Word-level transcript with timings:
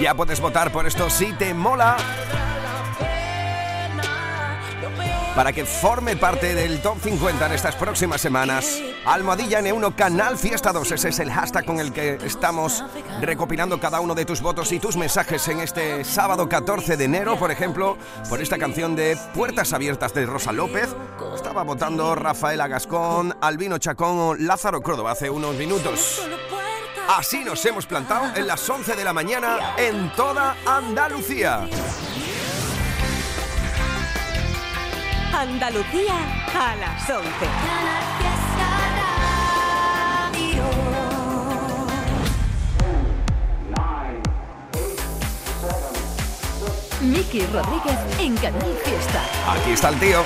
Ya 0.00 0.14
puedes 0.14 0.40
votar 0.40 0.72
por 0.72 0.86
esto 0.86 1.10
si 1.10 1.32
te 1.34 1.52
mola 1.52 1.96
para 5.36 5.52
que 5.52 5.64
forme 5.64 6.16
parte 6.16 6.54
del 6.54 6.80
top 6.80 6.98
50 7.02 7.46
en 7.46 7.52
estas 7.52 7.76
próximas 7.76 8.20
semanas. 8.20 8.80
Almohadilla 9.04 9.60
N1 9.60 9.94
Canal 9.94 10.38
Fiesta 10.38 10.72
2, 10.72 10.92
ese 10.92 11.08
es 11.10 11.18
el 11.18 11.30
hashtag 11.30 11.64
con 11.64 11.80
el 11.80 11.92
que 11.92 12.18
estamos 12.24 12.84
recopilando 13.20 13.78
cada 13.78 14.00
uno 14.00 14.14
de 14.14 14.24
tus 14.24 14.40
votos 14.40 14.72
y 14.72 14.78
tus 14.78 14.96
mensajes 14.96 15.46
en 15.48 15.60
este 15.60 16.04
sábado 16.04 16.48
14 16.48 16.96
de 16.96 17.04
enero, 17.04 17.38
por 17.38 17.50
ejemplo, 17.50 17.96
por 18.28 18.40
esta 18.40 18.58
canción 18.58 18.96
de 18.96 19.18
Puertas 19.34 19.72
Abiertas 19.72 20.14
de 20.14 20.26
Rosa 20.26 20.52
López. 20.52 20.88
Estaba 21.34 21.62
votando 21.62 22.14
Rafaela 22.14 22.68
Gascón, 22.68 23.36
Albino 23.40 23.78
Chacón 23.78 24.18
o 24.18 24.34
Lázaro 24.34 24.80
Córdoba 24.80 25.12
hace 25.12 25.30
unos 25.30 25.54
minutos. 25.56 26.22
Así 27.16 27.42
nos 27.42 27.66
hemos 27.66 27.86
plantado 27.86 28.36
en 28.36 28.46
las 28.46 28.70
11 28.70 28.94
de 28.94 29.02
la 29.02 29.12
mañana 29.12 29.74
en 29.76 30.12
toda 30.12 30.54
Andalucía. 30.64 31.66
Andalucía 35.32 36.14
a 36.54 36.76
las 36.76 37.10
11. 37.10 37.28
Miki 47.00 47.44
Rodríguez 47.46 47.98
en 48.20 48.36
Canal 48.36 48.78
Fiesta. 48.84 49.24
Aquí 49.48 49.72
está 49.72 49.88
el 49.88 49.98
tío. 49.98 50.24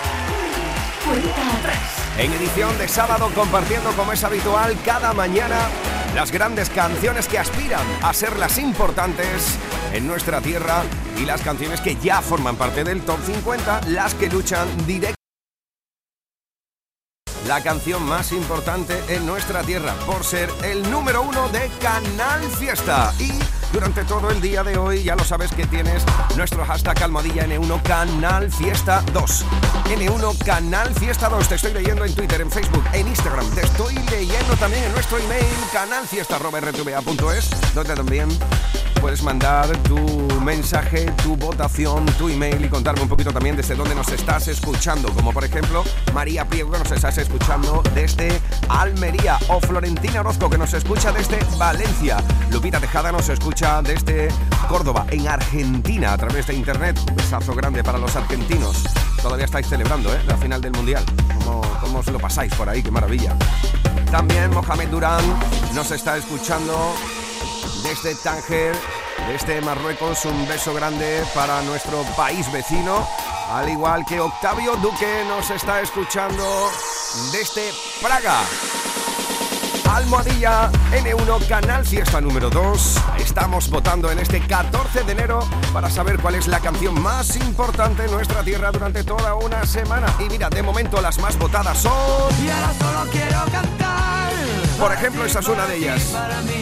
Cuenta 1.06 1.59
atrás. 1.59 1.78
En 2.18 2.30
edición 2.30 2.76
de 2.76 2.88
sábado 2.88 3.30
compartiendo 3.34 3.90
como 3.92 4.12
es 4.12 4.23
habitual 4.23 4.76
cada 4.84 5.14
mañana 5.14 5.56
las 6.14 6.30
grandes 6.30 6.70
canciones 6.70 7.27
que 7.27 7.38
aspiran 7.38 7.84
a 8.02 8.12
ser 8.14 8.38
las 8.38 8.59
importantes 8.59 9.59
en 9.92 10.06
nuestra 10.06 10.40
tierra 10.40 10.84
y 11.20 11.24
las 11.24 11.42
canciones 11.42 11.80
que 11.80 11.96
ya 11.96 12.20
forman 12.23 12.57
parte 12.57 12.84
del 12.84 13.02
top 13.02 13.18
50, 13.24 13.88
las 13.88 14.15
que 14.15 14.29
luchan 14.29 14.68
directamente. 14.87 15.15
La 17.48 17.62
canción 17.62 18.02
más 18.04 18.32
importante 18.32 18.95
en 19.09 19.26
nuestra 19.26 19.62
tierra 19.62 19.92
por 20.07 20.24
ser 20.24 20.48
el 20.62 20.88
número 20.90 21.23
uno 21.23 21.48
de 21.48 21.68
Canal 21.82 22.42
Fiesta. 22.42 23.12
Y 23.18 23.32
durante 23.74 24.04
todo 24.04 24.30
el 24.30 24.40
día 24.40 24.62
de 24.62 24.78
hoy 24.78 25.02
ya 25.02 25.16
lo 25.16 25.24
sabes 25.24 25.50
que 25.50 25.66
tienes 25.66 26.04
nuestro 26.36 26.64
hashtag 26.64 27.02
almohadilla 27.02 27.44
N1 27.44 27.82
Canal 27.82 28.52
Fiesta 28.52 29.02
2. 29.12 29.44
N1 29.86 30.38
Canal 30.44 30.94
Fiesta 30.94 31.28
2. 31.28 31.48
Te 31.48 31.56
estoy 31.56 31.72
leyendo 31.72 32.04
en 32.04 32.14
Twitter, 32.14 32.40
en 32.40 32.52
Facebook, 32.52 32.84
en 32.92 33.08
Instagram. 33.08 33.50
Te 33.50 33.62
estoy 33.62 33.95
leyendo 34.10 34.54
también 34.56 34.84
en 34.84 34.92
nuestro 34.92 35.18
email 35.18 35.45
canalfiesta.rtva.es 35.72 37.74
donde 37.74 37.95
también 37.96 38.28
puedes 39.00 39.22
mandar 39.22 39.76
tu 39.82 39.98
mensaje, 40.40 41.10
tu 41.22 41.36
votación, 41.36 42.06
tu 42.16 42.28
email 42.28 42.64
y 42.64 42.68
contarme 42.68 43.02
un 43.02 43.08
poquito 43.08 43.32
también 43.32 43.56
desde 43.56 43.74
dónde 43.74 43.95
nos 43.95 44.08
estás 44.08 44.48
escuchando. 44.48 45.12
Como 45.12 45.32
por 45.32 45.45
ejemplo, 45.45 45.84
María 46.14 46.48
Priego 46.48 46.70
que 46.70 46.78
nos 46.78 46.92
estás 46.92 47.18
escuchando 47.18 47.82
desde 47.95 48.40
Almería 48.68 49.38
o 49.48 49.60
Florentina 49.60 50.20
Orozco 50.20 50.48
que 50.48 50.58
nos 50.58 50.72
escucha 50.74 51.12
desde 51.12 51.38
Valencia. 51.58 52.18
Lupita 52.50 52.80
Tejada 52.80 53.12
nos 53.12 53.28
escucha 53.28 53.63
desde 53.65 54.29
Córdoba, 54.68 55.07
en 55.10 55.26
Argentina, 55.26 56.12
a 56.12 56.18
través 56.18 56.46
de 56.46 56.54
internet. 56.54 57.01
Un 57.09 57.16
besazo 57.16 57.54
grande 57.54 57.82
para 57.82 57.96
los 57.96 58.15
argentinos. 58.15 58.84
Todavía 59.23 59.46
estáis 59.46 59.66
celebrando 59.66 60.12
¿eh? 60.12 60.20
la 60.26 60.37
final 60.37 60.60
del 60.60 60.73
Mundial. 60.73 61.02
¿Cómo, 61.38 61.62
¿Cómo 61.80 61.98
os 62.01 62.07
lo 62.09 62.18
pasáis 62.18 62.54
por 62.54 62.68
ahí? 62.68 62.82
¡Qué 62.82 62.90
maravilla! 62.90 63.35
También 64.10 64.50
Mohamed 64.50 64.88
Durán 64.88 65.25
nos 65.75 65.91
está 65.92 66.19
escuchando 66.19 66.94
desde 67.82 68.15
Tánger, 68.16 68.76
desde 69.28 69.62
Marruecos. 69.62 70.26
Un 70.26 70.47
beso 70.47 70.75
grande 70.75 71.22
para 71.34 71.62
nuestro 71.62 72.03
país 72.19 72.53
vecino. 72.53 73.09
Al 73.50 73.70
igual 73.70 74.04
que 74.06 74.20
Octavio 74.20 74.76
Duque 74.76 75.25
nos 75.26 75.50
está 75.50 75.81
escuchando 75.81 76.70
desde 77.32 77.72
Praga. 78.02 78.42
Almohadilla 79.94 80.72
N1 80.91 81.47
Canal 81.47 81.87
Fiesta 81.87 82.21
número 82.21 82.50
2. 82.50 82.97
Estamos 83.19 83.71
votando 83.71 84.10
en 84.10 84.19
este 84.19 84.41
14 84.41 85.05
de 85.05 85.12
enero 85.12 85.38
para 85.72 85.88
saber 85.88 86.19
cuál 86.19 86.34
es 86.34 86.49
la 86.49 86.59
canción 86.59 87.00
más 87.00 87.37
importante 87.37 88.05
en 88.05 88.10
nuestra 88.10 88.43
tierra 88.43 88.72
durante 88.72 89.05
toda 89.05 89.34
una 89.37 89.65
semana. 89.65 90.12
Y 90.19 90.25
mira, 90.25 90.50
de 90.50 90.65
momento 90.65 91.00
las 91.00 91.19
más 91.21 91.38
votadas 91.38 91.78
son... 91.78 91.93
Y 92.44 92.50
ahora 92.50 92.72
solo 92.77 93.10
quiero 93.12 93.44
cantar. 93.53 94.32
Por 94.81 94.93
ejemplo, 94.93 95.25
esa 95.25 95.38
es 95.38 95.47
una 95.47 95.65
de 95.66 95.77
ellas. 95.77 96.12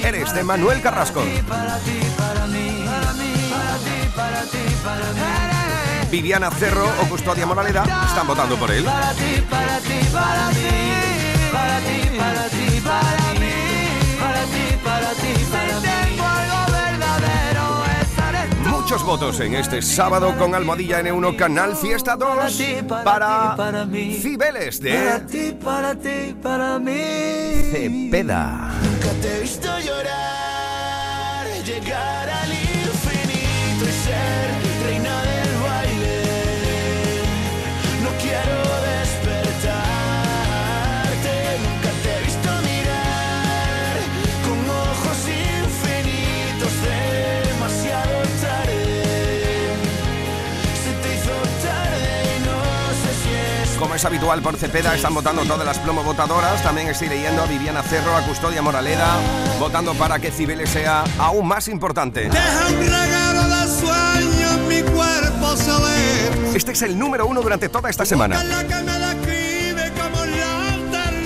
Eres 0.05 0.35
de 0.35 0.45
Manuel 0.45 0.83
Carrasco. 0.83 1.23
Para 1.49 1.79
ti, 1.79 2.01
para 2.19 2.47
mí, 2.49 2.85
para 2.85 3.13
mí, 3.15 3.33
para 3.51 3.77
ti, 3.79 4.09
para 4.15 4.43
ti, 4.43 4.77
para 4.85 5.13
mí. 5.13 6.09
Viviana 6.11 6.51
Cerro 6.51 6.85
o 7.01 7.09
Custodia 7.09 7.47
Moraleda 7.47 7.85
están 8.07 8.27
votando 8.27 8.57
por 8.57 8.71
él. 8.71 8.85
Para 8.85 9.13
ti, 9.15 9.43
para 9.49 9.79
ti, 9.79 10.07
para 10.13 10.51
ti, 10.51 10.69
para 11.51 11.79
ti, 11.81 12.19
para 12.19 12.49
mí, 12.51 12.81
para 12.85 13.22
Muchos 18.93 19.07
votos 19.07 19.41
en 19.41 19.55
este 19.55 19.81
sábado 19.81 20.35
con 20.37 20.55
Almohadilla 20.55 21.01
N1 21.01 21.37
Canal 21.37 21.77
Fiesta 21.77 22.15
2 22.15 22.61
Para. 23.05 23.57
Cibeles 24.21 24.81
de 24.81 25.21
ti, 25.31 25.57
para 25.65 25.95
ti, 25.95 26.35
para 26.43 26.79
mí. 26.79 27.01
Cepeda. 27.71 28.71
Nunca 28.83 29.11
te 29.23 29.37
he 29.37 29.41
visto 29.41 29.69
llorar, 29.79 31.47
llegar 31.65 32.29
al 32.29 32.72
Como 53.93 53.99
es 53.99 54.05
habitual 54.07 54.41
por 54.41 54.57
Cepeda, 54.57 54.95
están 54.95 55.13
votando 55.13 55.45
todas 55.45 55.67
las 55.67 55.79
plomo 55.79 56.03
votadoras. 56.03 56.63
También 56.63 56.89
estoy 56.89 57.11
leyendo 57.11 57.43
a 57.43 57.45
Viviana 57.45 57.83
Cerro, 57.83 58.17
a 58.17 58.23
Custodia 58.23 58.63
Moraleda, 58.63 59.19
votando 59.61 59.93
para 59.93 60.19
que 60.19 60.31
Cibeles 60.31 60.71
sea 60.71 61.05
aún 61.19 61.47
más 61.47 61.69
importante. 61.69 62.31
Deja 62.31 62.69
un 62.69 62.79
regalo 62.79 63.49
de 63.49 63.69
sueño 63.69 64.51
en 64.51 64.69
mi 64.69 64.81
cuerpo 64.91 65.57
saber. 65.59 66.57
Este 66.57 66.73
es 66.73 66.81
el 66.81 66.99
número 66.99 67.27
uno 67.27 67.43
durante 67.43 67.69
toda 67.69 67.91
esta 67.91 68.07
semana. 68.07 68.43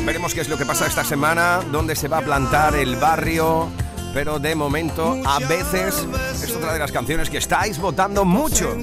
Veremos 0.04 0.34
qué 0.34 0.40
es 0.40 0.48
lo 0.48 0.58
que 0.58 0.66
pasa 0.66 0.88
esta 0.88 1.04
semana, 1.04 1.60
dónde 1.70 1.94
se 1.94 2.08
va 2.08 2.18
a 2.18 2.22
plantar 2.22 2.74
el 2.74 2.96
barrio. 2.96 3.70
Pero 4.16 4.38
de 4.38 4.54
momento, 4.54 5.20
a 5.26 5.38
veces, 5.40 6.06
es 6.42 6.50
otra 6.56 6.72
de 6.72 6.78
las 6.78 6.90
canciones 6.90 7.28
que 7.28 7.36
estáis 7.36 7.78
votando 7.78 8.24
mucho 8.24 8.72
en 8.72 8.80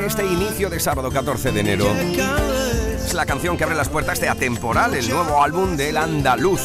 este 0.00 0.24
inicio 0.24 0.70
de 0.70 0.80
sábado 0.80 1.10
14 1.10 1.52
de 1.52 1.60
enero. 1.60 1.84
Es 3.04 3.12
la 3.12 3.26
canción 3.26 3.58
que 3.58 3.64
abre 3.64 3.76
las 3.76 3.90
puertas 3.90 4.22
de 4.22 4.30
Atemporal, 4.30 4.94
el 4.94 5.06
nuevo 5.06 5.42
álbum 5.42 5.76
del 5.76 5.98
andaluz. 5.98 6.62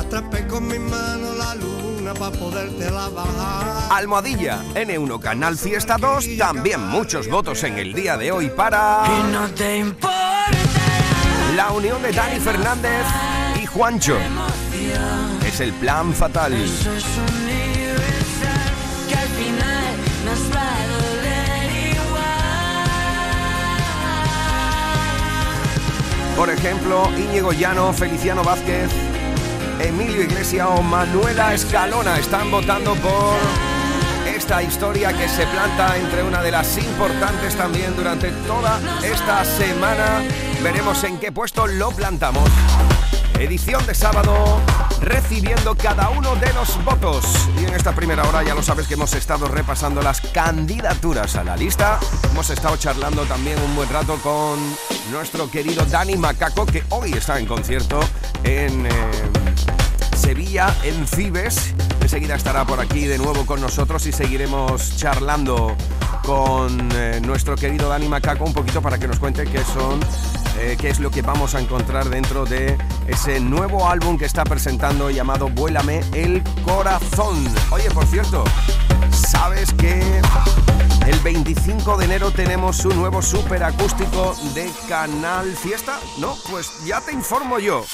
Atrapé 0.00 0.48
con 0.48 0.66
mi 0.66 0.80
mano 0.80 1.32
la 1.34 1.54
luna 1.54 2.12
para 2.14 2.36
poderte 2.36 2.90
la 2.90 3.08
bajar. 3.10 3.92
Almohadilla, 3.92 4.64
N1 4.74 5.20
Canal 5.20 5.56
Fiesta 5.56 5.96
2, 5.96 6.36
también 6.38 6.84
muchos 6.88 7.28
votos 7.28 7.62
en 7.62 7.78
el 7.78 7.92
día 7.92 8.16
de 8.16 8.32
hoy 8.32 8.50
para 8.50 9.04
Y 9.06 9.32
no 9.32 9.48
te 9.50 9.78
importa 9.78 10.24
la 11.54 11.70
unión 11.70 12.02
de 12.02 12.10
Dani 12.10 12.40
Fernández 12.40 13.06
Juancho. 13.74 14.16
Es 15.44 15.58
el 15.58 15.72
plan 15.72 16.14
fatal. 16.14 16.52
Por 26.36 26.50
ejemplo, 26.50 27.10
Íñigo 27.18 27.52
Llano, 27.52 27.92
Feliciano 27.92 28.44
Vázquez, 28.44 28.90
Emilio 29.80 30.22
Iglesias 30.22 30.68
o 30.70 30.80
Manuela 30.80 31.52
Escalona 31.52 32.16
están 32.18 32.52
votando 32.52 32.94
por 32.94 33.34
esta 34.24 34.62
historia 34.62 35.12
que 35.12 35.28
se 35.28 35.46
planta 35.48 35.96
entre 35.96 36.22
una 36.22 36.42
de 36.42 36.52
las 36.52 36.78
importantes 36.78 37.56
también 37.56 37.96
durante 37.96 38.30
toda 38.46 38.78
esta 39.02 39.44
semana. 39.44 40.22
Veremos 40.62 41.02
en 41.02 41.18
qué 41.18 41.32
puesto 41.32 41.66
lo 41.66 41.90
plantamos. 41.90 42.48
Edición 43.38 43.84
de 43.86 43.94
sábado, 43.94 44.60
recibiendo 45.00 45.74
cada 45.76 46.08
uno 46.10 46.34
de 46.36 46.52
los 46.54 46.82
votos. 46.84 47.24
Y 47.60 47.64
en 47.64 47.74
esta 47.74 47.94
primera 47.94 48.22
hora 48.28 48.42
ya 48.42 48.54
lo 48.54 48.62
sabes 48.62 48.86
que 48.86 48.94
hemos 48.94 49.12
estado 49.14 49.48
repasando 49.48 50.00
las 50.02 50.20
candidaturas 50.20 51.36
a 51.36 51.44
la 51.44 51.56
lista. 51.56 51.98
Hemos 52.30 52.48
estado 52.50 52.76
charlando 52.76 53.24
también 53.24 53.60
un 53.60 53.76
buen 53.76 53.88
rato 53.90 54.16
con 54.22 54.58
nuestro 55.10 55.50
querido 55.50 55.84
Dani 55.84 56.16
Macaco, 56.16 56.64
que 56.64 56.84
hoy 56.90 57.12
está 57.12 57.38
en 57.38 57.46
concierto 57.46 58.00
en... 58.44 58.86
eh, 58.86 58.90
Sevilla, 60.16 60.74
en 60.84 61.06
Cibes. 61.06 61.74
Enseguida 62.04 62.34
estará 62.34 62.66
por 62.66 62.80
aquí 62.80 63.06
de 63.06 63.16
nuevo 63.16 63.46
con 63.46 63.62
nosotros 63.62 64.06
y 64.06 64.12
seguiremos 64.12 64.98
charlando 64.98 65.74
con 66.22 66.90
eh, 66.92 67.18
nuestro 67.24 67.56
querido 67.56 67.88
Dani 67.88 68.08
Macaco 68.08 68.44
un 68.44 68.52
poquito 68.52 68.82
para 68.82 68.98
que 68.98 69.08
nos 69.08 69.18
cuente 69.18 69.44
qué 69.44 69.64
son, 69.64 70.00
eh, 70.58 70.76
qué 70.78 70.90
es 70.90 71.00
lo 71.00 71.10
que 71.10 71.22
vamos 71.22 71.54
a 71.54 71.60
encontrar 71.60 72.10
dentro 72.10 72.44
de 72.44 72.76
ese 73.06 73.40
nuevo 73.40 73.88
álbum 73.88 74.18
que 74.18 74.26
está 74.26 74.44
presentando 74.44 75.10
llamado 75.10 75.48
Vuélame 75.48 76.02
el 76.12 76.42
Corazón. 76.66 77.42
Oye, 77.70 77.90
por 77.90 78.04
cierto, 78.04 78.44
¿sabes 79.10 79.72
que 79.72 80.20
el 81.06 81.18
25 81.20 81.96
de 81.96 82.04
enero 82.04 82.30
tenemos 82.32 82.84
un 82.84 82.96
nuevo 82.96 83.22
super 83.22 83.64
acústico 83.64 84.36
de 84.54 84.70
Canal 84.90 85.56
Fiesta? 85.56 85.98
¿No? 86.18 86.36
Pues 86.50 86.84
ya 86.84 87.00
te 87.00 87.12
informo 87.12 87.58
yo 87.58 87.86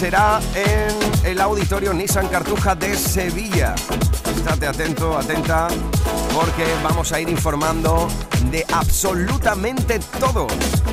será 0.00 0.40
en 0.54 1.28
el 1.30 1.38
auditorio 1.42 1.92
Nissan 1.92 2.26
Cartuja 2.28 2.74
de 2.74 2.96
Sevilla. 2.96 3.74
Estate 4.34 4.66
atento, 4.66 5.18
atenta, 5.18 5.68
porque 6.34 6.64
vamos 6.82 7.12
a 7.12 7.20
ir 7.20 7.28
informando 7.28 8.08
de 8.50 8.64
absolutamente 8.72 9.98
todo 10.18 10.46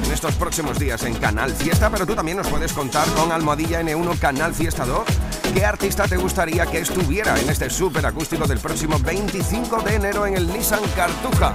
en 0.03 0.11
estos 0.11 0.35
próximos 0.35 0.77
días 0.77 1.03
en 1.03 1.13
Canal 1.13 1.53
Fiesta, 1.53 1.89
pero 1.89 2.05
tú 2.05 2.15
también 2.15 2.35
nos 2.35 2.47
puedes 2.47 2.73
contar 2.73 3.07
con 3.11 3.31
Almohadilla 3.31 3.81
N1 3.81 4.19
Canal 4.19 4.53
Fiesta 4.53 4.85
2 4.85 5.07
qué 5.53 5.63
artista 5.63 6.05
te 6.05 6.17
gustaría 6.17 6.65
que 6.65 6.79
estuviera 6.79 7.39
en 7.39 7.49
este 7.49 7.69
super 7.69 8.05
acústico 8.05 8.45
del 8.45 8.59
próximo 8.59 8.99
25 8.99 9.83
de 9.83 9.95
enero 9.95 10.27
en 10.27 10.35
el 10.35 10.51
Nissan 10.51 10.83
Cartuja. 10.97 11.53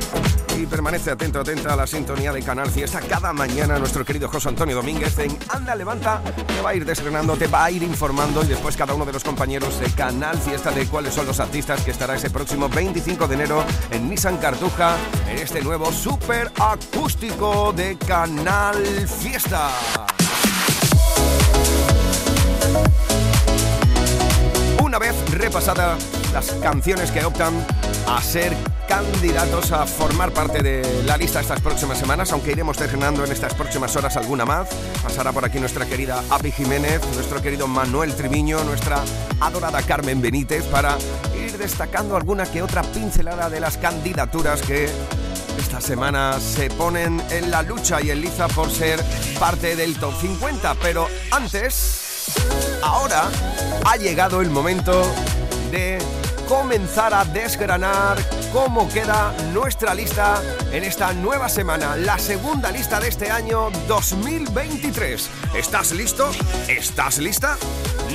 Y 0.59 0.67
permanece 0.67 1.11
atento, 1.11 1.41
atenta 1.41 1.73
a 1.73 1.77
la 1.77 1.87
sintonía 1.87 2.33
de 2.33 2.43
Canal 2.43 2.71
Fiesta. 2.71 3.01
Cada 3.01 3.33
mañana 3.33 3.79
nuestro 3.79 4.05
querido 4.05 4.29
José 4.29 4.51
Antonio 4.51 4.77
Domínguez 4.77 5.19
en 5.19 5.37
Anda 5.49 5.75
Levanta 5.75 6.21
te 6.47 6.61
va 6.61 6.71
a 6.71 6.75
ir 6.75 6.85
desgranando, 6.85 7.37
te 7.37 7.47
va 7.47 7.65
a 7.65 7.71
ir 7.71 7.83
informando 7.83 8.45
y 8.45 8.49
después 8.49 8.77
cada 8.77 8.95
uno 8.95 9.05
de 9.05 9.13
los 9.13 9.25
compañeros 9.25 9.81
de 9.81 9.91
Canal 9.91 10.37
Fiesta 10.39 10.71
de 10.71 10.87
cuáles 10.87 11.15
son 11.15 11.27
los 11.27 11.41
artistas 11.41 11.83
que 11.83 11.91
estará 11.91 12.17
ese 12.17 12.31
próximo 12.31 12.69
25 12.69 13.27
de 13.29 13.35
enero 13.35 13.65
en 13.91 14.11
Nissan 14.11 14.37
Cartuja 14.37 14.97
en 15.29 15.39
este 15.39 15.63
nuevo 15.63 15.91
super 15.91 16.53
acústico 16.59 17.73
de 17.73 17.97
Canal 17.97 18.77
Fiesta. 19.09 19.71
Una 24.83 24.99
vez 24.99 25.15
repasada 25.31 25.97
las 26.35 26.51
canciones 26.63 27.11
que 27.11 27.25
optan 27.25 27.55
a 28.07 28.21
ser 28.21 28.55
candidatos 28.89 29.73
a 29.73 29.87
formar 29.87 30.33
parte 30.33 30.63
de 30.63 31.03
la 31.05 31.17
lista 31.17 31.41
estas 31.41 31.61
próximas 31.61 31.99
semanas, 31.99 32.33
aunque 32.33 32.53
iremos 32.53 32.79
desgranando 32.79 33.25
en 33.25 33.33
estas 33.33 33.55
próximas 33.55 33.95
horas 33.97 34.17
alguna 34.17 34.45
más. 34.45 34.69
Pasará 35.03 35.33
por 35.33 35.45
aquí 35.45 35.59
nuestra 35.59 35.87
querida 35.87 36.23
Api 36.31 36.53
Jiménez, 36.53 37.01
nuestro 37.15 37.41
querido 37.41 37.67
Manuel 37.67 38.15
Triviño, 38.15 38.63
nuestra 38.65 39.03
adorada 39.41 39.83
Carmen 39.83 40.21
Benítez 40.21 40.65
para 40.65 40.97
ir 41.37 41.57
destacando 41.59 42.17
alguna 42.17 42.47
que 42.47 42.63
otra 42.63 42.83
pincelada 42.83 43.49
de 43.49 43.61
las 43.61 43.77
candidaturas 43.77 44.63
que 44.63 44.89
esta 45.59 45.81
semana 45.81 46.39
se 46.41 46.71
ponen 46.71 47.23
en 47.31 47.51
la 47.51 47.63
lucha 47.63 48.01
y 48.01 48.11
en 48.11 48.21
liza 48.21 48.49
por 48.49 48.71
ser 48.71 49.03
parte 49.39 49.77
del 49.77 49.97
top 49.97 50.15
50. 50.21 50.75
Pero 50.77 51.09
antes, 51.31 52.27
ahora 52.83 53.25
ha 53.85 53.97
llegado 53.97 54.41
el 54.41 54.51
momento 54.51 55.03
de 55.71 55.99
comenzar 56.53 57.15
a 57.15 57.25
desgranar 57.25 58.19
cómo 58.53 58.87
queda 58.91 59.35
nuestra 59.55 59.95
lista 59.95 60.43
en 60.71 60.85
esta 60.85 61.15
nueva 61.15 61.49
semana, 61.49 61.97
la 61.97 62.19
segunda 62.19 62.71
lista 62.71 63.01
de 63.01 63.09
este 63.09 63.31
año 63.31 63.71
2023. 63.89 65.31
¿Estás 65.55 65.93
listo? 65.93 66.31
¿Estás 66.69 67.17
lista? 67.19 67.57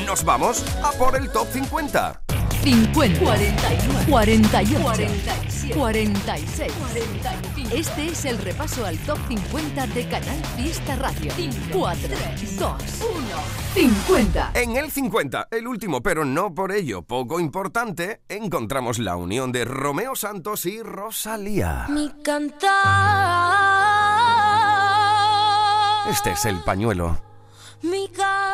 Nos 0.06 0.24
vamos 0.24 0.64
a 0.84 0.92
por 0.92 1.16
el 1.16 1.32
top 1.32 1.48
50. 1.52 2.27
50, 2.68 3.20
41, 3.20 4.00
48, 4.10 4.82
47, 4.82 5.74
46, 5.74 6.74
45. 6.74 7.74
Este 7.74 8.08
es 8.08 8.26
el 8.26 8.38
repaso 8.40 8.86
al 8.86 8.98
top 9.06 9.18
50 9.30 9.88
de 9.88 10.06
Canal 10.10 10.44
Fiesta 10.58 10.98
Radio. 10.98 11.32
4, 11.72 12.10
2, 12.60 12.60
1, 12.60 12.78
50. 13.74 14.52
En 14.54 14.76
el 14.76 14.92
50, 14.92 15.48
el 15.50 15.66
último, 15.66 16.04
pero 16.04 16.26
no 16.26 16.54
por 16.54 16.74
ello 16.74 17.04
poco 17.04 17.40
importante, 17.40 18.20
encontramos 18.28 19.00
la 19.00 19.16
unión 19.16 19.54
de 19.54 19.64
Romeo 19.64 20.18
Santos 20.18 20.66
y 20.66 20.84
Rosalía. 20.84 21.86
Mi 21.88 22.12
cantar. 22.22 22.68
Este 26.10 26.32
es 26.32 26.44
el 26.44 26.60
pañuelo. 26.60 27.18
Mi 27.82 28.10
canto 28.10 28.47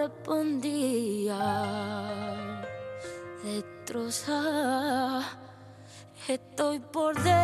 soy 0.00 0.08
correspondida. 0.08 1.36
Destrozada, 3.44 5.24
estoy 6.28 6.78
por 6.78 7.14
dentro. 7.22 7.36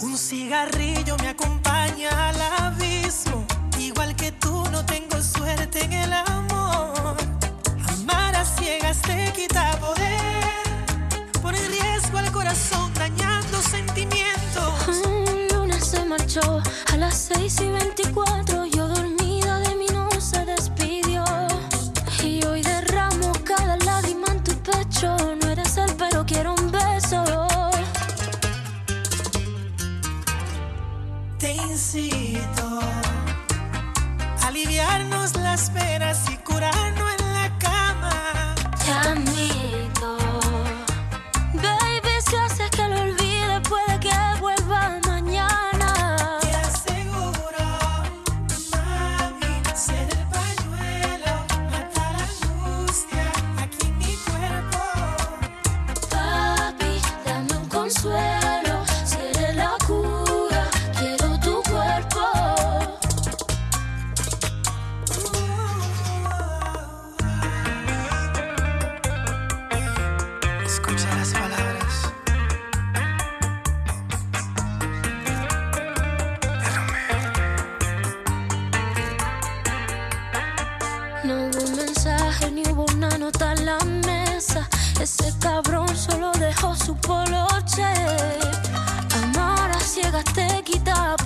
Un 0.00 0.16
cigarrillo 0.16 1.16
me 1.18 1.28
acompaña 1.28 2.28
al 2.28 2.40
abismo. 2.62 3.46
Igual 3.78 4.16
que 4.16 4.32
tú, 4.32 4.64
no 4.70 4.84
tengo 4.86 5.20
suerte 5.20 5.84
en 5.84 5.92
el 5.92 6.12
amor. 6.12 7.16
Amar 7.88 8.34
a 8.34 8.44
ciegas 8.44 9.02
te 9.02 9.32
quita 9.32 9.78
poder. 9.80 10.10
Pone 11.42 11.58
en 11.58 11.70
riesgo 11.70 12.18
al 12.18 12.32
corazón, 12.32 12.92
dañando 12.94 13.60
sentimientos. 13.60 15.05
Las 17.06 17.30
6 17.34 17.60
y 17.60 17.68
24. 17.70 17.95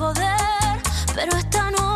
Poder. 0.01 0.81
Pero 1.15 1.37
esta 1.37 1.71
noche 1.71 1.90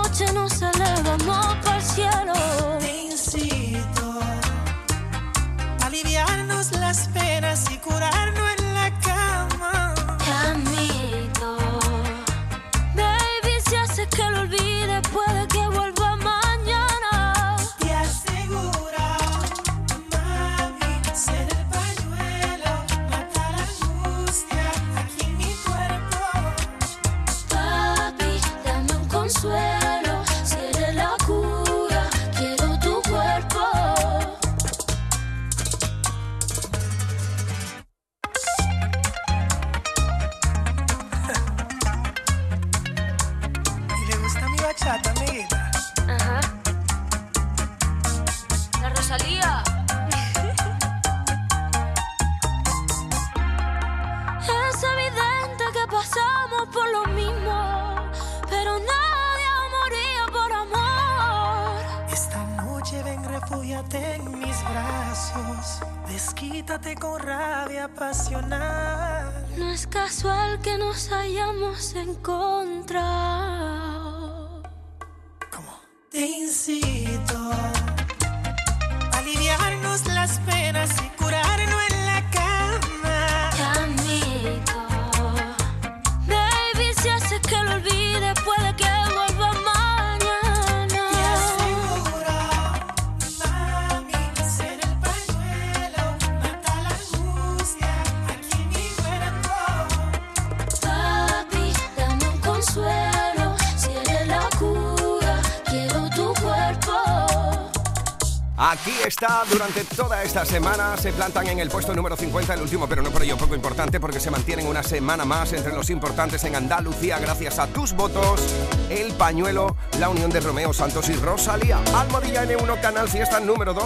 Aquí 108.66 108.94
está, 109.06 109.42
durante 109.50 109.84
toda 109.84 110.22
esta 110.22 110.42
semana 110.46 110.96
se 110.96 111.12
plantan 111.12 111.46
en 111.48 111.58
el 111.58 111.68
puesto 111.68 111.94
número 111.94 112.16
50, 112.16 112.54
el 112.54 112.62
último, 112.62 112.88
pero 112.88 113.02
no 113.02 113.10
por 113.10 113.22
ello 113.22 113.36
poco 113.36 113.54
importante, 113.54 114.00
porque 114.00 114.18
se 114.18 114.30
mantienen 114.30 114.66
una 114.66 114.82
semana 114.82 115.26
más 115.26 115.52
entre 115.52 115.74
los 115.74 115.90
importantes 115.90 116.42
en 116.44 116.56
Andalucía 116.56 117.18
gracias 117.18 117.58
a 117.58 117.66
tus 117.66 117.92
votos, 117.92 118.40
el 118.88 119.12
pañuelo, 119.12 119.76
la 120.00 120.08
unión 120.08 120.30
de 120.30 120.40
Romeo 120.40 120.72
Santos 120.72 121.10
y 121.10 121.14
Rosalía. 121.16 121.78
Almohadilla 121.94 122.46
N1 122.46 122.80
Canal 122.80 123.06
Fiesta 123.06 123.38
número 123.38 123.74
2. 123.74 123.84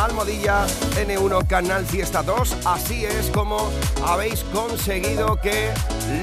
Almohadilla 0.00 0.64
N1 1.04 1.48
Canal 1.48 1.84
Fiesta 1.84 2.22
2. 2.22 2.58
Así 2.64 3.04
es 3.04 3.28
como 3.30 3.72
habéis 4.06 4.44
conseguido 4.52 5.40
que 5.40 5.72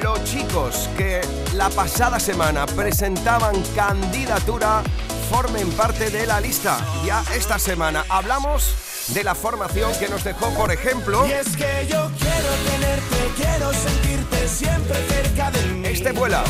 los 0.01 0.24
chicos 0.24 0.89
que 0.98 1.19
la 1.53 1.69
pasada 1.69 2.17
semana 2.17 2.65
presentaban 2.65 3.62
candidatura 3.75 4.84
formen 5.29 5.69
parte 5.71 6.09
de 6.09 6.25
la 6.25 6.39
lista. 6.41 6.79
Ya 7.05 7.24
esta 7.36 7.59
semana 7.59 8.03
hablamos 8.09 8.74
de 9.13 9.24
la 9.24 9.36
formación 9.36 9.91
que 10.00 10.09
nos 10.09 10.24
dejó, 10.24 10.50
por 10.53 10.71
ejemplo, 10.71 11.25
Y 11.27 11.31
es 11.31 11.55
que 11.55 11.88
yo 11.89 12.09
quiero 12.19 12.50
tenerte, 12.69 13.31
quiero 13.38 13.74
sentirte 13.74 14.48
siempre 14.48 14.95
cerca 15.07 15.51
de 15.51 15.63
mí. 15.67 15.88
este 15.88 16.12
vuela. 16.12 16.43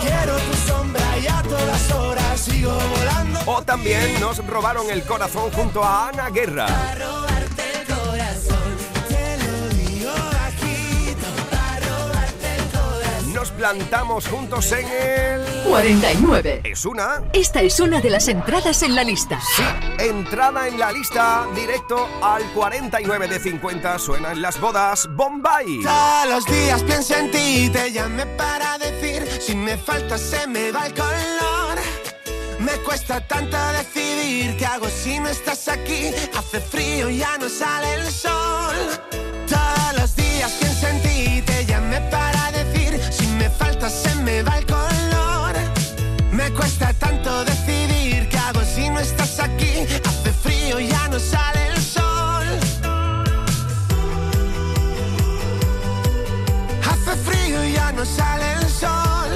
Quiero 0.00 0.36
tu 0.36 0.54
sombra 0.72 1.18
y 1.18 1.26
a 1.26 1.42
todas 1.42 1.90
horas 1.92 2.40
sigo 2.40 2.72
volando. 2.72 3.40
O 3.46 3.62
también 3.62 4.18
nos 4.20 4.44
robaron 4.46 4.88
el 4.90 5.02
corazón 5.04 5.50
junto 5.52 5.84
a 5.84 6.08
Ana 6.08 6.30
Guerra. 6.30 6.66
Plantamos 13.60 14.26
juntos 14.26 14.72
en 14.72 14.88
el... 14.88 15.64
49. 15.68 16.62
Es 16.64 16.86
una... 16.86 17.22
Esta 17.34 17.60
es 17.60 17.78
una 17.78 18.00
de 18.00 18.08
las 18.08 18.26
entradas 18.28 18.82
en 18.82 18.94
la 18.94 19.04
lista. 19.04 19.38
Sí, 19.54 19.62
entrada 19.98 20.66
en 20.66 20.78
la 20.78 20.90
lista, 20.90 21.46
directo 21.54 22.08
al 22.22 22.42
49 22.54 23.28
de 23.28 23.38
50, 23.38 23.98
suena 23.98 24.32
en 24.32 24.40
las 24.40 24.58
bodas 24.58 25.06
Bombay. 25.14 25.82
Todos 25.82 26.26
los 26.30 26.46
días 26.46 26.82
pienso 26.84 27.14
en 27.16 27.30
ti, 27.30 27.68
te 27.70 27.92
llamé 27.92 28.24
para 28.24 28.78
decir, 28.78 29.28
si 29.42 29.54
me 29.54 29.76
falta 29.76 30.16
se 30.16 30.46
me 30.46 30.72
va 30.72 30.86
el 30.86 30.94
color. 30.94 31.78
Me 32.60 32.72
cuesta 32.78 33.20
tanto 33.26 33.58
decidir 33.72 34.56
qué 34.56 34.64
hago 34.64 34.88
si 34.88 35.20
no 35.20 35.28
estás 35.28 35.68
aquí. 35.68 36.10
Hace 36.34 36.60
frío, 36.60 37.10
ya 37.10 37.36
no 37.36 37.50
sale 37.50 37.92
el 37.96 38.10
sol. 38.10 38.76
Todos 39.46 40.00
los 40.00 40.16
días 40.16 40.50
pienso 40.52 40.86
en 40.86 41.02
ti, 41.02 41.42
te 41.42 41.66
llamé 41.66 42.00
para 42.10 42.52
decir, 42.52 42.59
se 43.90 44.14
me 44.16 44.42
va 44.42 44.58
el 44.58 44.66
color. 44.66 45.54
Me 46.32 46.50
cuesta 46.52 46.92
tanto 46.94 47.44
decidir 47.44 48.28
qué 48.28 48.38
hago 48.38 48.62
si 48.62 48.88
no 48.88 49.00
estás 49.00 49.40
aquí. 49.40 49.86
Hace 50.04 50.32
frío, 50.32 50.78
ya 50.80 51.08
no 51.08 51.18
sale 51.18 51.66
el 51.68 51.80
sol. 51.82 52.46
Hace 56.90 57.16
frío 57.26 57.64
y 57.64 57.72
ya 57.72 57.92
no 57.92 58.04
sale 58.04 58.52
el 58.52 58.68
sol. 58.68 59.30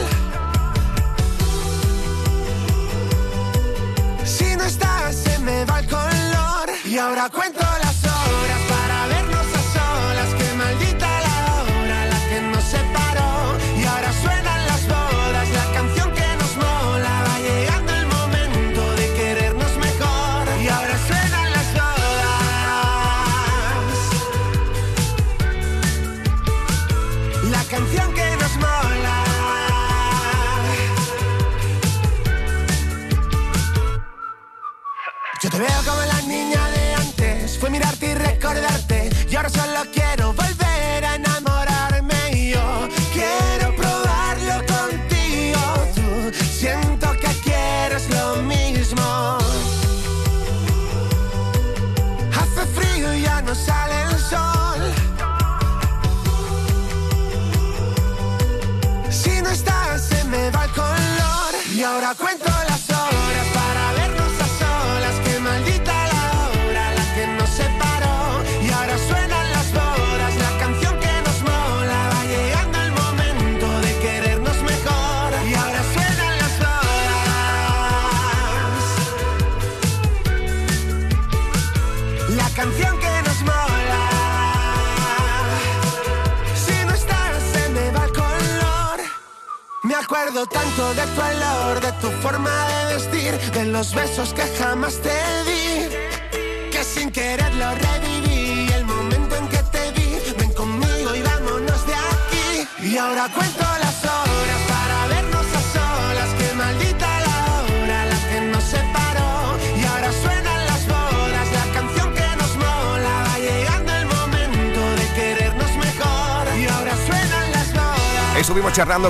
Si 4.24 4.56
no 4.56 4.64
estás, 4.64 5.16
se 5.16 5.38
me 5.40 5.64
va 5.64 5.80
el 5.80 5.88
color. 5.88 6.70
Y 6.84 6.98
ahora 6.98 7.28
cuento 7.28 7.73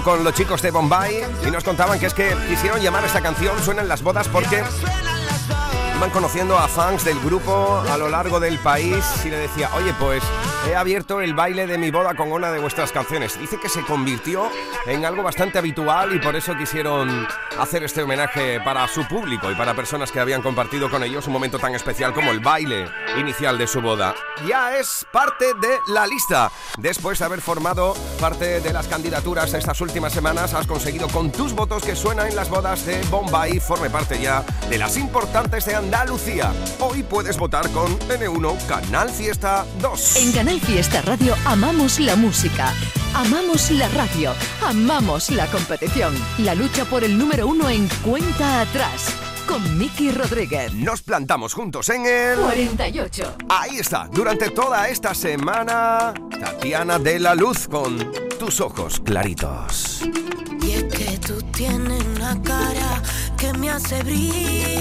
con 0.05 0.23
los 0.23 0.35
chicos 0.35 0.61
de 0.61 0.71
Bombay 0.71 1.25
y 1.47 1.51
nos 1.51 1.65
contaban 1.65 1.99
que 1.99 2.07
es 2.07 2.15
que 2.15 2.37
quisieron 2.49 2.81
llamar 2.81 3.03
a 3.03 3.07
esta 3.07 3.23
canción 3.23 3.61
Suenan 3.65 3.89
las 3.89 4.03
bodas 4.03 4.29
porque 4.29 4.63
iban 5.97 6.11
conociendo 6.11 6.59
a 6.59 6.69
fans 6.69 7.05
del 7.05 7.19
grupo 7.21 7.83
a 7.91 7.97
lo 7.97 8.09
largo 8.11 8.39
del 8.39 8.59
país 8.59 9.05
y 9.25 9.31
le 9.31 9.39
decía, 9.39 9.71
oye, 9.75 9.95
pues 9.99 10.23
he 10.66 10.75
abierto 10.75 11.21
el 11.21 11.35
baile 11.35 11.66
de 11.66 11.78
mi 11.78 11.90
boda 11.90 12.14
con 12.14 12.33
una 12.33 12.50
de 12.50 12.59
vuestras 12.59 12.92
canciones. 12.92 13.38
Dice 13.38 13.59
que 13.61 13.68
se 13.68 13.83
convirtió 13.83 14.49
en 14.87 15.04
algo 15.04 15.23
bastante 15.23 15.59
habitual 15.59 16.14
y 16.14 16.18
por 16.18 16.37
eso 16.37 16.56
quisieron 16.56 17.26
hacer 17.59 17.85
este 17.85 18.02
homenaje 18.02 18.61
para 18.61 18.87
su 18.88 19.06
público 19.06 19.50
y 19.50 19.54
para 19.54 19.75
personas 19.75 20.11
que 20.11 20.21
habían 20.21 20.42
compartido 20.42 20.90
con 20.90 21.02
ellos 21.02 21.26
un 21.26 21.33
momento 21.33 21.59
tan 21.59 21.75
especial 21.75 22.12
como 22.12 22.30
el 22.30 22.40
baile 22.40 22.88
inicial 23.18 23.59
de 23.59 23.66
su 23.66 23.80
boda. 23.80 24.14
Ya 24.47 24.76
es 24.76 25.06
parte 25.12 25.54
de 25.54 25.78
la 25.88 26.06
lista. 26.06 26.50
Después 26.78 27.18
de 27.18 27.25
haber 27.26 27.40
formado 27.40 27.94
parte 28.21 28.61
de 28.61 28.73
las 28.73 28.88
candidaturas 28.88 29.52
estas 29.54 29.80
últimas 29.80 30.12
semanas, 30.12 30.54
has 30.54 30.66
conseguido 30.66 31.09
con 31.09 31.30
tus 31.30 31.52
votos 31.52 31.85
que 31.85 31.94
suena 31.94 32.26
en 32.26 32.37
las 32.37 32.49
bodas 32.49 32.87
de 32.87 33.00
Bombay 33.11 33.61
forme 33.61 33.90
parte 33.90 34.21
ya 34.21 34.44
de 34.68 34.78
las 34.78 34.97
importantes 34.97 35.64
de 35.66 35.75
Andalucía. 35.75 36.52
Hoy 36.80 37.02
puedes 37.02 37.37
votar 37.38 37.68
con 37.71 37.99
N1 38.00 38.66
Canal 38.66 39.11
Fiesta 39.11 39.66
2. 39.80 40.16
En 40.16 40.33
Canal 40.33 40.54
Fiesta 40.61 41.03
Radio 41.03 41.35
amamos 41.45 41.99
la 41.99 42.17
música, 42.17 42.73
amamos 43.15 43.71
la 43.73 43.89
radio, 43.89 44.33
amamos 44.65 45.31
la 45.31 45.47
competición. 45.47 46.15
La 46.39 46.55
lucha 46.55 46.85
por 46.85 47.03
el 47.03 47.19
número 47.19 47.47
uno 47.47 47.69
en 47.69 47.89
cuenta 48.05 48.61
atrás. 48.61 49.09
Con 49.49 49.79
Miki 49.79 50.11
Rodríguez. 50.11 50.73
Nos 50.73 51.03
plantamos 51.03 51.55
juntos 51.55 51.89
en 51.89 52.07
el 52.07 52.39
48. 52.39 53.37
Ahí 53.49 53.79
está, 53.79 54.09
durante 54.13 54.51
toda 54.51 54.89
esta 54.89 55.15
semana, 55.15 56.15
Tatiana 56.31 56.99
de 56.99 57.19
la 57.19 57.35
Luz 57.35 57.69
con 57.69 58.13
tus 58.39 58.61
ojos 58.61 59.01
claritos. 59.01 60.03
Y 60.63 60.71
es 60.73 60.85
que 60.85 61.19
tú 61.19 61.43
tienes 61.53 62.03
una 62.17 62.41
cara 62.43 63.03
que 63.37 63.53
me 63.55 63.71
hace 63.71 64.03
brillar. 64.03 64.75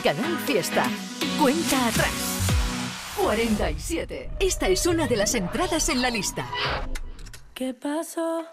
Canal 0.00 0.36
Fiesta. 0.38 0.84
Cuenta 1.40 1.88
atrás. 1.88 2.12
47. 3.22 4.30
Esta 4.38 4.68
es 4.68 4.86
una 4.86 5.06
de 5.06 5.16
las 5.16 5.34
entradas 5.34 5.88
en 5.88 6.02
la 6.02 6.10
lista. 6.10 6.46
¿Qué 7.54 7.74
pasó? 7.74 8.44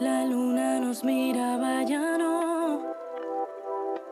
La 0.00 0.24
luna 0.24 0.80
nos 0.80 1.04
miraba 1.04 1.82
ya 1.82 2.16
no. 2.18 2.94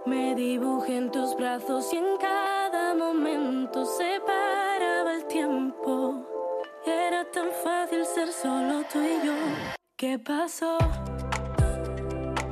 Me 0.04 0.34
dibujé 0.34 0.96
en 0.96 1.10
tus 1.10 1.34
brazos 1.36 1.92
y 1.92 1.96
en 1.96 2.16
cada 2.20 2.94
momento 2.94 3.84
se 3.84 4.20
paraba 4.26 5.14
el 5.14 5.26
tiempo. 5.26 6.26
Era 6.84 7.24
tan 7.30 7.48
fácil 7.64 8.04
ser 8.04 8.32
solo 8.32 8.82
tú 8.92 8.98
y 9.00 9.26
yo. 9.26 9.34
¿Qué 9.96 10.18
pasó? 10.18 10.76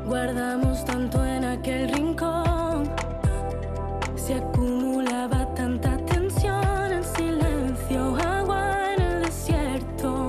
Guardamos 0.07 0.85
tanto 0.85 1.25
en 1.25 1.45
aquel 1.45 1.89
rincón. 1.89 2.60
Se 4.31 4.37
acumulaba 4.37 5.45
tanta 5.57 5.97
tensión 6.07 6.93
en 6.93 7.03
silencio, 7.03 8.15
agua 8.15 8.95
en 8.95 9.03
el 9.03 9.23
desierto. 9.25 10.25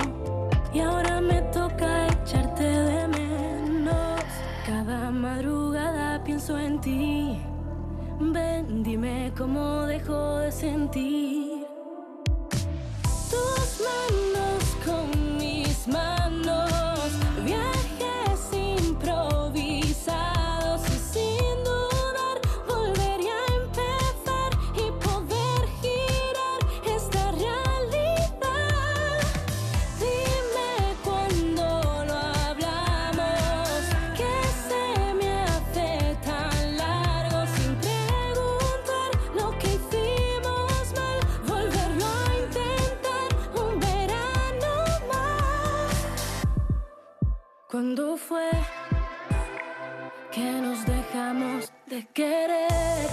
Y 0.74 0.80
ahora 0.80 1.20
me 1.20 1.40
toca 1.52 2.08
echarte 2.08 2.64
de 2.64 3.06
menos. 3.06 4.20
Cada 4.66 5.12
madrugada 5.12 6.20
pienso 6.24 6.58
en 6.58 6.80
ti. 6.80 7.38
Ven, 8.18 8.82
dime 8.82 9.32
cómo 9.38 9.82
dejo 9.82 10.38
de 10.38 10.50
sentir. 10.50 11.11
de 51.92 52.06
querer. 52.14 53.10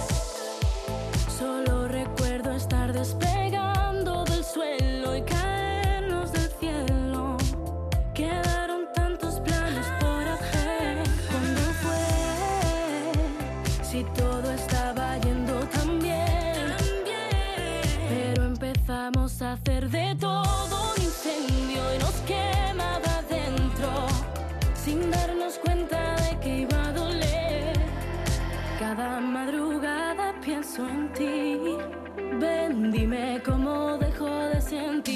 Solo 1.38 1.86
recuerdo 1.86 2.50
estar 2.52 2.94
despegando 2.94 4.24
del 4.24 4.42
suelo 4.42 5.16
y 5.16 5.22
caernos 5.22 6.32
del 6.32 6.50
cielo. 6.58 7.36
Quedaron 8.14 8.88
tantos 8.94 9.38
planes 9.40 9.86
por 10.00 10.22
hacer. 10.26 10.96
¿Cuándo 11.30 11.60
fue? 11.82 13.12
Si 13.82 14.02
todo 14.18 14.50
estaba 14.50 15.18
yendo 15.18 15.60
tan 15.74 15.98
bien. 15.98 16.74
Pero 18.08 18.44
empezamos 18.44 19.42
a 19.42 19.52
hacer 19.52 19.90
de 19.90 20.16
todo. 20.18 20.49
pienso 30.70 30.88
en 30.88 31.12
ti. 31.12 31.58
Ven, 32.38 32.92
dime 32.92 33.40
dejo 33.98 34.26
de 34.26 34.60
sentir. 34.60 35.09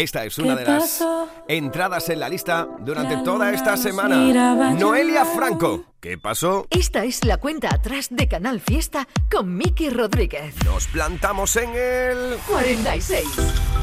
Esta 0.00 0.24
es 0.24 0.38
una 0.38 0.56
de 0.56 0.64
las 0.64 1.04
entradas 1.46 2.08
en 2.08 2.20
la 2.20 2.30
lista 2.30 2.66
durante 2.80 3.18
toda 3.18 3.52
esta 3.52 3.76
semana. 3.76 4.72
Noelia 4.72 5.26
Franco. 5.26 5.84
¿Qué 6.00 6.16
pasó? 6.16 6.66
Esta 6.70 7.04
es 7.04 7.22
la 7.26 7.36
cuenta 7.36 7.68
atrás 7.68 8.08
de 8.10 8.26
Canal 8.26 8.60
Fiesta 8.60 9.06
con 9.30 9.54
Miki 9.58 9.90
Rodríguez. 9.90 10.54
Nos 10.64 10.86
plantamos 10.86 11.54
en 11.56 11.68
el 11.74 12.38
46. 12.48 13.26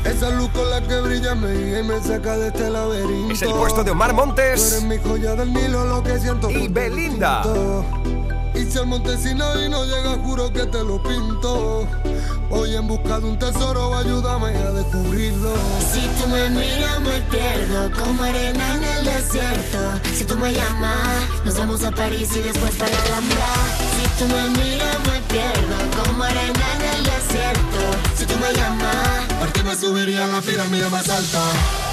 Esa 0.06 0.32
luz 0.32 0.49
con 0.49 0.67
la 0.71 0.82
que 0.82 0.99
brilla 1.01 1.36
me 1.36 1.53
y 1.53 1.84
me 1.84 2.01
saca 2.01 2.36
de 2.36 2.47
este 2.47 2.67
laberinto. 2.71 3.34
Es 3.34 3.43
el 3.43 3.51
puesto 3.51 3.84
de 3.84 3.91
Omar 3.91 4.15
Montes. 4.15 4.84
Y 6.49 6.67
Belinda. 6.67 7.43
Y 8.58 8.72
si 8.72 8.80
al 8.80 8.88
Montesino 8.88 9.46
y 9.62 9.70
no 9.70 9.86
llega, 9.86 10.17
juro 10.24 10.52
que 10.52 10.65
te 10.65 10.84
lo 10.84 11.02
pinto. 11.04 11.88
Voy 12.50 12.76
en 12.76 12.88
busca 12.88 13.20
de 13.20 13.26
un 13.26 13.38
tesoro, 13.38 13.96
ayúdame 13.96 14.48
a 14.48 14.72
descubrirlo. 14.72 15.54
Si 15.93 16.02
tú 16.20 16.28
me 16.28 16.50
miras, 16.50 17.00
me 17.02 17.22
pierdo 17.30 17.91
como 17.91 18.24
arena 18.24 18.76
en 18.76 18.84
el 18.84 19.06
desierto. 19.06 19.78
Si 20.12 20.24
tú 20.24 20.36
me 20.38 20.54
llamas, 20.54 21.46
nos 21.46 21.58
vamos 21.58 21.84
a 21.84 21.91
París 21.91 22.30
y 22.36 22.39
después 22.39 22.74
para 22.76 22.91
la 22.91 23.22
Si 23.96 24.08
tú 24.17 24.26
me 24.34 24.50
miras, 24.50 24.98
me 25.06 25.22
pierdo 25.32 26.04
como 26.04 26.24
arena 26.24 26.65
en 26.78 26.98
el 26.98 27.04
desierto. 27.04 27.80
Si 28.17 28.26
tú 28.26 28.34
me 28.38 28.54
llamas, 28.54 29.34
¿por 29.39 29.54
qué 29.54 29.63
me 29.63 29.76
subiría 29.76 30.26
a 30.26 30.28
la 30.28 30.41
pirámide 30.41 30.89
más 30.89 31.08
alta? 31.10 31.87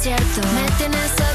desierto. 0.00 0.40
Me 0.54 0.66
tienes 0.78 1.20
a 1.20 1.29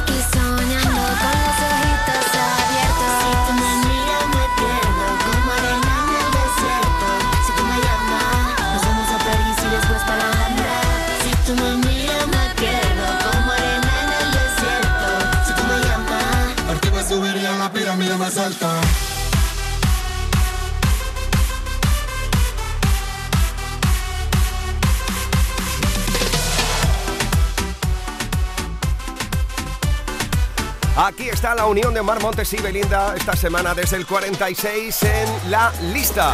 está 31.35 31.53
la 31.53 31.65
unión 31.65 31.93
de 31.93 32.01
Mar 32.01 32.21
Montes 32.21 32.53
y 32.53 32.57
Belinda 32.57 33.13
esta 33.13 33.35
semana 33.35 33.73
desde 33.73 33.97
el 33.97 34.05
46 34.05 35.03
en 35.03 35.51
la 35.51 35.73
lista. 35.93 36.31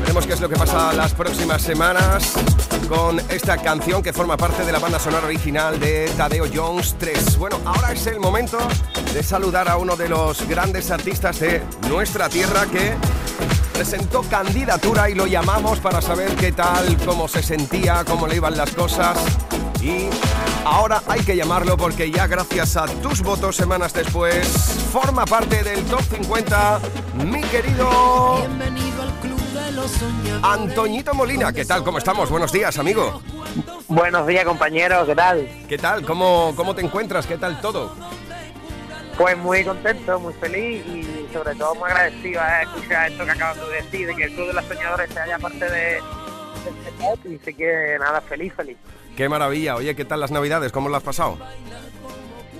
Veremos 0.00 0.26
qué 0.26 0.32
es 0.32 0.40
lo 0.40 0.48
que 0.48 0.56
pasa 0.56 0.94
las 0.94 1.12
próximas 1.12 1.60
semanas 1.60 2.32
con 2.88 3.20
esta 3.28 3.58
canción 3.58 4.02
que 4.02 4.14
forma 4.14 4.38
parte 4.38 4.64
de 4.64 4.72
la 4.72 4.78
banda 4.78 4.98
sonora 4.98 5.26
original 5.26 5.78
de 5.78 6.10
Tadeo 6.16 6.46
Jones 6.52 6.96
3. 6.98 7.36
Bueno, 7.36 7.60
ahora 7.66 7.92
es 7.92 8.06
el 8.06 8.18
momento 8.18 8.56
de 9.12 9.22
saludar 9.22 9.68
a 9.68 9.76
uno 9.76 9.94
de 9.94 10.08
los 10.08 10.48
grandes 10.48 10.90
artistas 10.90 11.40
de 11.40 11.62
nuestra 11.90 12.30
tierra 12.30 12.64
que 12.72 12.94
presentó 13.74 14.22
candidatura 14.22 15.10
y 15.10 15.14
lo 15.14 15.26
llamamos 15.26 15.78
para 15.80 16.00
saber 16.00 16.34
qué 16.36 16.52
tal, 16.52 16.96
cómo 17.04 17.28
se 17.28 17.42
sentía, 17.42 18.02
cómo 18.06 18.26
le 18.26 18.36
iban 18.36 18.56
las 18.56 18.70
cosas 18.70 19.18
y 19.82 20.08
ahora 20.68 21.02
hay 21.06 21.20
que 21.20 21.34
llamarlo 21.34 21.76
porque 21.76 22.10
ya 22.10 22.26
gracias 22.26 22.76
a 22.76 22.86
tus 22.86 23.22
votos 23.22 23.56
semanas 23.56 23.92
después 23.92 24.46
forma 24.92 25.24
parte 25.24 25.62
del 25.62 25.82
top 25.86 26.02
50 26.02 26.80
mi 27.24 27.40
querido 27.42 28.36
Bienvenido 28.38 29.02
al 29.02 29.12
club 29.20 29.40
de 29.40 29.72
los 29.72 29.90
soñadores. 29.90 30.44
Antoñito 30.44 31.14
Molina. 31.14 31.52
¿Qué 31.52 31.64
tal? 31.64 31.82
¿Cómo 31.82 31.98
estamos? 31.98 32.30
Buenos 32.30 32.52
días, 32.52 32.78
amigo. 32.78 33.22
Buenos 33.88 34.26
días, 34.26 34.44
compañeros, 34.44 35.06
¿qué 35.06 35.14
tal? 35.14 35.48
¿Qué 35.68 35.78
tal? 35.78 36.04
¿Cómo, 36.04 36.52
cómo 36.54 36.74
te 36.74 36.82
encuentras? 36.82 37.26
¿Qué 37.26 37.38
tal 37.38 37.60
todo? 37.60 37.94
Pues 39.16 39.36
muy 39.38 39.64
contento, 39.64 40.20
muy 40.20 40.34
feliz 40.34 40.84
y 40.86 41.32
sobre 41.32 41.54
todo 41.54 41.74
muy 41.74 41.90
agradecido 41.90 42.40
a 42.40 42.62
escuchar 42.62 43.10
esto 43.10 43.24
que 43.24 43.30
acabas 43.30 43.56
de 43.56 43.82
decir, 43.82 44.06
de 44.06 44.14
que 44.14 44.24
el 44.24 44.34
Club 44.34 44.48
de 44.48 44.52
los 44.52 44.64
Soñadores 44.66 45.10
se 45.10 45.18
haya 45.18 45.38
parte 45.38 45.64
de, 45.64 45.70
de 45.70 46.00
este 46.70 46.92
top 47.00 47.18
y 47.26 47.38
sé 47.38 47.54
que 47.54 47.96
nada, 47.98 48.20
feliz, 48.20 48.52
feliz. 48.54 48.76
Qué 49.18 49.28
maravilla. 49.28 49.74
Oye, 49.74 49.96
¿qué 49.96 50.04
tal 50.04 50.20
las 50.20 50.30
navidades? 50.30 50.70
¿Cómo 50.70 50.88
las 50.88 50.98
has 50.98 51.02
pasado? 51.02 51.38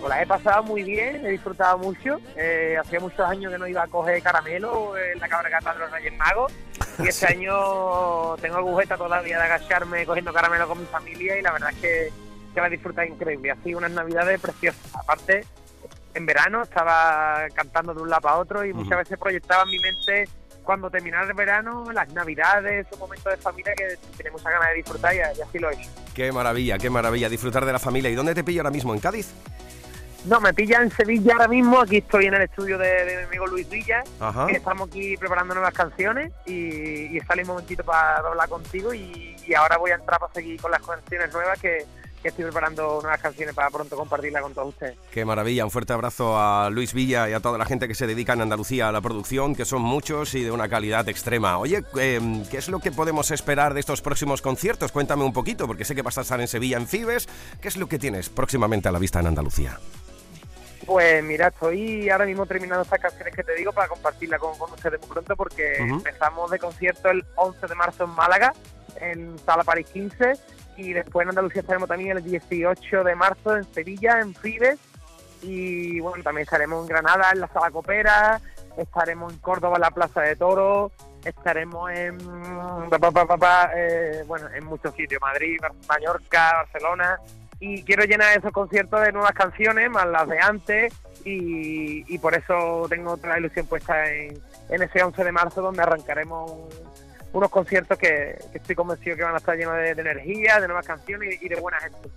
Pues 0.01 0.09
la 0.09 0.23
he 0.23 0.27
pasado 0.27 0.65
muy 0.65 0.83
bien, 0.83 1.25
he 1.25 1.29
disfrutado 1.29 1.79
mucho. 1.79 2.19
Eh, 2.35 2.77
hacía 2.77 2.99
muchos 2.99 3.21
años 3.21 3.53
que 3.53 3.59
no 3.59 3.69
iba 3.69 3.85
a 3.85 3.87
coger 3.87 4.21
caramelo 4.21 4.99
en 4.99 5.21
la 5.21 5.29
cabalgata 5.29 5.75
de 5.75 5.79
los 5.79 5.93
Reyes 5.93 6.17
Magos. 6.17 6.53
Y 6.99 7.07
este 7.07 7.27
año 7.33 8.35
tengo 8.39 8.57
agujeta 8.57 8.97
todavía 8.97 9.39
de 9.39 9.45
agacharme 9.45 10.05
cogiendo 10.05 10.33
caramelo 10.33 10.67
con 10.67 10.81
mi 10.81 10.87
familia 10.87 11.39
y 11.39 11.43
la 11.43 11.53
verdad 11.53 11.71
es 11.71 11.77
que, 11.77 12.13
que 12.53 12.61
la 12.61 12.67
he 12.67 12.71
disfrutado 12.71 13.07
increíble. 13.07 13.53
Ha 13.53 13.63
sido 13.63 13.79
unas 13.79 13.93
navidades 13.93 14.41
preciosas. 14.41 14.97
Aparte, 14.97 15.45
en 16.15 16.27
verano 16.27 16.65
estaba 16.65 17.47
cantando 17.55 17.95
de 17.95 18.03
un 18.03 18.11
lado 18.11 18.23
para 18.23 18.37
otro 18.37 18.65
y 18.65 18.73
muchas 18.73 18.99
veces 18.99 19.17
proyectaba 19.17 19.63
en 19.63 19.71
mi 19.71 19.79
mente 19.79 20.29
cuando 20.65 20.91
terminara 20.91 21.25
el 21.25 21.35
verano, 21.35 21.85
las 21.93 22.13
navidades, 22.13 22.85
esos 22.85 22.99
momentos 22.99 23.33
de 23.33 23.37
familia 23.39 23.75
que 23.77 23.97
tenía 24.17 24.33
muchas 24.33 24.53
ganas 24.53 24.71
de 24.71 24.75
disfrutar 24.75 25.15
y, 25.15 25.19
y 25.19 25.41
así 25.41 25.59
lo 25.61 25.71
he 25.71 25.75
hecho. 25.75 26.08
Qué 26.19 26.33
maravilla, 26.33 26.79
qué 26.79 26.91
maravilla 26.91 27.29
disfrutar 27.29 27.65
de 27.65 27.73
la 27.73 27.79
familia. 27.79 28.11
¿Y 28.11 28.17
dónde 28.17 28.35
te 28.35 28.43
pillo 28.43 28.63
ahora 28.63 28.73
mismo? 28.73 28.93
¿En 28.93 28.99
Cádiz? 28.99 29.33
No, 30.25 30.41
me 30.41 30.53
pilla 30.53 30.83
en 30.83 30.91
Sevilla 30.91 31.35
ahora 31.35 31.47
mismo. 31.47 31.79
Aquí 31.81 31.99
estoy 31.99 32.27
en 32.27 32.35
el 32.35 32.43
estudio 32.43 32.77
de, 32.77 33.05
de 33.05 33.17
mi 33.19 33.23
amigo 33.23 33.47
Luis 33.47 33.71
Villa. 33.71 34.03
Ajá. 34.19 34.49
Estamos 34.51 34.89
aquí 34.89 35.17
preparando 35.17 35.55
nuevas 35.55 35.73
canciones 35.73 36.33
y, 36.45 37.17
y 37.17 37.21
sale 37.21 37.43
un 37.43 37.49
momentito 37.51 37.85
para 37.85 38.17
hablar 38.17 38.49
contigo. 38.49 38.93
Y, 38.93 39.37
y 39.47 39.55
ahora 39.55 39.77
voy 39.77 39.93
a 39.93 39.95
entrar 39.95 40.19
para 40.19 40.33
seguir 40.33 40.61
con 40.61 40.73
las 40.73 40.83
canciones 40.83 41.33
nuevas 41.33 41.57
que, 41.61 41.87
que 42.23 42.29
estoy 42.29 42.45
preparando 42.45 43.01
nuevas 43.03 43.21
canciones 43.21 43.55
para 43.55 43.71
pronto 43.71 43.97
compartirlas 43.97 44.43
con 44.43 44.55
todos 44.55 44.69
ustedes. 44.69 44.97
Qué 45.11 45.25
maravilla, 45.25 45.65
un 45.65 45.71
fuerte 45.71 45.93
abrazo 45.93 46.39
a 46.39 46.71
Luis 46.71 46.93
Villa 46.93 47.29
y 47.29 47.33
a 47.33 47.41
toda 47.41 47.59
la 47.59 47.65
gente 47.65 47.89
que 47.89 47.95
se 47.95 48.07
dedica 48.07 48.33
en 48.33 48.43
Andalucía 48.43 48.89
a 48.89 48.93
la 48.93 49.01
producción, 49.01 49.55
que 49.55 49.65
son 49.65 49.83
muchos 49.83 50.35
y 50.35 50.43
de 50.43 50.51
una 50.51 50.69
calidad 50.69 51.09
extrema. 51.09 51.59
Oye, 51.59 51.85
eh, 51.99 52.21
¿qué 52.51 52.59
es 52.59 52.69
lo 52.69 52.81
que 52.81 52.93
podemos 52.93 53.31
esperar 53.31 53.75
de 53.75 53.81
estos 53.81 54.03
próximos 54.03 54.43
conciertos? 54.43 54.93
Cuéntame 54.93 55.25
un 55.25 55.33
poquito, 55.33 55.67
porque 55.67 55.85
sé 55.85 55.95
que 55.95 56.03
vas 56.03 56.19
a 56.19 56.23
estar 56.23 56.41
en 56.41 56.49
Sevilla 56.49 56.77
en 56.77 56.87
Fibes. 56.87 57.29
¿Qué 57.61 57.69
es 57.69 57.77
lo 57.77 57.89
que 57.89 57.99
tienes 57.99 58.29
próximamente 58.29 58.89
a 58.89 58.93
la 58.93 58.99
vista 58.99 59.21
en 59.21 59.29
Andalucía? 59.29 59.79
Pues 60.87 61.23
mira, 61.23 61.49
estoy 61.49 62.09
ahora 62.09 62.25
mismo 62.25 62.47
terminando 62.47 62.83
estas 62.83 63.01
canciones 63.01 63.35
que 63.35 63.45
te 63.45 63.55
digo 63.55 63.73
para 63.73 63.89
compartirlas 63.89 64.41
con, 64.41 64.57
con 64.57 64.73
ustedes 64.73 64.99
muy 65.01 65.11
pronto 65.11 65.37
porque 65.37 65.77
empezamos 65.77 66.51
de 66.51 66.59
concierto 66.59 67.11
el 67.11 67.25
11 67.37 67.67
de 67.67 67.75
marzo 67.75 68.05
en 68.05 68.11
Málaga, 68.11 68.55
en 68.99 69.39
Sala 69.41 69.65
París 69.65 69.87
15 69.93 70.33
y 70.79 70.93
después 70.93 71.25
en 71.25 71.31
Andalucía 71.31 71.61
estaremos 71.61 71.89
también 71.89 72.17
el 72.17 72.23
18 72.23 73.05
de 73.05 73.15
marzo 73.17 73.57
en 73.57 73.65
Sevilla, 73.65 74.21
en 74.21 74.33
Fibes. 74.33 74.79
Y 75.43 75.99
bueno, 76.01 76.23
también 76.23 76.45
estaremos 76.45 76.83
en 76.83 76.89
Granada, 76.89 77.31
en 77.33 77.41
la 77.41 77.49
Sala 77.49 77.71
Copera, 77.71 78.41
estaremos 78.77 79.33
en 79.33 79.39
Córdoba, 79.41 79.77
en 79.77 79.83
la 79.83 79.91
Plaza 79.91 80.21
de 80.21 80.37
Toros, 80.37 80.93
estaremos 81.25 81.91
en, 81.91 82.17
eh, 82.21 84.23
bueno, 84.27 84.49
en 84.55 84.65
muchos 84.65 84.95
sitios, 84.95 85.21
Madrid, 85.21 85.59
Mallorca, 85.89 86.55
Barcelona, 86.55 87.19
y 87.59 87.83
quiero 87.83 88.05
llenar 88.05 88.39
esos 88.39 88.53
conciertos 88.53 89.03
de 89.03 89.13
nuevas 89.13 89.33
canciones, 89.33 89.91
más 89.91 90.07
las 90.07 90.29
de 90.29 90.39
antes, 90.39 90.95
y, 91.25 92.19
por 92.19 92.35
eso 92.35 92.87
tengo 92.89 93.13
otra 93.13 93.39
ilusión 93.39 93.67
puesta 93.67 94.11
en, 94.11 94.41
en 94.71 94.83
ese 94.83 95.03
11 95.03 95.25
de 95.25 95.33
marzo, 95.33 95.61
donde 95.61 95.83
arrancaremos 95.83 96.53
unos 97.33 97.51
conciertos 97.51 97.99
que, 97.99 98.39
que 98.53 98.59
estoy 98.59 98.75
convencido 98.75 99.17
que 99.17 99.23
van 99.23 99.35
a 99.35 99.39
estar 99.39 99.57
llenos 99.57 99.75
de, 99.77 99.91
energía, 99.91 100.61
de 100.61 100.67
nuevas 100.67 100.87
canciones 100.87 101.41
y, 101.41 101.49
de 101.49 101.57
buena 101.61 101.79
gente. 101.81 102.09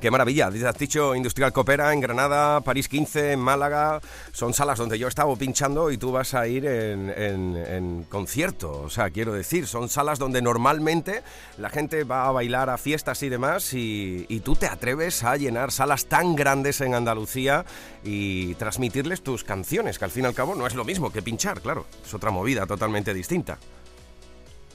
Qué 0.00 0.10
maravilla, 0.10 0.48
has 0.48 0.78
dicho 0.78 1.14
Industrial 1.14 1.52
Copera 1.52 1.92
en 1.92 2.00
Granada, 2.00 2.60
París 2.60 2.88
15, 2.88 3.32
en 3.32 3.40
Málaga. 3.40 4.00
Son 4.32 4.52
salas 4.52 4.78
donde 4.78 4.98
yo 4.98 5.06
he 5.06 5.08
estado 5.08 5.34
pinchando 5.36 5.90
y 5.90 5.98
tú 5.98 6.12
vas 6.12 6.34
a 6.34 6.46
ir 6.46 6.66
en, 6.66 7.10
en- 7.10 7.56
en 7.56 8.02
concierto. 8.04 8.82
O 8.82 8.90
sea, 8.90 9.10
quiero 9.10 9.32
decir, 9.32 9.66
son 9.66 9.88
salas 9.88 10.18
donde 10.18 10.42
normalmente 10.42 11.22
la 11.58 11.70
gente 11.70 12.04
va 12.04 12.26
a 12.26 12.32
bailar 12.32 12.70
a 12.70 12.76
fiestas 12.78 13.22
y 13.22 13.28
demás 13.28 13.72
y, 13.72 14.26
y 14.28 14.40
tú 14.40 14.56
te 14.56 14.66
atreves 14.66 15.24
a 15.24 15.36
llenar 15.36 15.72
salas 15.72 16.06
tan 16.06 16.36
grandes 16.36 16.80
en 16.80 16.94
Andalucía 16.94 17.64
y 18.04 18.54
transmitirles 18.56 19.22
tus 19.22 19.42
canciones, 19.42 19.98
que 19.98 20.04
al 20.04 20.10
fin 20.10 20.24
y 20.24 20.26
al 20.26 20.34
cabo 20.34 20.54
no 20.54 20.66
es 20.66 20.74
lo 20.74 20.84
mismo 20.84 21.10
que 21.12 21.22
pinchar, 21.22 21.60
claro. 21.60 21.86
Es 22.04 22.12
otra 22.14 22.30
movida 22.30 22.66
totalmente 22.66 23.14
distinta. 23.14 23.58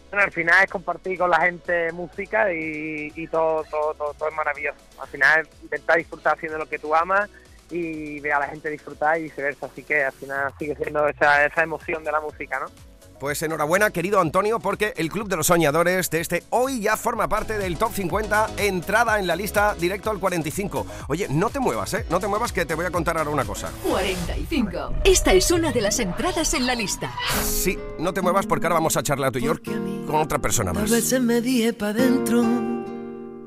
Bueno, 0.10 0.26
al 0.26 0.32
final 0.32 0.64
es 0.64 0.72
compartir 0.72 1.20
con 1.20 1.30
la 1.30 1.42
gente 1.42 1.92
música 1.92 2.52
y, 2.52 3.28
todo, 3.28 3.64
todo, 3.66 3.94
todo, 3.94 4.14
todo 4.16 4.30
es 4.30 4.36
maravilloso. 4.36 4.80
Al 5.00 5.08
final 5.08 5.42
es 5.42 5.64
intentar 5.64 5.98
disfrutar 5.98 6.36
haciendo 6.36 6.58
lo 6.58 6.68
que 6.68 6.80
tú 6.80 6.96
amas 6.96 7.30
y 7.70 8.20
ver 8.20 8.34
a 8.34 8.40
la 8.40 8.48
gente 8.48 8.70
disfrutar 8.72 9.20
y 9.20 9.24
viceversa. 9.24 9.68
Así 9.68 9.84
que 9.84 10.04
al 10.04 10.12
final 10.14 10.52
sigue 10.58 10.76
siendo 10.76 11.08
esa, 11.08 11.46
esa 11.46 11.62
emoción 11.62 12.04
de 12.04 12.12
la 12.12 12.22
música, 12.22 12.60
¿no? 12.60 12.89
Pues 13.20 13.42
enhorabuena, 13.44 13.90
querido 13.92 14.22
Antonio, 14.22 14.60
porque 14.60 14.94
el 14.96 15.10
Club 15.10 15.28
de 15.28 15.36
los 15.36 15.48
Soñadores 15.48 16.10
de 16.10 16.22
este 16.22 16.44
hoy 16.52 16.80
ya 16.80 16.96
forma 16.96 17.28
parte 17.28 17.58
del 17.58 17.78
Top 17.78 17.92
50, 17.94 18.52
entrada 18.58 19.20
en 19.20 19.28
la 19.28 19.36
lista 19.36 19.76
directo 19.78 20.10
al 20.10 20.20
45. 20.20 20.86
Oye, 21.10 21.28
no 21.30 21.50
te 21.50 21.60
muevas, 21.60 21.94
¿eh? 21.96 22.06
No 22.10 22.22
te 22.22 22.28
muevas 22.28 22.54
que 22.54 22.66
te 22.66 22.76
voy 22.76 22.86
a 22.86 22.92
contar 22.92 23.18
ahora 23.18 23.30
una 23.30 23.44
cosa. 23.44 23.72
45. 23.90 24.94
Esta 25.04 25.34
es 25.34 25.52
una 25.52 25.74
de 25.74 25.82
las 25.82 26.00
entradas 26.00 26.54
en 26.54 26.66
la 26.66 26.76
lista. 26.76 27.14
Sí, 27.44 27.78
no 28.00 28.14
te 28.14 28.22
muevas 28.22 28.46
porque 28.46 28.68
ahora 28.68 28.76
vamos 28.76 28.96
a 28.96 29.04
charlar 29.04 29.34
tú 29.34 29.40
y 29.40 29.44
yo 29.44 29.52
Porque 29.52 29.72
a 29.72 29.80
mí 29.80 30.06
con 30.08 30.16
otra 30.16 30.40
persona 30.40 30.72
A 30.72 30.76
más. 30.76 30.90
veces 30.90 31.20
me 31.22 31.42
dentro. 31.42 32.44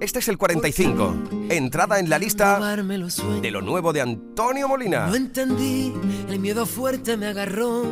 Este 0.01 0.19
es 0.19 0.29
el 0.29 0.37
45, 0.37 1.15
entrada 1.49 1.99
en 2.01 2.11
la 2.11 2.19
lista 2.19 2.59
de 3.41 3.51
lo 3.51 3.63
nuevo 3.63 3.93
de 3.93 4.01
Antonio 4.03 4.69
Molina. 4.69 5.07
No 5.07 5.15
entendí, 5.15 5.95
el 6.29 6.41
miedo 6.41 6.67
fuerte 6.67 7.17
me 7.17 7.29
agarró. 7.29 7.85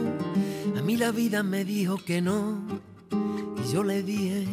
Mí 0.91 0.97
la 0.97 1.13
vida 1.13 1.45
me 1.45 1.65
dijo 1.65 1.99
que 2.05 2.21
no. 2.21 2.63
Y 3.13 3.73
yo 3.73 3.85
le 3.85 4.03
dije 4.03 4.45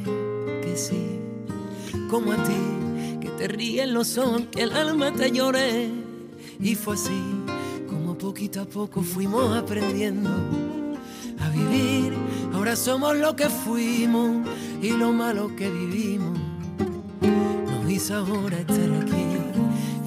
que 0.61 0.77
sí. 0.77 1.19
Como 2.11 2.31
a 2.31 2.35
ti, 2.35 3.17
que 3.19 3.29
te 3.29 3.47
ríen 3.47 3.95
los 3.95 4.19
ojos, 4.19 4.43
que 4.51 4.61
el 4.61 4.73
alma 4.73 5.11
te 5.11 5.31
lloré. 5.31 5.89
Y 6.59 6.75
fue 6.75 6.93
así, 6.93 7.23
como 7.89 8.15
poquito 8.19 8.61
a 8.61 8.65
poco 8.65 9.01
fuimos 9.01 9.57
aprendiendo 9.57 10.29
a 11.39 11.49
vivir. 11.49 12.13
Ahora 12.53 12.75
somos 12.75 13.17
lo 13.17 13.35
que 13.35 13.49
fuimos 13.49 14.47
y 14.79 14.91
lo 14.91 15.11
malo 15.13 15.55
que 15.55 15.71
vivimos 15.71 16.37
nos 17.65 17.91
hizo 17.91 18.13
ahora 18.13 18.59
estar 18.59 18.91
aquí. 19.01 19.46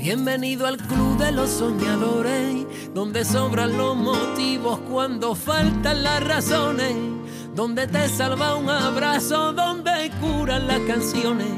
Bienvenido 0.01 0.67
al 0.67 0.79
club 0.79 1.19
de 1.19 1.31
los 1.31 1.51
soñadores, 1.51 2.65
donde 2.95 3.23
sobran 3.23 3.77
los 3.77 3.95
motivos 3.95 4.79
cuando 4.91 5.35
faltan 5.35 6.03
las 6.03 6.27
razones, 6.27 6.97
donde 7.55 7.87
te 7.87 8.09
salva 8.09 8.57
un 8.57 8.71
abrazo, 8.71 9.53
donde 9.53 10.11
curan 10.19 10.69
las 10.69 10.81
canciones. 10.81 11.49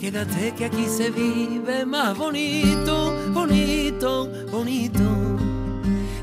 Quédate 0.00 0.52
que 0.56 0.64
aquí 0.64 0.84
se 0.86 1.10
vive 1.10 1.86
más 1.86 2.18
bonito, 2.18 3.14
bonito, 3.32 4.28
bonito. 4.50 5.00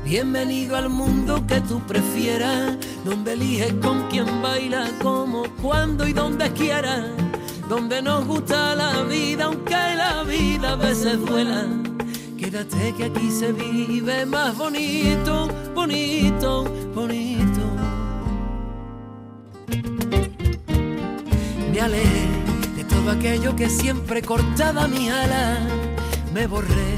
Bienvenido 0.04 0.76
al 0.76 0.90
mundo 0.90 1.46
que 1.46 1.62
tú 1.62 1.80
prefieras, 1.86 2.76
donde 3.06 3.32
eliges 3.32 3.72
con 3.80 4.06
quién 4.10 4.42
baila, 4.42 4.90
cómo, 5.02 5.44
cuándo 5.62 6.06
y 6.06 6.12
donde 6.12 6.52
quieras, 6.52 7.06
donde 7.68 8.00
nos 8.00 8.24
gusta 8.26 8.74
la 8.74 9.02
vida, 9.02 9.44
aunque 9.44 9.74
la 9.74 10.22
vida 10.22 10.72
a 10.72 10.76
veces 10.76 11.20
duela. 11.20 11.66
Quédate 12.38 12.94
que 12.96 13.04
aquí 13.04 13.30
se 13.30 13.52
vive 13.52 14.24
más 14.24 14.56
bonito, 14.56 15.48
bonito, 15.74 16.64
bonito. 16.94 17.60
Me 21.70 21.80
alejé 21.80 22.28
de 22.76 22.84
todo 22.84 23.10
aquello 23.10 23.54
que 23.54 23.68
siempre 23.68 24.22
cortaba 24.22 24.88
mi 24.88 25.10
ala. 25.10 25.58
Me 26.32 26.46
borré 26.46 26.96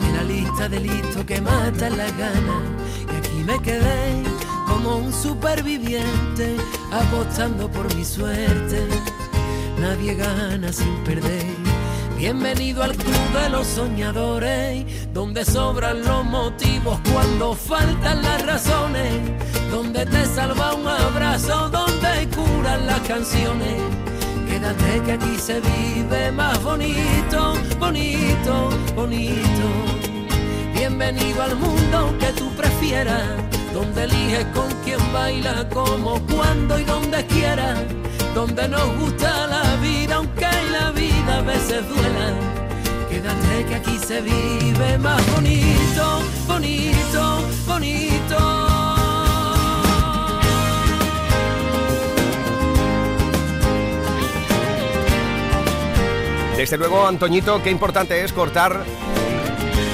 de 0.00 0.12
la 0.16 0.22
lista 0.22 0.68
de 0.68 0.80
listos 0.80 1.24
que 1.24 1.40
matan 1.40 1.96
las 1.96 2.16
ganas. 2.16 2.62
Y 3.12 3.16
aquí 3.16 3.44
me 3.44 3.60
quedé 3.62 4.22
como 4.68 4.96
un 4.96 5.12
superviviente 5.12 6.56
apostando 6.92 7.68
por 7.68 7.92
mi 7.96 8.04
suerte. 8.04 8.86
Nadie 9.78 10.14
gana 10.14 10.72
sin 10.72 10.96
perder. 11.04 11.44
Bienvenido 12.16 12.82
al 12.82 12.96
club 12.96 13.42
de 13.42 13.50
los 13.50 13.66
soñadores, 13.66 15.12
donde 15.12 15.44
sobran 15.44 16.02
los 16.04 16.24
motivos 16.24 16.98
cuando 17.12 17.54
faltan 17.54 18.22
las 18.22 18.46
razones, 18.46 19.20
donde 19.70 20.06
te 20.06 20.24
salva 20.24 20.74
un 20.74 20.86
abrazo, 20.86 21.68
donde 21.70 22.28
curan 22.34 22.86
las 22.86 23.00
canciones. 23.00 23.74
Quédate 24.48 25.02
que 25.04 25.12
aquí 25.12 25.36
se 25.38 25.60
vive 25.60 26.30
más 26.32 26.62
bonito, 26.62 27.54
bonito, 27.78 28.70
bonito. 28.94 29.66
Bienvenido 30.74 31.42
al 31.42 31.56
mundo 31.56 32.14
que 32.20 32.32
tú 32.32 32.48
prefieras, 32.56 33.24
donde 33.72 34.04
eliges 34.04 34.46
con 34.54 34.68
quién 34.84 35.00
baila, 35.12 35.68
como, 35.68 36.20
cuando 36.26 36.78
y 36.78 36.84
donde 36.84 37.26
quieras, 37.26 37.80
donde 38.34 38.68
nos 38.68 38.98
gusta 38.98 39.46
la 39.46 39.76
vida, 39.76 40.16
aunque 40.16 40.48
la 40.72 40.90
vida 40.90 41.38
a 41.38 41.42
veces 41.42 41.88
duela. 41.88 42.34
Quédate 43.08 43.64
que 43.68 43.74
aquí 43.76 43.98
se 43.98 44.20
vive 44.20 44.98
más 44.98 45.22
bonito, 45.34 46.20
bonito, 46.48 47.38
bonito. 47.66 48.64
Desde 56.56 56.76
luego, 56.76 57.06
Antoñito, 57.06 57.62
qué 57.62 57.70
importante 57.70 58.24
es 58.24 58.32
cortar 58.32 58.84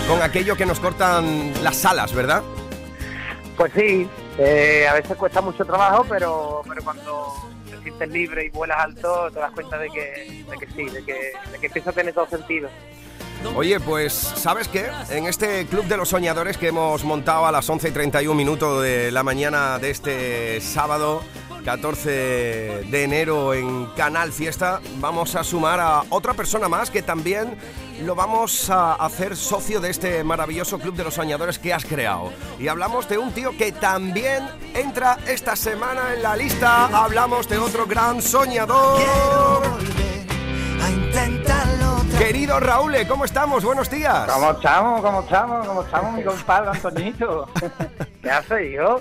con 0.09 0.22
aquello 0.22 0.57
que 0.57 0.64
nos 0.64 0.81
cortan 0.81 1.53
las 1.62 1.85
alas, 1.85 2.14
¿verdad? 2.14 2.42
Pues 3.57 3.72
sí, 3.74 4.09
eh, 4.38 4.87
a 4.88 4.94
veces 4.94 5.16
cuesta 5.16 5.42
mucho 5.42 5.64
trabajo, 5.64 6.07
pero, 6.09 6.62
pero 6.66 6.83
cuando 6.83 7.35
te 7.80 7.84
sientes 7.84 8.08
libre 8.10 8.44
y 8.44 8.50
vuelas 8.50 8.78
alto, 8.78 9.30
te 9.32 9.40
das 9.40 9.52
cuenta 9.52 9.78
de 9.78 9.88
que, 9.88 10.44
de 10.48 10.56
que 10.58 10.66
sí, 10.66 10.84
de 10.84 11.04
que, 11.04 11.32
de 11.52 11.58
que 11.58 11.66
empieza 11.66 11.90
a 11.90 11.92
tener 11.92 12.14
todo 12.14 12.28
sentido. 12.28 12.68
Oye, 13.56 13.80
pues, 13.80 14.12
¿sabes 14.12 14.68
qué? 14.68 14.86
En 15.10 15.26
este 15.26 15.66
Club 15.66 15.86
de 15.86 15.96
los 15.96 16.10
Soñadores 16.10 16.58
que 16.58 16.68
hemos 16.68 17.04
montado 17.04 17.46
a 17.46 17.52
las 17.52 17.68
11 17.68 17.88
y 17.88 17.90
31 17.90 18.34
minutos 18.34 18.82
de 18.82 19.10
la 19.10 19.22
mañana 19.22 19.78
de 19.78 19.90
este 19.90 20.60
sábado, 20.60 21.22
14 21.64 22.10
de 22.10 23.04
enero 23.04 23.54
en 23.54 23.86
Canal 23.96 24.32
Fiesta, 24.32 24.80
vamos 24.98 25.34
a 25.34 25.44
sumar 25.44 25.80
a 25.80 26.02
otra 26.10 26.34
persona 26.34 26.68
más 26.68 26.90
que 26.90 27.02
también 27.02 27.56
lo 28.04 28.14
vamos 28.14 28.70
a 28.70 28.94
hacer 28.94 29.36
socio 29.36 29.80
de 29.80 29.90
este 29.90 30.24
maravilloso 30.24 30.78
Club 30.78 30.94
de 30.94 31.04
los 31.04 31.14
Soñadores 31.14 31.58
que 31.58 31.74
has 31.74 31.84
creado. 31.84 32.32
Y 32.58 32.68
hablamos 32.68 33.08
de 33.08 33.18
un 33.18 33.32
tío 33.32 33.56
que 33.56 33.72
también 33.72 34.48
entra 34.74 35.18
esta 35.26 35.54
semana 35.54 36.14
en 36.14 36.22
la 36.22 36.36
lista. 36.36 36.86
Hablamos 36.86 37.48
de 37.48 37.58
otro 37.58 37.86
gran 37.86 38.22
soñador. 38.22 39.02
a 40.80 42.18
Querido 42.18 42.60
Raúl, 42.60 42.94
¿cómo 43.06 43.24
estamos? 43.24 43.64
Buenos 43.64 43.90
días. 43.90 44.30
¿Cómo 44.30 44.50
estamos? 44.52 45.00
¿Cómo 45.02 45.20
estamos? 45.20 45.66
¿Cómo 45.66 45.82
estamos, 45.82 46.12
mi 46.14 46.22
compadre 46.22 46.70
Antonito? 46.70 47.48
¿Qué 48.22 48.30
hace 48.30 48.72
yo? 48.72 49.00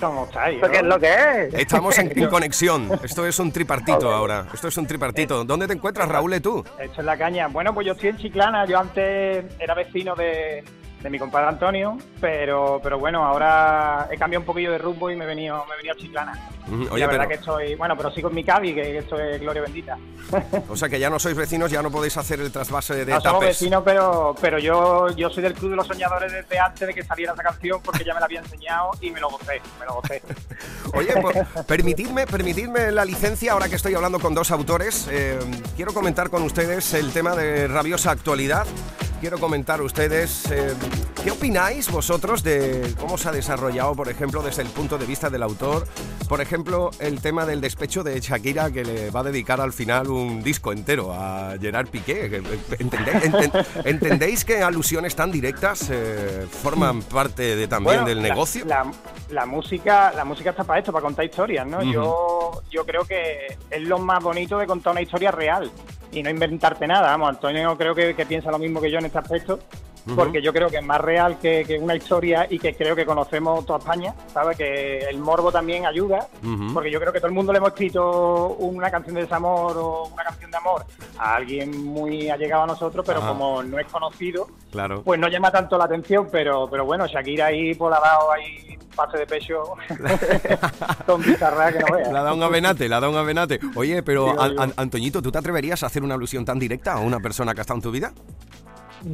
¿Cómo 0.00 0.24
estáis? 0.26 0.56
¿Esto 0.56 0.70
qué 0.70 0.76
es 0.78 0.82
lo 0.84 0.98
que 0.98 1.06
es? 1.08 1.54
Estamos 1.54 1.98
en, 1.98 2.12
en 2.18 2.28
conexión. 2.28 2.90
Esto 3.02 3.26
es 3.26 3.38
un 3.38 3.50
tripartito 3.52 4.12
ahora. 4.12 4.46
Esto 4.52 4.68
es 4.68 4.76
un 4.76 4.86
tripartito. 4.86 5.44
¿Dónde 5.44 5.66
te 5.66 5.72
encuentras, 5.72 6.08
Raúl, 6.08 6.40
tú? 6.40 6.64
Esto 6.78 7.00
es 7.00 7.04
la 7.04 7.16
caña. 7.16 7.48
Bueno, 7.48 7.72
pues 7.74 7.86
yo 7.86 7.92
estoy 7.94 8.10
en 8.10 8.16
Chiclana. 8.18 8.66
Yo 8.66 8.78
antes 8.78 9.44
era 9.58 9.74
vecino 9.74 10.14
de, 10.14 10.64
de 11.06 11.10
mi 11.10 11.20
compadre 11.20 11.46
Antonio, 11.46 11.96
pero, 12.20 12.80
pero 12.82 12.98
bueno, 12.98 13.24
ahora 13.24 14.08
he 14.10 14.18
cambiado 14.18 14.40
un 14.40 14.46
poquillo 14.46 14.72
de 14.72 14.78
rumbo 14.78 15.08
y 15.08 15.14
me 15.14 15.22
he 15.22 15.28
venido, 15.28 15.64
me 15.68 15.74
he 15.74 15.76
venido 15.76 15.94
a 15.94 15.96
Chiclana. 15.96 16.50
Oye, 16.90 17.00
la 17.00 17.06
verdad 17.06 17.10
pero, 17.10 17.28
que 17.28 17.34
estoy, 17.34 17.74
bueno, 17.76 17.96
pero 17.96 18.10
sigo 18.10 18.28
en 18.28 18.34
mi 18.34 18.42
cabi, 18.42 18.74
que 18.74 18.98
esto 18.98 19.16
es 19.16 19.40
gloria 19.40 19.62
bendita. 19.62 19.96
o 20.68 20.74
sea 20.74 20.88
que 20.88 20.98
ya 20.98 21.08
no 21.08 21.20
sois 21.20 21.36
vecinos, 21.36 21.70
ya 21.70 21.80
no 21.80 21.92
podéis 21.92 22.16
hacer 22.16 22.40
el 22.40 22.50
trasvase 22.50 23.04
de 23.04 23.12
No 23.12 23.20
somos 23.20 23.40
vecinos, 23.40 23.84
pero, 23.84 24.34
pero 24.40 24.58
yo, 24.58 25.08
yo 25.10 25.30
soy 25.30 25.44
del 25.44 25.54
Club 25.54 25.70
de 25.70 25.76
los 25.76 25.86
Soñadores 25.86 26.32
desde 26.32 26.58
antes 26.58 26.88
de 26.88 26.92
que 26.92 27.04
saliera 27.04 27.34
esa 27.34 27.42
canción 27.44 27.80
porque 27.80 28.02
ya 28.02 28.12
me 28.12 28.18
la 28.18 28.26
había 28.26 28.40
enseñado 28.40 28.90
y 29.00 29.12
me 29.12 29.20
lo 29.20 29.30
gocé, 29.30 29.62
me 29.78 29.86
lo 29.86 29.94
gocé. 29.94 30.20
Oye, 30.92 31.14
pues, 31.22 31.64
permitidme, 31.68 32.26
permitidme 32.26 32.90
la 32.90 33.04
licencia, 33.04 33.52
ahora 33.52 33.68
que 33.68 33.76
estoy 33.76 33.94
hablando 33.94 34.18
con 34.18 34.34
dos 34.34 34.50
autores, 34.50 35.06
eh, 35.08 35.38
quiero 35.76 35.94
comentar 35.94 36.30
con 36.30 36.42
ustedes 36.42 36.94
el 36.94 37.12
tema 37.12 37.36
de 37.36 37.68
rabiosa 37.68 38.10
actualidad. 38.10 38.66
Quiero 39.26 39.40
comentar 39.40 39.82
ustedes 39.82 40.48
eh, 40.52 40.72
qué 41.24 41.32
opináis 41.32 41.90
vosotros 41.90 42.44
de 42.44 42.94
cómo 43.00 43.18
se 43.18 43.28
ha 43.28 43.32
desarrollado, 43.32 43.92
por 43.96 44.08
ejemplo, 44.08 44.40
desde 44.40 44.62
el 44.62 44.68
punto 44.68 44.98
de 44.98 45.04
vista 45.04 45.30
del 45.30 45.42
autor, 45.42 45.84
por 46.28 46.40
ejemplo, 46.40 46.92
el 47.00 47.20
tema 47.20 47.44
del 47.44 47.60
despecho 47.60 48.04
de 48.04 48.20
Shakira 48.20 48.70
que 48.70 48.84
le 48.84 49.10
va 49.10 49.20
a 49.20 49.22
dedicar 49.24 49.60
al 49.60 49.72
final 49.72 50.10
un 50.10 50.44
disco 50.44 50.70
entero 50.70 51.12
a 51.12 51.56
Gerard 51.60 51.88
Piqué. 51.88 52.40
¿Entendéis, 52.78 53.24
enten- 53.24 53.66
¿entendéis 53.84 54.44
que 54.44 54.62
alusiones 54.62 55.16
tan 55.16 55.32
directas 55.32 55.88
eh, 55.90 56.46
forman 56.62 57.02
parte 57.02 57.56
de, 57.56 57.66
también 57.66 57.96
Bueno, 57.96 58.06
del 58.08 58.22
la- 58.22 58.28
negocio? 58.28 58.64
La, 58.64 58.88
la 59.30 59.44
música, 59.44 60.12
la 60.14 60.24
música 60.24 60.50
está 60.50 60.62
para 60.62 60.78
esto, 60.78 60.92
para 60.92 61.02
contar 61.02 61.24
historias, 61.24 61.66
¿no? 61.66 61.78
Ujú. 61.78 61.90
Yo, 61.92 62.62
yo 62.70 62.86
creo 62.86 63.04
que 63.04 63.58
es 63.72 63.82
lo 63.82 63.98
más 63.98 64.22
bonito 64.22 64.56
de 64.56 64.68
contar 64.68 64.92
una 64.92 65.02
historia 65.02 65.32
real 65.32 65.68
y 66.16 66.22
no 66.22 66.30
inventarte 66.30 66.86
nada. 66.86 67.08
Vamos, 67.08 67.28
Antonio 67.28 67.76
creo 67.76 67.94
que, 67.94 68.14
que 68.14 68.26
piensa 68.26 68.50
lo 68.50 68.58
mismo 68.58 68.80
que 68.80 68.90
yo 68.90 68.98
en 68.98 69.06
este 69.06 69.18
aspecto, 69.18 69.60
porque 70.14 70.40
yo 70.40 70.52
creo 70.52 70.68
que 70.68 70.76
es 70.78 70.84
más 70.84 71.00
real 71.00 71.38
que, 71.38 71.64
que 71.66 71.78
una 71.78 71.96
historia 71.96 72.46
y 72.48 72.58
que 72.58 72.74
creo 72.74 72.94
que 72.94 73.04
conocemos 73.04 73.66
toda 73.66 73.78
España, 73.80 74.14
¿sabes? 74.32 74.56
Que 74.56 74.98
el 75.00 75.18
morbo 75.18 75.50
también 75.50 75.84
ayuda, 75.86 76.28
porque 76.72 76.90
yo 76.90 77.00
creo 77.00 77.12
que 77.12 77.18
todo 77.18 77.28
el 77.28 77.34
mundo 77.34 77.52
le 77.52 77.58
hemos 77.58 77.70
escrito 77.70 78.48
una 78.58 78.90
canción 78.90 79.14
de 79.16 79.22
desamor 79.22 79.76
o 79.76 80.04
una 80.12 80.22
canción 80.24 80.50
de 80.50 80.56
amor 80.56 80.84
a 81.18 81.34
alguien 81.36 81.84
muy 81.84 82.28
allegado 82.30 82.62
a 82.62 82.66
nosotros, 82.68 83.04
pero 83.06 83.18
Ajá. 83.18 83.28
como 83.28 83.62
no 83.62 83.78
es 83.78 83.86
conocido, 83.86 84.46
Claro. 84.70 85.02
pues 85.02 85.18
no 85.18 85.28
llama 85.28 85.50
tanto 85.50 85.76
la 85.78 85.84
atención, 85.84 86.28
pero, 86.30 86.68
pero 86.70 86.84
bueno, 86.84 87.06
Shakira 87.06 87.46
ahí 87.46 87.74
por 87.74 87.90
la 87.90 87.98
dado 88.00 88.30
ahí 88.32 88.78
pase 88.94 89.18
de 89.18 89.26
pecho 89.26 89.62
con 91.06 91.20
bizarra 91.22 91.72
que 91.72 91.80
no 91.80 91.94
veas. 91.96 92.12
La 92.12 92.22
da 92.22 92.32
un 92.32 92.42
avenate, 92.42 92.88
la 92.88 93.00
da 93.00 93.08
un 93.08 93.16
avenate. 93.16 93.60
Oye, 93.74 94.02
pero 94.02 94.40
An-. 94.40 94.58
An- 94.58 94.72
Antoñito, 94.76 95.20
¿tú 95.20 95.30
te 95.30 95.38
atreverías 95.38 95.82
a 95.82 95.86
hacer 95.86 96.02
una 96.02 96.14
alusión 96.14 96.44
tan 96.44 96.58
directa 96.58 96.94
a 96.94 96.98
una 97.00 97.20
persona 97.20 97.52
que 97.54 97.60
ha 97.60 97.62
estado 97.62 97.78
en 97.78 97.82
tu 97.82 97.90
vida? 97.90 98.12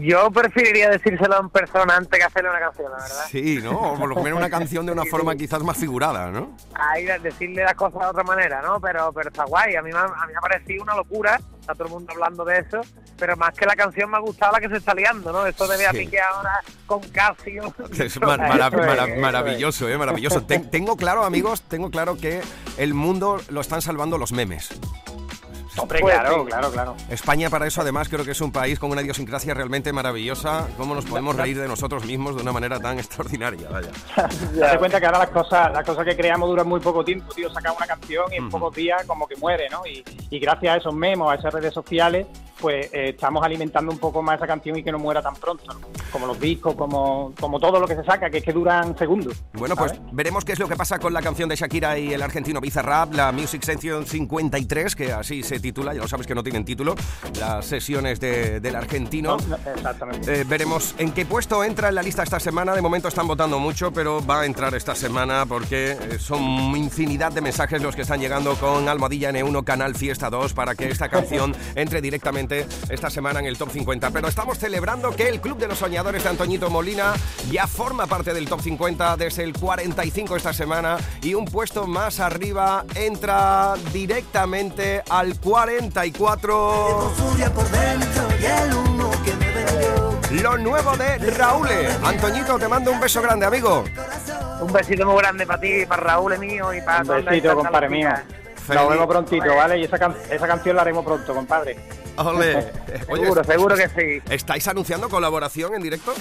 Yo 0.00 0.30
preferiría 0.30 0.88
decírselo 0.88 1.38
en 1.38 1.50
persona 1.50 1.96
antes 1.96 2.18
que 2.18 2.24
hacerle 2.24 2.48
una 2.48 2.60
canción, 2.60 2.90
la 2.90 2.96
verdad. 2.96 3.24
Sí, 3.30 3.60
¿no? 3.62 3.72
O 3.78 3.98
por 3.98 4.08
lo 4.08 4.22
menos 4.22 4.38
una 4.38 4.48
canción 4.48 4.86
de 4.86 4.92
una 4.92 5.04
forma 5.10 5.34
quizás 5.36 5.62
más 5.62 5.76
figurada, 5.76 6.30
¿no? 6.30 6.56
Ahí 6.74 7.04
decirle 7.22 7.62
las 7.62 7.74
cosas 7.74 8.00
de 8.00 8.06
otra 8.06 8.22
manera, 8.24 8.62
¿no? 8.62 8.80
Pero, 8.80 9.12
pero 9.12 9.28
está 9.28 9.44
guay. 9.44 9.76
A 9.76 9.82
mí, 9.82 9.90
me 9.92 9.98
a 9.98 10.04
mí 10.06 10.32
me 10.32 10.38
ha 10.38 10.40
parecido 10.40 10.82
una 10.82 10.94
locura. 10.96 11.38
Está 11.60 11.74
todo 11.74 11.84
el 11.88 11.90
mundo 11.92 12.12
hablando 12.12 12.44
de 12.44 12.58
eso. 12.60 12.80
Pero 13.18 13.36
más 13.36 13.52
que 13.54 13.66
la 13.66 13.76
canción 13.76 14.10
me 14.10 14.16
ha 14.16 14.20
gustado 14.20 14.52
la 14.52 14.60
que 14.60 14.68
se 14.68 14.76
está 14.78 14.94
liando, 14.94 15.30
¿no? 15.30 15.46
Esto 15.46 15.68
de 15.68 15.76
Bea 15.76 15.90
Sí. 15.92 15.98
Piqué 15.98 16.20
ahora 16.20 16.60
con 16.86 17.00
Casio. 17.10 17.74
Es 17.98 18.18
mar- 18.20 18.38
mara- 18.40 18.68
Eso 18.68 18.76
es, 18.80 18.86
mara- 18.86 19.04
eso 19.04 19.14
es. 19.14 19.20
maravilloso, 19.20 19.88
¿eh? 19.90 19.98
Maravilloso. 19.98 20.42
Ten- 20.44 20.70
tengo 20.70 20.96
claro, 20.96 21.22
amigos, 21.24 21.62
tengo 21.68 21.90
claro 21.90 22.16
que 22.16 22.40
el 22.78 22.94
mundo 22.94 23.40
lo 23.50 23.60
están 23.60 23.82
salvando 23.82 24.16
los 24.16 24.32
memes. 24.32 24.70
Hombre, 25.76 26.00
Pues 26.00 26.14
claro, 26.14 26.40
sí. 26.42 26.46
claro, 26.48 26.70
claro. 26.70 26.96
España 27.08 27.48
para 27.48 27.66
eso 27.66 27.80
además 27.80 28.08
creo 28.08 28.24
que 28.24 28.32
es 28.32 28.40
un 28.40 28.52
país 28.52 28.78
con 28.78 28.90
una 28.90 29.00
idiosincrasia 29.02 29.54
realmente 29.54 29.92
maravillosa. 29.92 30.68
¿Cómo 30.76 30.94
nos 30.94 31.04
podemos 31.06 31.34
reír 31.34 31.58
de 31.58 31.66
nosotros 31.68 32.04
mismos 32.04 32.36
de 32.36 32.42
una 32.42 32.52
manera 32.52 32.78
tan 32.78 32.98
extraordinaria? 32.98 33.68
Vaya. 33.70 33.88
Date 34.54 34.78
cuenta 34.78 35.00
que 35.00 35.06
ahora 35.06 35.18
las 35.20 35.30
cosas, 35.30 35.72
las 35.72 35.84
cosas 35.86 36.04
que 36.04 36.16
creamos 36.16 36.48
duran 36.48 36.68
muy 36.68 36.80
poco 36.80 37.02
tiempo, 37.04 37.32
tío, 37.34 37.50
sacar 37.50 37.72
una 37.76 37.86
canción 37.86 38.24
y 38.32 38.36
en 38.36 38.50
pocos 38.50 38.74
días 38.74 39.02
como 39.06 39.26
que 39.26 39.36
muere, 39.36 39.68
¿no? 39.70 39.86
Y, 39.86 40.04
y 40.30 40.38
gracias 40.38 40.74
a 40.74 40.76
esos 40.78 40.94
memos, 40.94 41.32
a 41.32 41.36
esas 41.36 41.54
redes 41.54 41.72
sociales, 41.72 42.26
pues 42.60 42.86
eh, 42.92 43.10
estamos 43.10 43.42
alimentando 43.44 43.90
un 43.92 43.98
poco 43.98 44.22
más 44.22 44.36
esa 44.36 44.46
canción 44.46 44.76
y 44.78 44.82
que 44.84 44.92
no 44.92 44.98
muera 44.98 45.20
tan 45.22 45.34
pronto, 45.34 45.64
¿no? 45.72 45.80
Como 46.10 46.26
los 46.26 46.38
discos, 46.38 46.74
como, 46.74 47.32
como 47.40 47.58
todo 47.58 47.80
lo 47.80 47.86
que 47.88 47.96
se 47.96 48.04
saca, 48.04 48.30
que 48.30 48.38
es 48.38 48.44
que 48.44 48.52
duran 48.52 48.96
segundos. 48.96 49.42
Bueno, 49.52 49.74
pues 49.76 49.92
veremos 50.12 50.44
qué 50.44 50.52
es 50.52 50.58
lo 50.58 50.68
que 50.68 50.76
pasa 50.76 50.98
con 50.98 51.12
la 51.12 51.22
canción 51.22 51.48
de 51.48 51.56
Shakira 51.56 51.98
y 51.98 52.12
el 52.12 52.22
argentino 52.22 52.60
Bizarrap, 52.60 53.14
la 53.14 53.32
Music 53.32 53.62
Session 53.62 54.06
53, 54.06 54.94
que 54.96 55.12
así 55.12 55.42
se 55.42 55.58
titula, 55.60 55.94
ya 55.94 56.02
lo 56.02 56.08
sabes 56.08 56.26
que 56.26 56.34
no 56.34 56.42
tienen 56.42 56.64
título, 56.64 56.94
las 57.38 57.64
sesiones 57.66 58.20
de- 58.20 58.60
del 58.60 58.76
argentino. 58.76 59.36
No, 59.38 59.46
no, 59.48 59.72
exactamente. 59.74 60.40
Eh, 60.40 60.44
veremos 60.44 60.94
en 60.98 61.12
qué 61.12 61.24
puesto 61.26 61.64
entra 61.64 61.88
en 61.88 61.94
la 61.94 62.02
lista 62.02 62.22
esta 62.22 62.38
semana. 62.40 62.74
De 62.74 62.82
momento 62.82 63.08
están 63.08 63.26
votando 63.26 63.58
mucho, 63.58 63.92
pero 63.92 64.24
va 64.24 64.42
a 64.42 64.46
entrar 64.46 64.74
esta 64.74 64.94
semana 64.94 65.46
porque 65.46 65.92
eh, 65.92 66.18
son 66.18 66.42
infinidad 66.76 67.32
de 67.32 67.40
mensajes 67.40 67.82
los 67.82 67.96
que 67.96 68.02
están 68.02 68.20
llegando 68.20 68.54
con 68.56 68.88
Almohadilla 68.88 69.30
N1 69.32 69.64
Canal 69.64 69.94
Fiesta 69.94 70.30
2 70.30 70.52
para 70.54 70.74
que 70.74 70.88
esta 70.88 71.08
canción 71.08 71.54
entre 71.74 72.00
directamente 72.00 72.51
esta 72.88 73.10
semana 73.10 73.40
en 73.40 73.46
el 73.46 73.58
top 73.58 73.70
50. 73.70 74.10
Pero 74.10 74.28
estamos 74.28 74.58
celebrando 74.58 75.10
que 75.10 75.28
el 75.28 75.40
Club 75.40 75.58
de 75.58 75.68
los 75.68 75.78
Soñadores 75.78 76.22
de 76.22 76.28
Antoñito 76.28 76.70
Molina 76.70 77.14
ya 77.50 77.66
forma 77.66 78.06
parte 78.06 78.32
del 78.34 78.48
top 78.48 78.60
50 78.60 79.16
desde 79.16 79.44
el 79.44 79.52
45 79.52 80.36
esta 80.36 80.52
semana 80.52 80.98
y 81.22 81.34
un 81.34 81.44
puesto 81.44 81.86
más 81.86 82.20
arriba 82.20 82.84
entra 82.94 83.74
directamente 83.92 85.02
al 85.08 85.38
44. 85.40 87.12
furia 87.16 87.52
por 87.52 87.68
dentro 87.70 88.28
y 88.40 88.44
el 88.44 88.74
humo 88.74 89.10
que 89.24 89.34
me 89.34 89.52
vendió. 89.52 90.42
Lo 90.42 90.58
nuevo 90.58 90.96
de 90.96 91.18
Raúl. 91.18 91.68
Antoñito, 92.04 92.58
te 92.58 92.68
mando 92.68 92.90
un 92.90 93.00
beso 93.00 93.20
grande, 93.22 93.46
amigo. 93.46 93.84
Un 94.60 94.72
besito 94.72 95.04
muy 95.06 95.16
grande 95.16 95.46
para 95.46 95.60
ti, 95.60 95.86
para 95.86 96.02
Raúl 96.02 96.38
mío 96.38 96.72
y 96.72 96.80
para 96.80 97.02
Un 97.02 97.24
besito, 97.24 97.54
compadre 97.54 97.88
mío. 97.88 98.10
Nos 98.68 98.88
vemos 98.88 99.06
prontito, 99.06 99.54
¿vale? 99.54 99.78
Y 99.78 99.84
esa, 99.84 99.98
can- 99.98 100.16
esa 100.30 100.46
canción 100.46 100.76
la 100.76 100.82
haremos 100.82 101.04
pronto, 101.04 101.34
compadre. 101.34 101.76
Ole. 102.16 102.56
Oye, 103.08 103.22
Seguro, 103.22 103.44
seguro 103.44 103.76
que 103.76 103.88
sí. 103.88 104.22
¿Estáis 104.32 104.66
anunciando 104.68 105.08
colaboración 105.08 105.74
en 105.74 105.82
directo? 105.82 106.12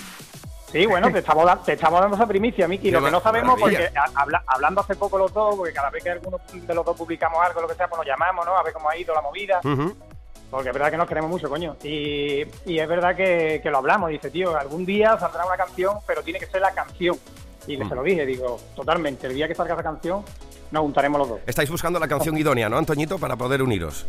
Sí, 0.72 0.86
bueno, 0.86 1.12
te 1.12 1.20
estamos, 1.20 1.46
da- 1.46 1.62
te 1.62 1.74
estamos 1.74 2.00
dando 2.00 2.16
esa 2.16 2.26
primicia, 2.26 2.68
Miki. 2.68 2.92
Lo 2.92 3.04
que 3.04 3.12
no 3.12 3.20
sabemos, 3.22 3.60
maravilla. 3.60 3.92
porque 3.94 4.12
habla- 4.16 4.44
hablando 4.48 4.82
hace 4.82 4.96
poco 4.96 5.18
los 5.18 5.34
dos, 5.34 5.56
porque 5.56 5.74
cada 5.74 5.90
vez 5.90 6.02
que 6.04 6.12
alguno 6.12 6.40
de 6.54 6.74
los 6.74 6.86
dos 6.86 6.96
publicamos 6.96 7.40
algo, 7.46 7.62
lo 7.62 7.68
que 7.68 7.76
sea, 7.76 7.88
pues 7.90 7.98
nos 8.00 8.08
llamamos, 8.08 8.46
¿no? 8.46 8.58
A 8.58 8.64
ver 8.64 8.72
cómo 8.74 8.90
ha 8.90 8.96
ido 8.98 9.14
la 9.14 9.22
movida. 9.22 9.60
Ujú. 9.64 9.94
Porque 10.50 10.70
es 10.70 10.74
verdad 10.74 10.92
que 10.92 10.98
nos 10.98 11.08
queremos 11.08 11.30
mucho, 11.30 11.50
coño. 11.50 11.76
Y, 11.84 12.44
y 12.66 12.80
es 12.80 12.88
verdad 12.88 13.16
que, 13.16 13.60
que 13.64 13.70
lo 13.70 13.78
hablamos. 13.78 14.10
Dice, 14.10 14.30
tío, 14.30 14.56
algún 14.58 14.86
día 14.86 15.18
saldrá 15.20 15.46
una 15.46 15.56
canción, 15.58 15.98
pero 16.08 16.24
tiene 16.24 16.40
que 16.40 16.46
ser 16.48 16.62
la 16.62 16.72
canción. 16.72 17.18
Y 17.68 17.78
Mm. 17.78 17.90
se 17.90 17.96
lo 17.96 18.04
dije, 18.04 18.26
digo, 18.26 18.60
totalmente. 18.76 19.28
El 19.28 19.36
día 19.36 19.48
que 19.48 19.56
salga 19.56 19.74
esa 19.76 19.84
canción, 19.84 20.24
nos 20.72 20.82
juntaremos 20.82 21.20
los 21.20 21.30
dos. 21.30 21.40
Estáis 21.46 21.70
buscando 21.70 22.00
la 22.00 22.08
canción 22.08 22.38
idónea, 22.40 22.70
¿no, 22.70 22.78
Antoñito? 22.78 23.18
Para 23.20 23.36
poder 23.36 23.62
uniros. 23.62 24.06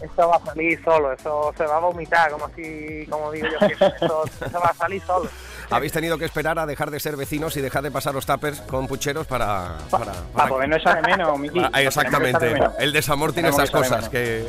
Eso 0.00 0.28
va 0.28 0.36
a 0.36 0.44
salir 0.44 0.82
solo, 0.84 1.12
eso 1.12 1.54
se 1.56 1.64
va 1.64 1.76
a 1.78 1.80
vomitar, 1.80 2.30
como 2.30 2.44
así, 2.44 3.06
como 3.08 3.32
digo 3.32 3.46
yo 3.50 3.58
siempre. 3.66 3.88
Eso, 4.00 4.24
eso 4.44 4.60
va 4.60 4.68
a 4.68 4.74
salir 4.74 5.02
solo. 5.02 5.28
Habéis 5.70 5.92
tenido 5.92 6.16
que 6.18 6.24
esperar 6.24 6.58
a 6.58 6.66
dejar 6.66 6.90
de 6.90 7.00
ser 7.00 7.16
vecinos 7.16 7.56
y 7.56 7.60
dejar 7.60 7.82
de 7.82 7.90
pasar 7.90 8.14
los 8.14 8.24
tuppers 8.26 8.60
con 8.62 8.86
pucheros 8.86 9.26
para... 9.26 9.78
Para, 9.90 10.04
Para 10.06 10.22
para- 10.32 10.48
podernos 10.48 10.78
echar 10.80 11.02
de 11.02 11.10
menos, 11.10 11.38
Miki. 11.38 11.60
Ah, 11.72 11.82
exactamente. 11.82 12.52
menos. 12.52 12.72
El 12.78 12.92
desamor 12.92 13.32
tiene 13.32 13.48
esas 13.48 13.70
cosas 13.70 14.08
que, 14.08 14.46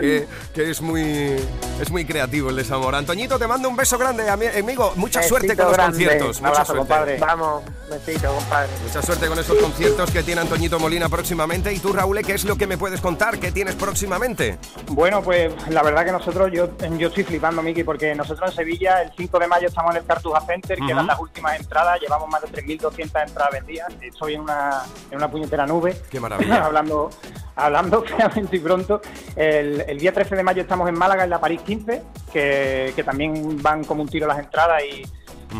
que, 0.00 0.26
que 0.54 0.70
es 0.70 0.80
muy 0.80 1.36
es 1.80 1.90
muy 1.90 2.04
creativo 2.04 2.50
el 2.50 2.56
desamor. 2.56 2.94
Antoñito, 2.94 3.38
te 3.38 3.46
mando 3.46 3.68
un 3.68 3.76
beso 3.76 3.98
grande, 3.98 4.28
ami- 4.30 4.58
amigo. 4.58 4.92
Mucha 4.96 5.22
suerte 5.22 5.56
con 5.56 5.66
los 5.66 5.74
grande. 5.74 5.92
conciertos. 6.04 6.36
Un 6.38 6.42
Mucha 6.42 6.48
abrazo, 6.48 6.72
suerte. 6.74 6.78
compadre. 6.88 7.18
Vamos, 7.18 7.62
besito, 7.90 8.34
compadre. 8.34 8.68
Mucha 8.86 9.02
suerte 9.02 9.26
con 9.28 9.38
esos 9.38 9.58
conciertos 9.58 10.10
que 10.10 10.22
tiene 10.22 10.40
Antoñito 10.40 10.78
Molina 10.78 11.08
próximamente. 11.08 11.72
Y 11.72 11.78
tú, 11.78 11.92
Raúl, 11.92 12.20
¿qué 12.22 12.34
es 12.34 12.44
lo 12.44 12.56
que 12.56 12.66
me 12.66 12.78
puedes 12.78 13.00
contar? 13.00 13.38
¿Qué 13.38 13.52
tienes 13.52 13.74
próximamente? 13.74 14.58
Bueno, 14.88 15.22
pues 15.22 15.52
la 15.68 15.82
verdad 15.82 16.04
que 16.04 16.12
nosotros, 16.12 16.50
yo, 16.52 16.70
yo 16.98 17.08
estoy 17.08 17.24
flipando, 17.24 17.62
Miki, 17.62 17.84
porque 17.84 18.14
nosotros 18.14 18.50
en 18.50 18.56
Sevilla 18.56 19.05
el 19.06 19.12
5 19.16 19.38
de 19.38 19.46
mayo 19.46 19.68
estamos 19.68 19.94
en 19.94 20.02
el 20.02 20.06
Cartuja 20.06 20.40
Center, 20.40 20.78
Ujú. 20.78 20.88
quedan 20.88 21.06
las 21.06 21.18
últimas 21.18 21.58
entradas, 21.58 22.00
llevamos 22.00 22.28
más 22.28 22.42
de 22.42 22.48
3.200 22.48 23.28
entradas 23.28 23.52
vendidas, 23.52 23.88
estoy 24.00 24.34
en 24.34 24.42
una, 24.42 24.82
en 25.10 25.18
una 25.18 25.30
puñetera 25.30 25.66
nube. 25.66 25.96
Qué 26.10 26.20
maravilla. 26.20 26.64
hablando 26.66 27.10
hablando 27.56 28.04
claramente 28.04 28.56
y 28.56 28.60
pronto. 28.60 29.00
El, 29.34 29.82
el 29.88 29.98
día 29.98 30.12
13 30.12 30.36
de 30.36 30.42
mayo 30.42 30.62
estamos 30.62 30.88
en 30.88 30.98
Málaga, 30.98 31.24
en 31.24 31.30
la 31.30 31.40
París 31.40 31.60
15, 31.62 32.02
que, 32.32 32.92
que 32.94 33.02
también 33.04 33.62
van 33.62 33.84
como 33.84 34.02
un 34.02 34.08
tiro 34.08 34.26
las 34.26 34.38
entradas 34.38 34.82
y, 34.84 35.02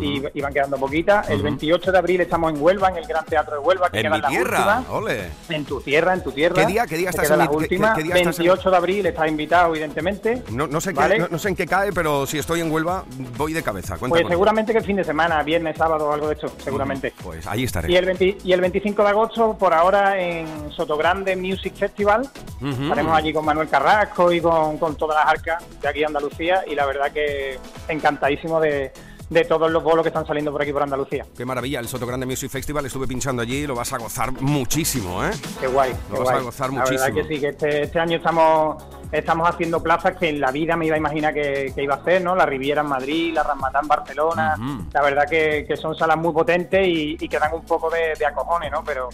y- 0.01 0.23
y 0.35 0.41
van 0.41 0.53
quedando 0.53 0.77
poquitas. 0.77 1.29
El 1.29 1.37
Ujú. 1.37 1.45
28 1.45 1.93
de 1.93 1.99
abril 1.99 2.21
estamos 2.21 2.53
en 2.53 2.61
Huelva, 2.63 2.89
en 2.89 2.97
el 2.97 3.07
Gran 3.07 3.25
Teatro 3.25 3.55
de 3.55 3.61
Huelva, 3.61 3.91
que 3.91 4.01
En 4.01 4.11
mi 4.13 4.21
tierra. 4.23 4.83
Ole. 4.91 5.29
En 5.49 5.65
tu 5.65 5.81
tierra, 5.81 6.15
en 6.15 6.23
tu 6.23 6.33
tierra. 6.33 6.55
¿Qué 6.55 6.67
día- 6.67 6.87
qué 6.87 6.97
día 6.97 7.11
estás 7.11 7.31
en 7.31 7.39
las 7.39 7.49
mi- 7.49 7.57
qué- 7.57 7.63
últimas. 7.63 7.97
qué 7.97 8.03
día 8.03 8.15
estás 8.17 8.39
en- 8.39 8.45
28 8.45 8.71
de 8.71 8.77
abril 8.77 9.07
estás 9.07 9.29
invitado, 9.29 9.71
evidentemente. 9.75 10.43
No, 10.51 10.67
no 10.67 10.81
sé 10.81 10.93
no, 10.93 11.29
no 11.31 11.39
sé 11.39 11.49
en 11.49 11.57
qué 11.57 11.67
cae, 11.67 11.93
pero 11.93 12.27
si 12.27 12.39
estoy 12.39 12.61
en 12.61 12.71
Huelva, 12.71 13.05
voy 13.37 13.53
de 13.53 13.63
cabeza. 13.63 13.97
Cuenta 13.97 14.19
Pues 14.19 14.29
seguramente 14.29 14.73
que 14.73 14.79
el 14.79 14.85
fin 14.85 14.97
de 14.97 15.05
semana, 15.05 15.43
viernes, 15.43 15.77
sábado 15.77 16.07
o 16.09 16.13
algo 16.13 16.29
de 16.29 16.35
esto, 16.35 16.49
seguramente. 16.63 17.13
Pues 17.23 17.47
ahí 17.47 17.65
estaré. 17.65 17.91
Y 17.91 17.97
el, 17.97 18.05
20 18.07 18.39
y 18.45 18.53
el 18.53 18.61
25 18.61 19.03
de 19.03 19.09
agosto, 19.11 19.57
por 19.59 19.73
ahora, 19.73 20.19
en 20.21 20.47
Sotogrande 20.73 21.37
Music 21.37 21.75
Festival. 21.77 22.29
Estaremos 22.63 23.17
allí 23.17 23.33
con 23.33 23.45
Manuel 23.45 23.69
Carrasco 23.69 24.33
y 24.33 24.41
con, 24.41 24.79
con 24.79 24.97
todas 24.97 25.17
las 25.25 25.27
arcas 25.35 25.63
de 25.81 25.89
aquí 25.89 26.01
de 26.01 26.07
Andalucía. 26.07 26.65
Y 26.67 26.75
la 26.75 26.87
verdad 26.87 27.13
que 27.13 27.59
encantadísimo 27.89 28.61
de, 28.61 28.93
de 29.29 29.45
todos 29.45 29.71
los 29.71 29.83
bolos 29.83 30.03
que 30.03 30.09
están 30.09 30.27
saliendo 30.27 30.53
por 30.53 30.63
aquí 30.63 30.73
por 30.73 30.83
Andalucía. 30.83 31.27
Qué 31.37 31.45
maravilla, 31.45 31.81
el 31.81 31.89
Soto 31.89 32.07
Grande 32.07 32.27
Music 32.27 32.51
Festival, 32.51 32.87
estuve 32.87 33.07
pinchando 33.09 33.43
allí 33.43 33.59
y 33.59 33.67
lo 33.67 33.75
vas 33.75 33.93
a 33.93 33.99
gozar 33.99 34.33
muchísimo, 34.41 35.25
¿eh? 35.25 35.31
Qué 35.61 35.67
guay. 35.67 35.93
Lo 36.11 36.19
qué 36.19 36.23
vas 36.25 36.35
a 36.37 36.41
gozar 36.41 36.71
La 36.73 36.81
muchísimo. 36.81 37.01
verdad 37.05 37.15
que 37.29 37.35
sí, 37.35 37.41
que 37.41 37.49
este, 37.49 37.83
este 37.83 37.99
año 37.99 38.17
estamos 38.19 38.83
estamos 39.13 39.49
haciendo 39.49 39.81
plazas 39.83 40.17
que 40.17 40.29
en 40.29 40.41
la 40.41 40.51
vida 40.51 40.77
me 40.77 40.87
iba 40.87 40.97
a 40.97 40.99
imaginar 40.99 41.33
que, 41.33 41.73
que 41.75 41.83
iba 41.83 41.95
a 41.95 41.99
hacer, 41.99 42.23
¿no? 42.23 42.35
La 42.35 42.45
Riviera 42.45 42.83
en 42.83 42.89
Madrid, 42.89 43.33
la 43.35 43.45
Ramatá 43.45 43.79
en 43.81 43.89
Barcelona. 43.89 44.57
La 44.93 45.01
verdad 45.03 45.29
que, 45.31 45.65
que 45.67 45.77
son 45.77 45.95
salas 45.97 46.17
muy 46.17 46.33
potentes 46.33 46.87
y, 46.87 47.17
y 47.19 47.29
que 47.29 47.39
dan 47.39 47.55
un 47.55 47.65
poco 47.65 47.89
de, 47.89 48.15
de 48.19 48.27
acojones, 48.27 48.71
¿no? 48.73 48.83
Pero 48.85 49.09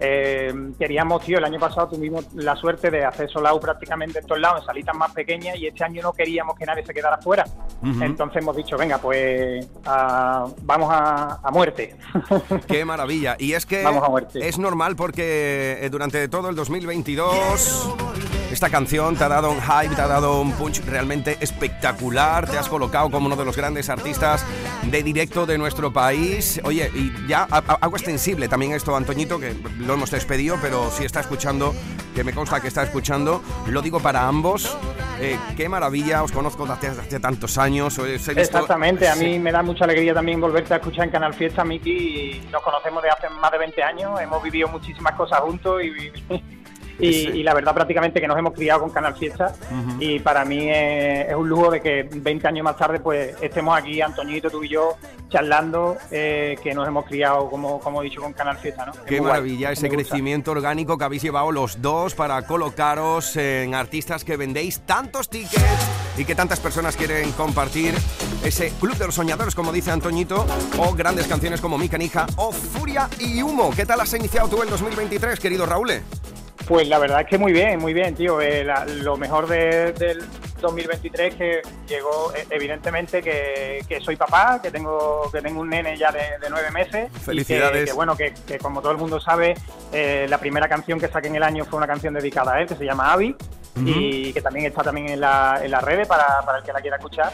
eh, 0.00 0.52
queríamos, 0.78 1.24
tío, 1.24 1.38
el 1.38 1.44
año 1.44 1.58
pasado 1.58 1.88
tuvimos 1.88 2.26
la 2.34 2.54
suerte 2.56 2.90
de 2.90 3.04
hacer 3.04 3.28
solao 3.30 3.58
prácticamente 3.60 4.18
en 4.20 4.26
todos 4.26 4.40
lados, 4.40 4.60
en 4.60 4.66
salitas 4.66 4.96
más 4.96 5.12
pequeñas, 5.12 5.56
y 5.56 5.66
este 5.66 5.84
año 5.84 6.02
no 6.02 6.12
queríamos 6.12 6.56
que 6.56 6.64
nadie 6.66 6.84
se 6.84 6.94
quedara 6.94 7.18
fuera. 7.18 7.44
Entonces 7.82 8.42
hemos 8.42 8.56
dicho, 8.56 8.76
venga, 8.76 8.98
pues 8.98 9.66
a- 9.84 10.46
vamos 10.62 10.88
a, 10.92 11.40
a 11.42 11.50
muerte. 11.50 11.96
Qué 12.66 12.84
maravilla. 12.84 13.36
Y 13.38 13.52
es 13.54 13.66
que 13.66 13.82
Vamos 13.88 14.02
a 14.04 14.08
muerte. 14.08 14.46
es 14.48 14.58
normal 14.58 14.96
porque 14.96 15.78
eh, 15.80 15.90
durante 15.90 16.28
todo 16.28 16.48
el 16.50 16.56
2022 16.56 17.94
esta 18.50 18.70
canción 18.70 19.14
te 19.16 19.24
ha 19.24 19.28
dado 19.28 19.50
un 19.50 19.60
hype, 19.60 19.94
te 19.94 20.00
ha 20.00 20.06
dado 20.06 20.40
un 20.40 20.52
punch 20.52 20.82
realmente 20.86 21.36
espectacular, 21.40 22.48
te 22.48 22.58
has 22.58 22.68
colocado 22.68 23.10
como 23.10 23.26
uno 23.26 23.36
de 23.36 23.44
los 23.44 23.56
grandes 23.56 23.88
artistas 23.90 24.44
de 24.84 25.02
directo 25.02 25.46
de 25.46 25.58
nuestro 25.58 25.92
país. 25.92 26.60
Oye, 26.64 26.90
y 26.94 27.12
ya 27.28 27.46
ha- 27.50 27.58
ha- 27.58 27.78
hago 27.80 27.96
extensible 27.96 28.48
también 28.48 28.72
esto, 28.72 28.96
Antoñito, 28.96 29.38
que 29.38 29.54
lo 29.78 29.94
hemos 29.94 30.10
despedido, 30.10 30.56
pero 30.62 30.90
si 30.90 31.04
está 31.04 31.20
escuchando, 31.20 31.74
que 32.14 32.24
me 32.24 32.32
consta 32.32 32.60
que 32.60 32.68
está 32.68 32.82
escuchando, 32.82 33.42
lo 33.66 33.82
digo 33.82 34.00
para 34.00 34.26
ambos. 34.26 34.76
Eh, 35.20 35.36
qué 35.56 35.68
maravilla, 35.68 36.22
os 36.22 36.30
conozco 36.32 36.64
desde 36.66 37.00
hace, 37.00 37.20
tantos 37.20 37.58
años. 37.58 37.98
visto- 37.98 38.30
Exactamente, 38.32 39.08
a 39.08 39.14
Sí. 39.14 39.24
mí 39.24 39.38
me 39.38 39.52
da 39.52 39.62
mucha 39.62 39.84
alegría 39.84 40.14
también 40.14 40.40
volverte 40.40 40.74
a 40.74 40.76
escuchar 40.78 41.04
en 41.06 41.10
Canal 41.10 41.34
Fiesta, 41.34 41.64
Miki, 41.64 42.40
nos 42.50 42.62
conocemos 42.62 43.02
de 43.02 43.10
hace 43.10 43.28
más 43.28 43.50
de 43.52 43.58
20 43.58 43.82
años, 43.82 44.20
hemos 44.20 44.42
vivido 44.42 44.68
muchísimas 44.68 45.14
cosas 45.14 45.40
juntos 45.40 45.82
y, 45.82 46.12
y, 46.98 47.12
Sí. 47.12 47.28
y 47.34 47.42
la 47.42 47.54
verdad 47.54 47.74
prácticamente 47.74 48.20
que 48.20 48.26
nos 48.28 48.38
hemos 48.38 48.52
criado 48.54 48.80
con 48.80 48.90
Canal 48.90 49.14
Fiesta 49.14 49.54
y 50.00 50.18
para 50.20 50.44
mí 50.44 50.68
es, 50.70 51.28
es 51.28 51.34
un 51.34 51.48
lujo 51.48 51.70
de 51.70 51.80
que 51.80 52.08
20 52.12 52.48
años 52.48 52.64
más 52.64 52.76
tarde 52.76 53.00
pues 53.00 53.34
estemos 53.40 53.76
aquí, 53.78 54.00
Antoñito, 54.00 54.50
tú 54.50 54.64
y 54.64 54.68
yo, 54.68 54.96
charlando, 55.28 55.96
eh, 56.10 56.56
que 56.62 56.74
nos 56.74 56.88
hemos 56.88 57.04
criado, 57.04 57.50
como, 57.50 57.78
como 57.80 58.00
he 58.00 58.04
dicho, 58.06 58.20
con 58.20 58.32
Canal 58.32 58.56
Fiesta, 58.56 58.86
¿no? 58.86 58.92
Es 58.92 58.98
Qué 59.00 59.10
muy 59.20 59.20
guay, 59.20 59.32
maravilla 59.32 59.72
ese 59.72 59.88
gusta. 59.88 59.96
crecimiento 60.08 60.50
orgánico 60.52 60.96
que 60.98 61.04
habéis 61.04 61.22
llevado 61.22 61.52
los 61.52 61.80
dos 61.82 62.14
para 62.14 62.40
colocaros 62.42 63.36
en 63.36 63.74
artistas 63.74 64.24
que 64.24 64.36
vendéis 64.36 64.80
tantos 64.80 65.28
tickets 65.28 65.62
y 66.16 66.24
que 66.24 66.34
tantas 66.34 66.58
personas 66.60 66.96
quieren 66.96 67.30
compartir 67.32 67.94
ese 68.42 68.72
club 68.80 68.96
de 68.96 69.06
los 69.06 69.14
soñadores, 69.14 69.54
como 69.54 69.70
dice 69.72 69.90
Antoñito, 69.90 70.46
o 70.78 70.94
grandes 70.94 71.26
canciones 71.26 71.60
como 71.60 71.76
Mi 71.78 71.88
Canija 71.88 72.26
o 72.36 72.50
Furia 72.50 73.08
y 73.18 73.42
Humo. 73.42 73.70
¿Qué 73.76 73.84
tal 73.86 74.00
has 74.00 74.12
iniciado 74.14 74.48
tú 74.48 74.62
el 74.62 74.70
2023, 74.70 75.38
querido 75.38 75.66
Raúl? 75.66 75.92
Pues 76.66 76.86
la 76.88 76.98
verdad 76.98 77.22
es 77.22 77.26
que 77.26 77.38
muy 77.38 77.52
bien, 77.52 77.78
muy 77.78 77.94
bien, 77.94 78.14
tío. 78.14 78.40
Eh, 78.40 78.62
la- 78.64 78.84
lo 78.84 79.16
mejor 79.16 79.46
de- 79.48 79.92
del 79.92 80.22
2023 80.60 81.34
que 81.36 81.62
llegó, 81.86 82.32
eh, 82.34 82.44
evidentemente, 82.50 83.22
que, 83.22 83.82
que 83.88 84.00
soy 84.00 84.16
papá, 84.16 84.60
que 84.62 84.70
tengo 84.70 85.30
que 85.32 85.40
tengo 85.40 85.60
un 85.60 85.70
nene 85.70 85.96
ya 85.96 86.10
de, 86.12 86.18
de 86.40 86.50
nueve 86.50 86.70
meses. 86.70 87.08
y 87.14 87.18
Felicidades. 87.20 87.80
Que, 87.80 87.84
que, 87.86 87.92
bueno, 87.92 88.16
que, 88.16 88.34
que 88.46 88.58
como 88.58 88.82
todo 88.82 88.92
el 88.92 88.98
mundo 88.98 89.18
sabe, 89.20 89.54
eh, 89.92 90.26
la 90.28 90.38
primera 90.38 90.68
canción 90.68 90.98
que 91.00 91.08
saqué 91.08 91.28
en 91.28 91.36
el 91.36 91.42
año 91.42 91.64
fue 91.64 91.78
una 91.78 91.86
canción 91.86 92.12
dedicada 92.12 92.54
a 92.54 92.60
él, 92.60 92.66
que 92.66 92.74
se 92.74 92.84
llama 92.84 93.12
Avi. 93.12 93.34
Y 93.86 94.32
que 94.32 94.40
también 94.42 94.66
está 94.66 94.82
también 94.82 95.08
en, 95.10 95.20
la, 95.20 95.60
en 95.62 95.70
las 95.70 95.82
redes 95.82 96.06
para, 96.08 96.40
para 96.44 96.58
el 96.58 96.64
que 96.64 96.72
la 96.72 96.80
quiera 96.80 96.96
escuchar. 96.96 97.32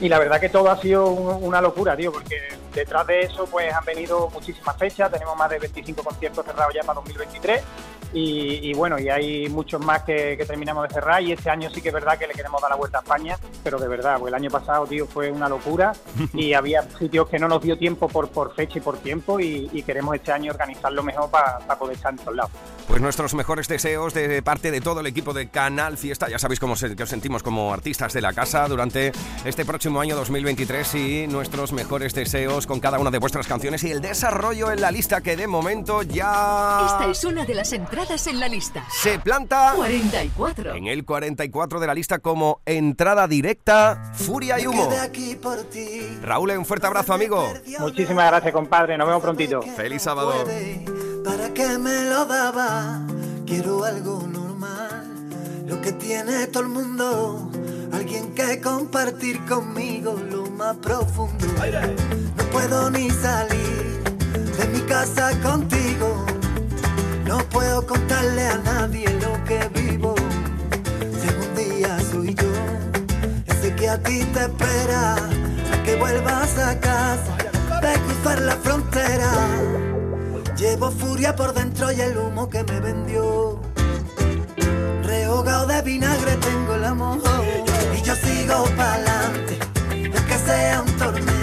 Y 0.00 0.08
la 0.08 0.18
verdad 0.18 0.40
que 0.40 0.48
todo 0.48 0.70
ha 0.70 0.76
sido 0.80 1.06
un- 1.08 1.44
una 1.44 1.60
locura, 1.60 1.96
tío, 1.96 2.12
porque 2.12 2.36
detrás 2.74 3.06
de 3.06 3.20
eso 3.22 3.46
pues 3.46 3.72
han 3.72 3.84
venido 3.84 4.30
muchísimas 4.30 4.76
fechas, 4.76 5.10
tenemos 5.10 5.36
más 5.36 5.50
de 5.50 5.58
25 5.58 6.02
conciertos 6.02 6.44
cerrados 6.44 6.72
ya 6.74 6.82
para 6.82 6.94
2023 7.00 7.62
y, 8.14 8.70
y 8.70 8.74
bueno, 8.74 8.98
y 8.98 9.08
hay 9.08 9.48
muchos 9.48 9.80
más 9.82 10.02
que, 10.02 10.36
que 10.36 10.44
terminamos 10.44 10.86
de 10.86 10.94
cerrar. 10.94 11.22
Y 11.22 11.32
este 11.32 11.48
año 11.50 11.70
sí 11.70 11.80
que 11.80 11.88
es 11.88 11.94
verdad 11.94 12.18
que 12.18 12.26
le 12.26 12.34
queremos 12.34 12.60
dar 12.60 12.70
la 12.70 12.76
vuelta 12.76 12.98
a 12.98 13.00
España, 13.00 13.38
pero 13.64 13.78
de 13.78 13.88
verdad, 13.88 14.18
pues 14.18 14.28
el 14.30 14.34
año 14.34 14.50
pasado, 14.50 14.86
tío, 14.86 15.06
fue 15.06 15.30
una 15.30 15.48
locura. 15.48 15.92
Y 16.34 16.52
había 16.54 16.82
sitios 16.98 17.28
que 17.28 17.38
no 17.38 17.48
nos 17.48 17.62
dio 17.62 17.76
tiempo 17.78 18.08
por, 18.08 18.28
por 18.28 18.54
fecha 18.54 18.78
y 18.78 18.80
por 18.80 18.98
tiempo 18.98 19.38
y, 19.40 19.68
y 19.72 19.82
queremos 19.82 20.14
este 20.14 20.32
año 20.32 20.50
organizarlo 20.52 21.02
mejor 21.02 21.30
para 21.30 21.58
poder 21.78 21.96
estar 21.96 22.12
en 22.12 22.18
todos 22.18 22.34
lados. 22.36 22.50
Pues 22.88 23.00
nuestros 23.00 23.32
mejores 23.34 23.68
deseos 23.68 24.12
de 24.12 24.42
parte 24.42 24.70
de 24.70 24.82
todo 24.82 25.00
el 25.00 25.06
equipo 25.06 25.32
de 25.32 25.48
Canal 25.48 25.96
Fiesta. 25.96 26.28
Ya 26.28 26.38
sabéis 26.38 26.60
cómo 26.60 26.76
se, 26.76 26.94
que 26.94 27.04
os 27.04 27.08
sentimos 27.08 27.42
como 27.42 27.72
artistas 27.72 28.12
de 28.12 28.20
la 28.20 28.34
casa 28.34 28.68
durante 28.68 29.12
este 29.46 29.64
próximo 29.64 29.98
año 30.00 30.14
2023 30.14 30.94
y 30.96 31.26
nuestros 31.26 31.72
mejores 31.72 32.12
deseos 32.14 32.66
con 32.66 32.80
cada 32.80 32.98
una 32.98 33.10
de 33.10 33.16
vuestras 33.18 33.46
canciones 33.46 33.82
y 33.84 33.90
el 33.92 34.02
desarrollo 34.02 34.70
en 34.70 34.82
la 34.82 34.90
lista 34.90 35.22
que 35.22 35.36
de 35.36 35.46
momento 35.46 36.02
ya 36.02 36.86
Esta 36.86 37.10
es 37.10 37.24
una 37.24 37.46
de 37.46 37.54
las 37.54 37.72
entradas 37.72 38.26
en 38.26 38.38
la 38.40 38.48
lista. 38.48 38.84
se 38.90 39.18
planta 39.18 39.72
44. 39.76 40.74
en 40.74 40.86
el 40.86 41.04
44 41.06 41.80
de 41.80 41.86
la 41.86 41.94
lista 41.94 42.18
como 42.18 42.60
entrada 42.66 43.26
directa 43.26 44.12
Furia 44.14 44.60
y 44.60 44.66
Humo. 44.66 44.90
aquí 45.00 45.34
por 45.36 45.62
ti. 45.64 46.18
Raúl, 46.22 46.50
un 46.50 46.66
fuerte 46.66 46.86
abrazo, 46.88 47.14
amigo. 47.14 47.50
Muchísimas 47.78 48.26
gracias, 48.30 48.52
compadre, 48.52 48.98
nos 48.98 49.06
vemos 49.06 49.22
prontito. 49.22 49.62
Feliz 49.62 50.02
sábado. 50.02 50.34
¿Para 51.24 51.54
qué 51.54 51.78
me 51.78 52.10
lo 52.10 52.24
daba? 52.24 53.00
Quiero 53.46 53.84
algo 53.84 54.26
normal, 54.26 55.06
lo 55.66 55.80
que 55.80 55.92
tiene 55.92 56.48
todo 56.48 56.64
el 56.64 56.68
mundo. 56.68 57.50
Alguien 57.92 58.34
que 58.34 58.60
compartir 58.60 59.44
conmigo 59.44 60.20
lo 60.30 60.50
más 60.50 60.76
profundo. 60.78 61.46
No 62.36 62.44
puedo 62.50 62.90
ni 62.90 63.08
salir, 63.10 64.02
de 64.58 64.66
mi 64.72 64.80
casa 64.80 65.30
contigo. 65.42 66.26
No 67.24 67.38
puedo 67.50 67.86
contarle 67.86 68.46
a 68.46 68.58
nadie 68.58 69.06
lo 69.20 69.44
que 69.44 69.68
vivo. 69.80 70.14
Si 71.20 71.28
algún 71.28 71.54
día 71.54 71.98
soy 72.10 72.34
yo, 72.34 72.52
ese 73.46 73.74
que 73.76 73.88
a 73.88 74.02
ti 74.02 74.24
te 74.34 74.40
espera, 74.40 75.14
a 75.14 75.82
que 75.84 75.96
vuelvas 75.96 76.58
a 76.58 76.80
casa, 76.80 77.36
de 77.80 77.92
cruzar 78.00 78.40
la 78.40 78.56
frontera. 78.56 79.91
Llevo 80.56 80.90
furia 80.90 81.34
por 81.34 81.54
dentro 81.54 81.90
y 81.92 82.00
el 82.00 82.16
humo 82.16 82.48
que 82.48 82.62
me 82.64 82.80
vendió. 82.80 83.60
Rehogado 85.02 85.66
de 85.66 85.82
vinagre 85.82 86.36
tengo 86.36 86.74
el 86.74 86.84
amor 86.84 87.18
y 87.96 88.02
yo 88.02 88.14
sigo 88.14 88.64
pa'lante, 88.76 89.58
aunque 89.90 90.38
sea 90.38 90.82
un 90.82 90.92
tormento. 90.98 91.41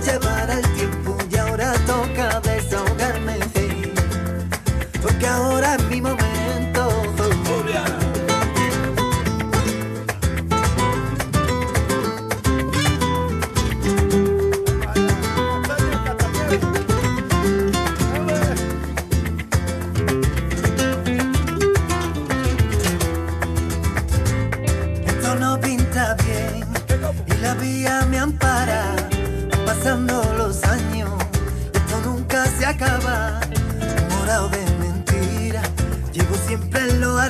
Que 0.00 0.27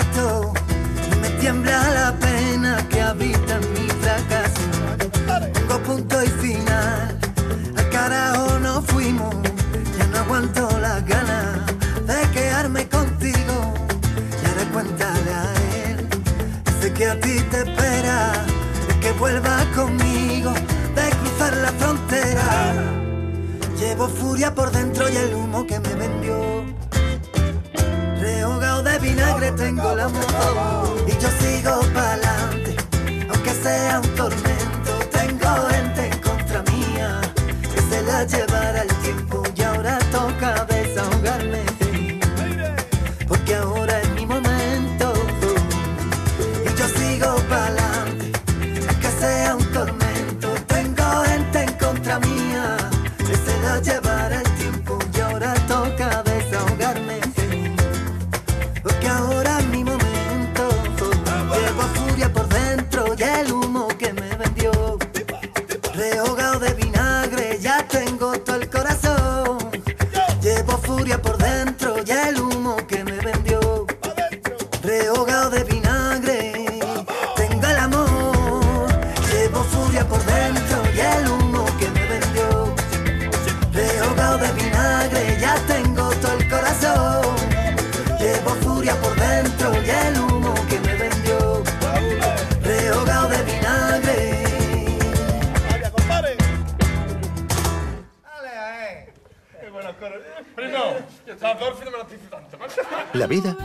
y 0.01 1.17
me 1.17 1.31
tiembla 1.41 1.91
la 1.91 2.13
pena 2.19 2.87
que 2.89 3.01
habita 3.01 3.57
en 3.57 3.73
mi 3.73 3.89
fracaso. 4.03 4.63
Pongo 5.55 5.83
punto 5.83 6.23
y 6.23 6.29
final, 6.29 7.19
al 7.77 7.89
carajo 7.91 8.59
no 8.61 8.83
fuimos, 8.83 9.35
ya 9.99 10.07
no 10.07 10.19
aguanto 10.19 10.69
las 10.81 11.05
ganas 11.05 11.59
de 12.07 12.31
quedarme 12.33 12.89
contigo. 12.89 13.75
Y 14.41 14.47
ahora 14.47 14.65
cuéntale 14.73 15.31
a 15.33 15.45
él 15.91 16.09
Sé 16.81 16.93
que 16.93 17.07
a 17.07 17.19
ti 17.19 17.41
te 17.51 17.59
espera 17.59 18.33
es 18.89 18.97
que 18.97 19.13
vuelvas 19.13 19.65
conmigo 19.75 20.53
de 20.95 21.11
cruzar 21.19 21.57
la 21.57 21.73
frontera. 21.73 22.75
Llevo 23.79 24.09
furia 24.09 24.55
por 24.55 24.71
dentro 24.71 25.09
y 25.09 25.17
el 25.17 25.35
humo 25.35 25.67
que 25.67 25.81
me 25.81 25.95
vendió. 25.95 26.78
Vinagre 29.19 29.51
tengo 29.51 29.91
el 29.91 30.01
amor 30.01 31.05
y 31.09 31.11
yo 31.21 31.29
sigo 31.41 31.81
pa'lante, 31.93 32.77
aunque 33.29 33.51
sea 33.51 33.99
un 33.99 34.09
tormento. 34.15 34.58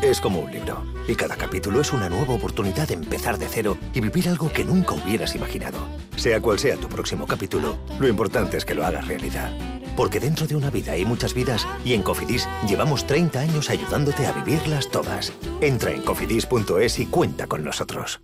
Es 0.10 0.20
como 0.20 0.40
un 0.40 0.52
libro 0.52 0.84
y 1.08 1.16
cada 1.16 1.36
capítulo 1.36 1.82
es 1.82 1.94
una 1.94 2.10
nueva 2.10 2.34
oportunidad 2.34 2.88
de 2.88 2.96
empezar 2.96 3.38
de 3.38 3.48
cero 3.48 3.78
y 3.94 4.02
vivir 4.02 4.28
algo 4.30 4.52
que 4.52 4.66
nunca 4.66 4.94
hubieras 4.94 5.36
imaginado. 5.36 5.78
Sea 6.16 6.42
cual 6.42 6.60
sea 6.60 6.78
tu 6.78 6.88
próximo 6.88 7.26
capítulo, 7.26 7.78
lo 8.00 8.08
importante 8.08 8.58
es 8.58 8.66
que 8.66 8.76
lo 8.76 8.86
hagas 8.86 9.08
realidad. 9.08 9.52
Porque 9.96 10.20
dentro 10.20 10.48
de 10.48 10.56
una 10.56 10.70
vida 10.70 10.94
hay 10.94 11.06
muchas 11.06 11.34
vidas 11.34 11.68
y 11.86 11.94
en 11.94 12.04
Cofidis 12.04 12.48
llevamos 12.68 13.06
30 13.06 13.40
años 13.40 13.70
ayudándote 13.70 14.26
a 14.26 14.32
vivirlas 14.32 14.90
todas. 14.90 15.34
Entra 15.62 15.92
en 15.92 16.02
cofidis.es 16.02 17.00
y 17.00 17.06
cuenta 17.06 17.48
con 17.48 17.64
nosotros. 17.64 18.22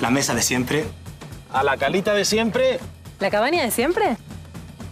La 0.00 0.10
mesa 0.10 0.34
de 0.34 0.42
siempre. 0.42 0.84
A 1.52 1.62
la 1.62 1.76
calita 1.76 2.14
de 2.14 2.24
siempre. 2.24 2.78
¿La 3.20 3.30
cabaña 3.30 3.64
de 3.64 3.70
siempre? 3.70 4.16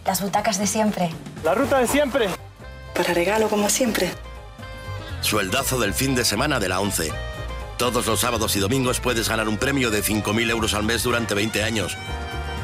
Las 0.05 0.21
butacas 0.21 0.59
de 0.59 0.67
siempre. 0.67 1.11
La 1.45 1.55
ruta 1.55 1.79
de 1.79 1.87
siempre. 1.87 2.29
Para 2.95 3.15
regalo 3.15 3.49
como 3.49 3.69
siempre. 3.69 4.11
Sueldazo 5.27 5.81
del 5.81 5.93
fin 5.93 6.15
de 6.15 6.25
semana 6.25 6.61
de 6.61 6.69
la 6.69 6.79
11. 6.79 7.11
Todos 7.79 8.07
los 8.07 8.21
sábados 8.21 8.55
y 8.55 8.61
domingos 8.61 9.01
puedes 9.01 9.29
ganar 9.29 9.49
un 9.49 9.57
premio 9.57 9.91
de 9.91 10.01
5.000 10.01 10.51
euros 10.51 10.73
al 10.73 10.85
mes 10.85 11.03
durante 11.03 11.35
20 11.35 11.65
años. 11.65 11.97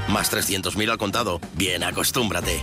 Más 0.09 0.33
300.000 0.33 0.89
al 0.89 0.97
contado. 0.97 1.41
Bien, 1.55 1.83
acostúmbrate. 1.83 2.63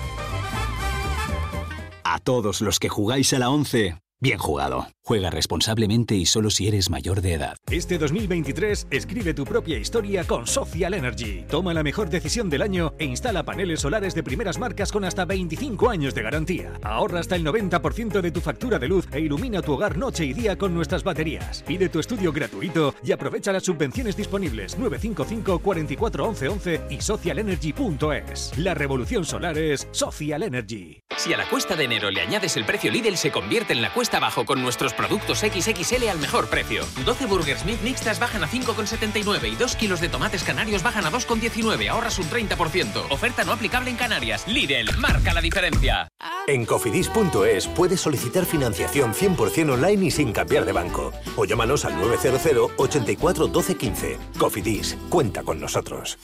A 2.06 2.18
todos 2.20 2.62
los 2.62 2.80
que 2.80 2.88
jugáis 2.88 3.34
a 3.34 3.39
la 3.39 3.50
11, 3.50 4.00
bien 4.22 4.39
jugado. 4.39 4.88
Juega 5.10 5.32
responsablemente 5.32 6.14
y 6.14 6.28
solo 6.28 6.51
si 6.51 6.68
eres 6.68 6.91
mayor 6.91 7.22
de 7.22 7.34
edad. 7.34 7.57
Este 7.72 7.97
2023 7.97 8.89
escribe 8.91 9.34
tu 9.34 9.43
propia 9.43 9.80
historia 9.80 10.24
con 10.24 10.45
Social 10.45 10.93
Energy. 10.93 11.45
Toma 11.49 11.74
la 11.74 11.82
mejor 11.82 12.12
decisión 12.12 12.47
del 12.47 12.62
año 12.62 12.93
e 12.99 13.05
instala 13.05 13.43
paneles 13.43 13.80
solares 13.80 14.14
de 14.14 14.22
primeras 14.22 14.60
marcas 14.60 14.91
con 14.91 15.03
hasta 15.03 15.26
25 15.26 15.89
años 15.89 16.14
de 16.14 16.22
garantía. 16.22 16.74
Ahorra 16.84 17.22
hasta 17.22 17.36
el 17.36 17.43
90% 17.43 18.22
de 18.22 18.30
tu 18.30 18.39
factura 18.39 18.78
de 18.78 18.88
luz 18.88 19.07
e 19.12 19.20
ilumina 19.20 19.64
tu 19.64 19.74
hogar 19.74 19.97
noche 19.97 20.26
y 20.26 20.34
día 20.34 20.60
con 20.60 20.76
nuestras 20.76 21.03
baterías. 21.03 21.64
Pide 21.66 21.89
tu 21.89 21.97
estudio 21.99 22.32
gratuito 22.32 22.93
y 23.03 23.12
aprovecha 23.12 23.51
las 23.51 23.64
subvenciones 23.64 24.16
disponibles 24.16 24.78
955 24.78 25.57
44 25.57 26.24
11 26.28 26.47
11 26.49 26.82
y 26.91 27.01
socialenergy.es. 27.01 28.55
La 28.60 28.76
revolución 28.76 29.26
solar 29.26 29.57
es 29.57 29.88
Social 29.89 30.43
Energy. 30.43 31.01
Si 31.18 31.34
a 31.34 31.38
la 31.38 31.49
cuesta 31.49 31.76
de 31.76 31.86
enero 31.86 32.12
le 32.12 32.22
añades 32.22 32.55
el 32.57 32.66
precio 32.66 32.91
Lidl, 32.91 33.18
se 33.18 33.32
convierte 33.32 33.74
en 33.74 33.82
la 33.82 33.91
cuesta 33.91 34.18
abajo 34.18 34.45
con 34.45 34.62
nuestros 34.62 34.93
productos 35.00 35.39
XXL 35.39 36.10
al 36.10 36.20
mejor 36.20 36.50
precio. 36.50 36.86
12 37.06 37.26
Burgers 37.26 37.64
Meat 37.66 37.82
mixtas 37.82 38.20
bajan 38.20 38.43
a 38.43 38.50
5,79 38.50 39.50
y 39.50 39.56
2 39.56 39.76
kilos 39.78 40.02
de 40.02 40.10
tomates 40.10 40.43
canarios 40.43 40.84
bajan 40.84 41.06
a 41.06 41.12
2,19. 41.12 41.89
Ahorras 41.89 42.20
un 42.20 42.30
30%. 42.30 43.06
Oferta 43.10 43.45
no 43.45 43.54
aplicable 43.54 43.89
en 43.89 43.95
Canarias. 43.95 44.45
Lidl, 44.47 44.97
marca 44.97 45.34
la 45.34 45.39
diferencia. 45.39 46.10
En 46.47 46.66
cofidis.es 46.66 47.68
puedes 47.68 48.02
solicitar 48.02 48.45
financiación 48.45 49.14
100% 49.14 49.72
online 49.72 50.08
y 50.08 50.12
sin 50.12 50.34
cambiar 50.34 50.66
de 50.66 50.74
banco. 50.74 51.14
O 51.38 51.45
llámanos 51.45 51.86
al 51.86 51.97
900 51.97 52.72
84 52.76 53.47
12 53.47 53.76
15. 53.78 54.18
Cofidis, 54.38 54.97
cuenta 55.08 55.43
con 55.43 55.62
nosotros. 55.62 56.20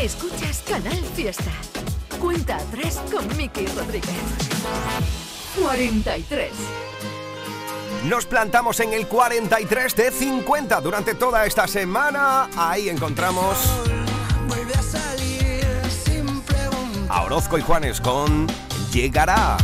Escuchas 0.00 0.64
Canal 0.68 0.98
Fiesta. 1.14 1.52
Cuenta 2.18 2.56
atrás 2.56 3.00
con 3.10 3.24
Miki 3.36 3.66
Rodríguez. 3.66 5.25
43. 5.60 6.50
Nos 8.04 8.26
plantamos 8.26 8.78
en 8.80 8.92
el 8.92 9.06
43 9.06 9.96
de 9.96 10.10
50 10.10 10.80
durante 10.80 11.14
toda 11.14 11.44
esta 11.46 11.66
semana. 11.66 12.48
Ahí 12.56 12.88
encontramos 12.88 13.56
a 17.08 17.22
Orozco 17.22 17.58
y 17.58 17.62
Juanes 17.62 18.00
con 18.00 18.46
Llegará. 18.92 19.56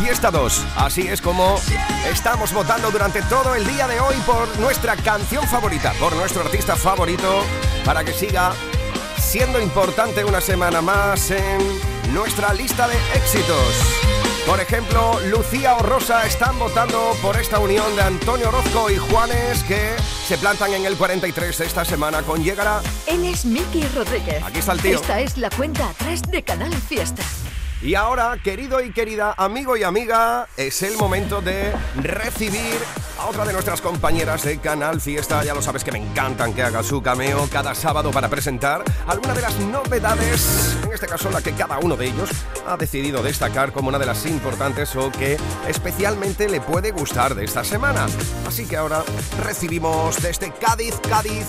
Fiesta 0.00 0.30
2. 0.30 0.66
Así 0.76 1.08
es 1.08 1.20
como 1.20 1.56
estamos 2.10 2.54
votando 2.54 2.90
durante 2.90 3.20
todo 3.22 3.54
el 3.54 3.66
día 3.66 3.86
de 3.86 4.00
hoy 4.00 4.16
por 4.26 4.58
nuestra 4.58 4.96
canción 4.96 5.46
favorita, 5.46 5.92
por 6.00 6.16
nuestro 6.16 6.40
artista 6.40 6.74
favorito, 6.74 7.44
para 7.84 8.02
que 8.02 8.14
siga 8.14 8.52
siendo 9.18 9.60
importante 9.60 10.24
una 10.24 10.40
semana 10.40 10.80
más 10.80 11.30
en 11.30 11.60
nuestra 12.14 12.54
lista 12.54 12.88
de 12.88 12.96
éxitos. 13.14 13.74
Por 14.46 14.58
ejemplo, 14.58 15.20
Lucía 15.28 15.76
o 15.76 15.82
Rosa 15.82 16.24
están 16.26 16.58
votando 16.58 17.14
por 17.20 17.36
esta 17.36 17.58
unión 17.58 17.94
de 17.94 18.02
Antonio 18.02 18.48
Orozco 18.48 18.90
y 18.90 18.96
Juanes 18.96 19.62
que 19.64 19.94
se 20.26 20.38
plantan 20.38 20.72
en 20.72 20.86
el 20.86 20.96
43 20.96 21.60
esta 21.60 21.84
semana 21.84 22.22
con 22.22 22.42
Llegará. 22.42 22.80
Él 23.06 23.26
es 23.26 23.44
Miki 23.44 23.86
Rodríguez. 23.94 24.42
Aquí 24.42 24.60
está 24.60 24.72
el 24.72 24.80
tío. 24.80 24.96
Esta 24.96 25.20
es 25.20 25.36
la 25.36 25.50
cuenta 25.50 25.90
atrás 25.90 26.22
de 26.22 26.42
Canal 26.42 26.72
Fiesta. 26.72 27.22
Y 27.82 27.94
ahora, 27.94 28.36
querido 28.42 28.82
y 28.82 28.92
querida 28.92 29.34
amigo 29.38 29.74
y 29.74 29.84
amiga, 29.84 30.46
es 30.58 30.82
el 30.82 30.98
momento 30.98 31.40
de 31.40 31.72
recibir 31.96 32.76
a 33.18 33.24
otra 33.24 33.46
de 33.46 33.54
nuestras 33.54 33.80
compañeras 33.80 34.42
de 34.42 34.58
Canal 34.58 35.00
Fiesta. 35.00 35.42
Ya 35.44 35.54
lo 35.54 35.62
sabes 35.62 35.82
que 35.82 35.90
me 35.90 35.98
encantan 35.98 36.52
que 36.52 36.62
haga 36.62 36.82
su 36.82 37.00
cameo 37.00 37.48
cada 37.50 37.74
sábado 37.74 38.10
para 38.10 38.28
presentar 38.28 38.84
alguna 39.06 39.32
de 39.32 39.40
las 39.40 39.58
novedades, 39.60 40.76
en 40.84 40.92
este 40.92 41.06
caso 41.06 41.30
la 41.30 41.40
que 41.40 41.52
cada 41.52 41.78
uno 41.78 41.96
de 41.96 42.08
ellos 42.08 42.28
ha 42.66 42.76
decidido 42.76 43.22
destacar 43.22 43.72
como 43.72 43.88
una 43.88 43.98
de 43.98 44.06
las 44.06 44.26
importantes 44.26 44.94
o 44.96 45.10
que 45.10 45.38
especialmente 45.66 46.50
le 46.50 46.60
puede 46.60 46.90
gustar 46.90 47.34
de 47.34 47.46
esta 47.46 47.64
semana. 47.64 48.06
Así 48.46 48.66
que 48.66 48.76
ahora 48.76 49.02
recibimos 49.42 50.20
desde 50.20 50.52
Cádiz, 50.52 50.96
Cádiz, 51.08 51.46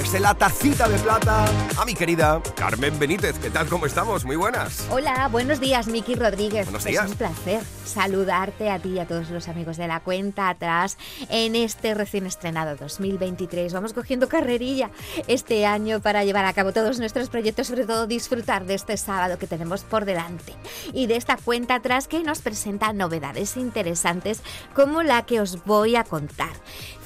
desde 0.00 0.18
la 0.18 0.34
tacita 0.34 0.88
de 0.88 0.98
plata 0.98 1.44
a 1.76 1.84
mi 1.84 1.92
querida 1.92 2.40
Carmen 2.56 2.98
Benítez. 2.98 3.38
¿Qué 3.38 3.50
tal? 3.50 3.68
¿Cómo 3.68 3.84
estamos? 3.84 4.24
Muy 4.24 4.36
buenas. 4.36 4.86
Hola, 4.90 5.28
buenos 5.28 5.60
días, 5.60 5.88
Miki 5.88 6.14
Rodríguez. 6.14 6.64
Buenos 6.64 6.84
Pues 6.84 6.92
días. 6.92 7.04
Es 7.04 7.10
un 7.10 7.18
placer 7.18 7.62
saludarte 7.84 8.70
a 8.70 8.78
ti 8.78 8.90
y 8.90 8.98
a 8.98 9.06
todos 9.06 9.28
los 9.28 9.48
amigos 9.48 9.76
de 9.76 9.88
la 9.88 10.00
cuenta 10.00 10.48
atrás 10.48 10.96
en 11.28 11.54
este 11.54 11.92
recién 11.92 12.24
estrenado 12.24 12.76
2023. 12.76 13.74
Vamos 13.74 13.92
cogiendo 13.92 14.26
carrerilla 14.26 14.90
este 15.26 15.66
año 15.66 16.00
para 16.00 16.24
llevar 16.24 16.46
a 16.46 16.54
cabo 16.54 16.72
todos 16.72 16.98
nuestros 16.98 17.28
proyectos, 17.28 17.66
sobre 17.66 17.84
todo 17.84 18.06
disfrutar 18.06 18.64
de 18.64 18.74
este 18.74 18.96
sábado 18.96 19.38
que 19.38 19.46
tenemos 19.46 19.82
por 19.82 20.06
delante 20.06 20.54
y 20.94 21.08
de 21.08 21.16
esta 21.16 21.36
cuenta 21.36 21.74
atrás 21.74 22.08
que 22.08 22.22
nos 22.22 22.40
presenta 22.40 22.94
novedades 22.94 23.58
interesantes 23.58 24.40
como 24.72 25.02
la 25.02 25.26
que 25.26 25.40
os 25.40 25.62
voy 25.64 25.96
a 25.96 26.04
contar. 26.04 26.52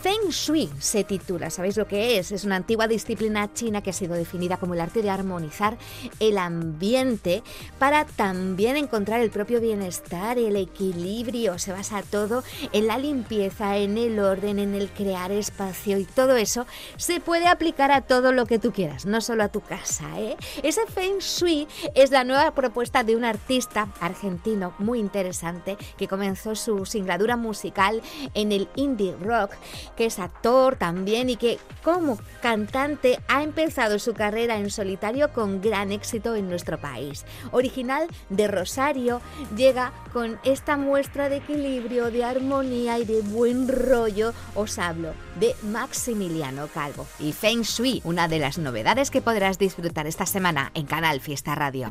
Feng 0.05 0.28
Shui 0.28 0.68
se 0.80 1.03
titula, 1.03 1.49
¿sabéis 1.49 1.78
lo 1.78 1.88
que 1.88 2.18
es? 2.18 2.30
Es 2.30 2.45
una 2.45 2.57
antigua 2.57 2.84
disciplina 2.89 3.53
china 3.53 3.82
que 3.82 3.91
ha 3.91 3.93
sido 3.95 4.14
definida 4.14 4.57
como 4.57 4.74
el 4.74 4.80
arte 4.80 5.03
de 5.03 5.11
armonizar 5.11 5.78
el 6.20 6.39
ambiente 6.39 7.43
para 7.78 8.05
también 8.05 8.76
encontrar 8.76 9.20
el 9.20 9.30
propio 9.30 9.61
bienestar, 9.61 10.39
el 10.39 10.57
equilibrio. 10.57 11.59
Se 11.59 11.72
basa 11.72 12.03
todo 12.03 12.43
en 12.72 12.87
la 12.87 12.99
limpieza, 12.99 13.76
en 13.78 13.97
el 13.99 14.18
orden, 14.18 14.59
en 14.59 14.74
el 14.74 14.91
crear 14.91 15.32
espacio 15.32 15.99
y 15.99 16.05
todo 16.05 16.37
eso 16.37 16.66
se 16.97 17.20
puede 17.20 17.47
aplicar 17.47 17.91
a 17.91 18.03
todo 18.03 18.32
lo 18.32 18.47
que 18.47 18.59
tú 18.59 18.72
quieras, 18.72 19.07
no 19.07 19.20
solo 19.20 19.45
a 19.45 19.49
tu 19.49 19.61
casa. 19.61 20.05
¿eh? 20.18 20.37
Ese 20.62 20.87
Feng 20.87 21.18
Shui 21.18 21.66
es 21.95 22.11
la 22.11 22.24
nueva 22.24 22.55
propuesta 22.55 23.05
de 23.05 23.16
un 23.16 23.24
artista 23.24 23.89
argentino 24.01 24.74
muy 24.78 24.99
interesante 24.99 25.76
que 25.97 26.09
comenzó 26.09 26.55
su 26.55 26.87
singladura 26.87 27.37
musical 27.37 28.03
en 28.35 28.53
el 28.53 28.68
indie 28.76 29.14
rock 29.20 29.53
que 29.97 30.07
es 30.07 30.18
actor 30.18 30.76
también 30.76 31.30
y 31.30 31.37
que 31.37 31.59
como 31.82 32.18
cantante 32.41 32.74
ha 32.77 33.43
empezado 33.43 33.99
su 33.99 34.14
carrera 34.14 34.57
en 34.57 34.70
solitario 34.70 35.33
con 35.33 35.61
gran 35.61 35.93
éxito 35.93 36.35
en 36.35 36.49
nuestro 36.49 36.79
país. 36.79 37.25
Original 37.53 38.09
de 38.31 38.49
Rosario, 38.49 39.20
llega 39.57 39.93
con 40.12 40.39
esta 40.45 40.77
muestra 40.77 41.29
de 41.29 41.37
equilibrio, 41.37 42.11
de 42.11 42.25
armonía 42.25 42.99
y 42.99 43.05
de 43.05 43.20
buen 43.22 43.68
rollo. 43.68 44.33
Os 44.55 44.79
hablo 44.79 45.12
de 45.39 45.55
Maximiliano 45.62 46.66
Calvo 46.68 47.07
y 47.18 47.33
Feng 47.33 47.62
Shui, 47.62 48.01
una 48.05 48.29
de 48.29 48.39
las 48.39 48.59
novedades 48.59 49.11
que 49.11 49.22
podrás 49.22 49.59
disfrutar 49.59 50.07
esta 50.07 50.27
semana 50.27 50.72
en 50.75 50.87
Canal 50.87 51.20
Fiesta 51.20 51.55
Radio. 51.55 51.89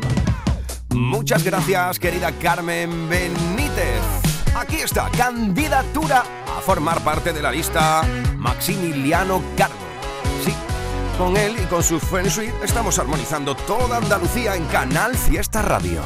Muchas 0.89 1.43
gracias, 1.43 1.97
querida 1.97 2.31
Carmen 2.33 3.09
Benítez. 3.09 4.01
Aquí 4.55 4.77
está, 4.77 5.09
candidatura 5.09 6.23
a 6.45 6.61
formar 6.61 7.03
parte 7.03 7.33
de 7.33 7.41
la 7.41 7.51
lista 7.51 8.03
Maximiliano 8.37 9.41
Cargo. 9.57 9.92
Con 11.17 11.37
él 11.37 11.55
y 11.61 11.65
con 11.67 11.83
su 11.83 11.99
Feng 11.99 12.27
Shui 12.27 12.51
estamos 12.63 12.97
armonizando 12.97 13.55
toda 13.55 13.97
Andalucía 13.97 14.55
en 14.55 14.65
Canal 14.65 15.15
Fiesta 15.15 15.61
Radio. 15.61 16.01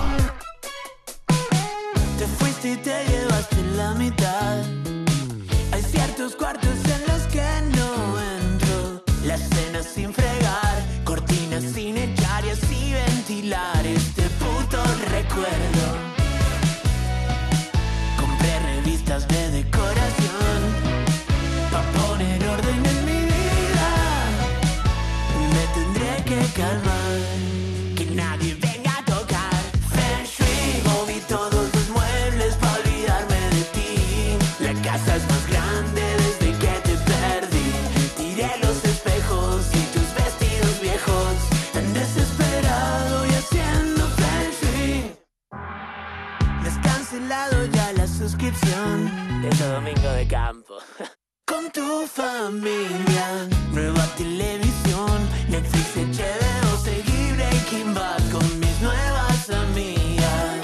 Suscripción 48.57 49.41
de 49.41 49.49
ese 49.49 49.67
domingo 49.67 50.09
de 50.11 50.27
campo. 50.27 50.75
Con 51.45 51.71
tu 51.71 52.05
familia, 52.07 53.47
nueva 53.71 54.05
televisión, 54.17 55.29
Netflix, 55.49 55.95
HBO, 55.95 56.77
seguí 56.83 57.31
Breaking 57.35 57.93
Bad 57.93 58.31
con 58.31 58.59
mis 58.59 58.81
nuevas 58.81 59.49
amigas. 59.49 60.59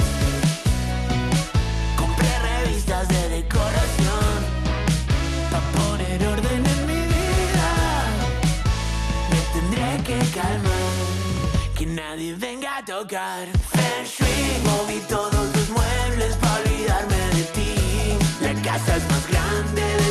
Compré 1.97 2.39
revistas 2.39 3.07
de 3.07 3.29
decoración 3.29 4.33
para 5.51 5.71
poner 5.71 6.27
orden 6.27 6.65
en 6.65 6.85
mi 6.85 7.01
vida. 7.15 7.69
Me 9.31 9.39
tendré 9.53 10.03
que 10.03 10.31
calmar, 10.31 11.77
que 11.77 11.85
nadie 11.85 12.35
venga 12.35 12.77
a 12.77 12.85
tocar. 12.85 13.52
Casa 18.73 18.97
es 18.97 19.07
más 19.07 19.27
grande 19.27 20.02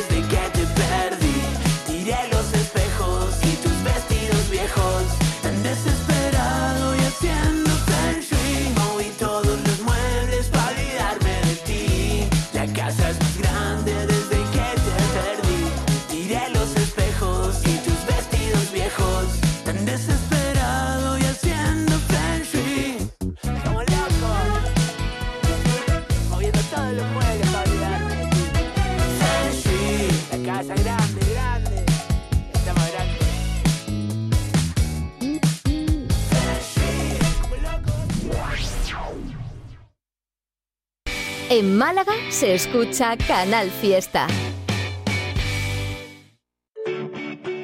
En 41.63 41.79
Málaga 41.79 42.15
se 42.29 42.57
escucha 42.57 43.17
Canal 43.17 43.71
Fiesta. 43.71 44.27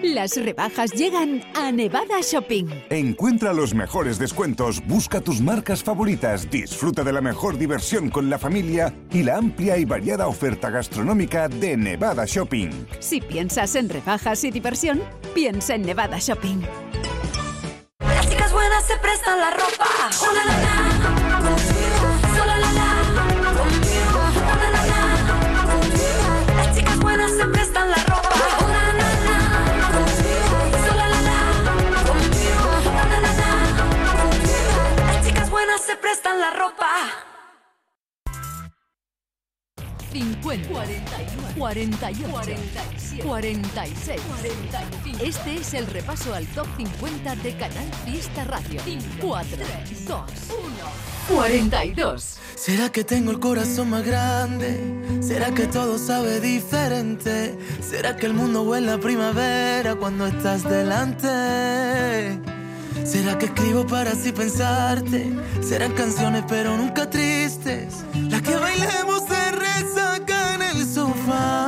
Las 0.05 0.37
rebajas 0.37 0.93
llegan 0.93 1.43
a 1.57 1.73
Nevada 1.73 2.21
Shopping. 2.23 2.67
Encuentra 2.91 3.53
los 3.53 3.75
mejores 3.75 4.21
descuentos, 4.21 4.87
busca 4.87 5.21
tus 5.21 5.41
marcas 5.41 5.83
favoritas, 5.83 6.49
disfruta 6.49 7.03
de 7.03 7.13
la 7.13 7.21
mejor 7.21 7.59
diversión 7.59 8.09
con 8.09 8.31
la 8.31 8.39
familia 8.39 8.95
y 9.11 9.25
la 9.25 9.39
amplia 9.39 9.77
y 9.77 9.85
variada 9.85 10.29
oferta 10.29 10.71
gastronómica 10.71 11.49
de 11.49 11.77
Nevada 11.77 12.25
Shopping. 12.25 12.71
Si 13.01 13.21
piensas 13.21 13.75
en 13.75 13.89
rebajas 13.89 14.45
y 14.45 14.53
diversión, 14.53 15.03
piensa 15.35 15.75
en 15.75 15.83
Nevada 15.83 16.19
Shopping. 16.21 16.61
Las 17.99 18.31
chicas 18.31 18.53
buenas 18.53 18.87
se 18.87 18.97
prestan 18.99 19.41
la 19.41 19.51
ropa. 19.51 21.18
48, 42.13 43.23
47, 43.23 43.23
46, 43.23 44.21
45. 44.41 45.25
Este 45.25 45.57
es 45.57 45.75
el 45.75 45.87
repaso 45.87 46.35
al 46.35 46.47
top 46.49 46.67
50 46.77 47.37
de 47.37 47.53
Canal 47.57 47.91
Fiesta 48.07 48.45
Radio. 48.45 48.81
4, 49.21 49.57
2, 50.07 50.21
1, 51.29 51.37
42. 51.37 52.39
¿Será 52.55 52.91
que 52.91 53.05
tengo 53.05 53.31
el 53.31 53.41
corazón 53.41 53.91
más 53.91 54.05
grande? 54.07 54.81
¿Será 55.21 55.53
que 55.53 55.67
todo 55.67 55.99
sabe 55.99 56.41
diferente? 56.41 57.59
¿Será 57.87 58.17
que 58.17 58.27
el 58.27 58.35
mundo 58.35 58.63
huele 58.63 58.93
a 58.93 58.99
primavera 58.99 59.95
cuando 59.95 60.27
estás 60.27 60.65
delante? 60.65 61.29
¿Será 63.05 63.39
que 63.39 63.47
escribo 63.47 63.87
para 63.87 64.13
así 64.13 64.33
pensarte? 64.33 65.31
Serán 65.61 65.93
canciones 65.93 66.45
pero 66.49 66.77
nunca 66.77 67.09
tristes. 67.09 68.05
Las 68.15 68.43
que 68.43 68.57
bailemos 68.57 69.29
de 69.29 69.51
resaca 69.53 70.55
en 70.55 70.63
el 70.63 70.87
sofá. 70.87 71.68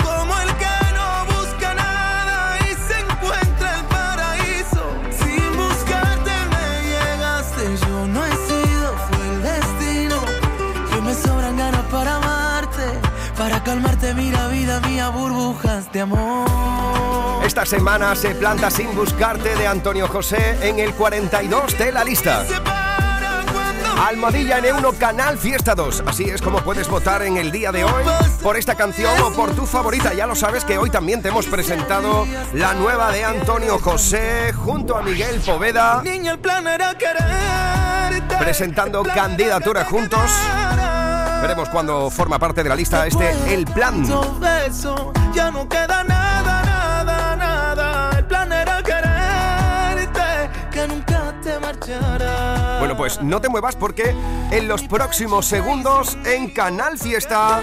Burbujas 15.09 15.91
de 15.91 16.01
amor. 16.01 16.47
Esta 17.45 17.65
semana 17.65 18.15
se 18.15 18.35
planta 18.35 18.69
sin 18.69 18.95
buscarte 18.95 19.55
de 19.55 19.67
Antonio 19.67 20.07
José 20.07 20.57
en 20.61 20.79
el 20.79 20.93
42 20.93 21.77
de 21.77 21.91
la 21.91 22.03
lista. 22.03 22.45
Almohadilla 24.07 24.59
N1 24.59 24.97
Canal 24.97 25.37
Fiesta 25.37 25.75
2. 25.75 26.03
Así 26.05 26.23
es 26.23 26.41
como 26.41 26.59
puedes 26.61 26.87
votar 26.87 27.21
en 27.23 27.37
el 27.37 27.51
día 27.51 27.71
de 27.71 27.83
hoy 27.83 28.03
por 28.41 28.57
esta 28.57 28.75
canción 28.75 29.11
o 29.21 29.31
por 29.31 29.55
tu 29.55 29.65
favorita. 29.65 30.13
Ya 30.13 30.27
lo 30.27 30.35
sabes 30.35 30.65
que 30.65 30.77
hoy 30.77 30.89
también 30.89 31.21
te 31.21 31.29
hemos 31.29 31.45
presentado 31.45 32.27
la 32.53 32.73
nueva 32.73 33.11
de 33.11 33.23
Antonio 33.23 33.79
José 33.79 34.53
junto 34.53 34.97
a 34.97 35.01
Miguel 35.01 35.39
Poveda. 35.41 36.01
Presentando 38.39 39.03
candidatura 39.03 39.85
juntos. 39.85 40.31
Veremos 41.41 41.69
cuando 41.69 42.09
forma 42.09 42.37
parte 42.37 42.61
de 42.61 42.69
la 42.69 42.75
lista 42.75 43.07
este 43.07 43.53
El 43.53 43.65
Plan. 43.65 44.07
Tanto 44.07 44.39
beso, 44.39 45.11
ya 45.33 45.49
no 45.49 45.67
queda 45.67 46.03
nada, 46.03 46.61
nada, 46.63 47.35
nada. 47.35 48.17
El 48.17 48.25
plan 48.25 48.51
era 48.53 48.83
quererte, 48.83 50.49
que 50.71 50.87
nunca 50.87 51.33
te. 51.41 51.51
Bueno, 52.79 52.95
pues 52.97 53.21
no 53.21 53.41
te 53.41 53.49
muevas 53.49 53.75
porque 53.75 54.15
en 54.51 54.67
los 54.67 54.83
próximos 54.83 55.45
segundos 55.45 56.17
en 56.25 56.49
Canal 56.51 56.97
Fiesta, 56.97 57.61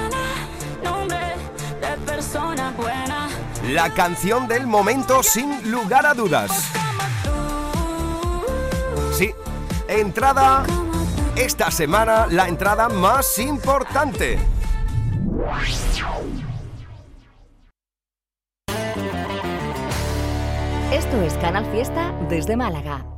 la 3.68 3.94
canción 3.94 4.48
del 4.48 4.66
momento 4.66 5.22
sin 5.22 5.70
lugar 5.70 6.06
a 6.06 6.14
dudas. 6.14 6.50
Sí, 9.12 9.32
entrada 9.88 10.64
esta 11.38 11.70
semana, 11.70 12.26
la 12.26 12.48
entrada 12.48 12.88
más 12.88 13.38
importante. 13.38 14.38
Esto 20.92 21.22
es 21.22 21.34
Canal 21.34 21.64
Fiesta 21.70 22.12
desde 22.28 22.56
Málaga. 22.56 23.17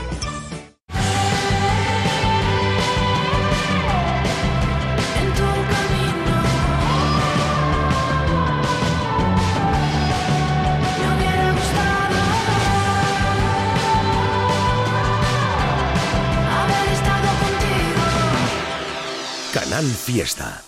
Fiesta. 19.85 20.63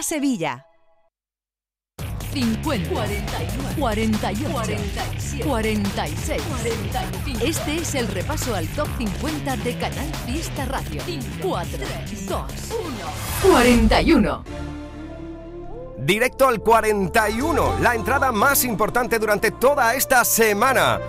Sevilla. 0.00 0.64
50, 2.32 2.90
41, 2.90 3.68
41, 3.78 4.50
47, 4.52 5.44
46, 5.44 6.42
45. 6.42 7.44
Este 7.44 7.76
es 7.76 7.94
el 7.94 8.08
repaso 8.08 8.54
al 8.54 8.66
top 8.68 8.88
50 8.98 9.56
de 9.56 9.78
Canal 9.78 10.12
Fiesta 10.26 10.66
Radio. 10.66 11.02
4, 11.40 11.78
3, 12.06 12.28
2, 12.28 12.42
1, 13.42 13.52
41. 13.52 14.44
Directo 15.98 16.48
al 16.48 16.60
41, 16.60 17.78
la 17.80 17.94
entrada 17.94 18.32
más 18.32 18.64
importante 18.64 19.18
durante 19.18 19.50
toda 19.50 19.94
esta 19.94 20.24
semana. 20.24 21.00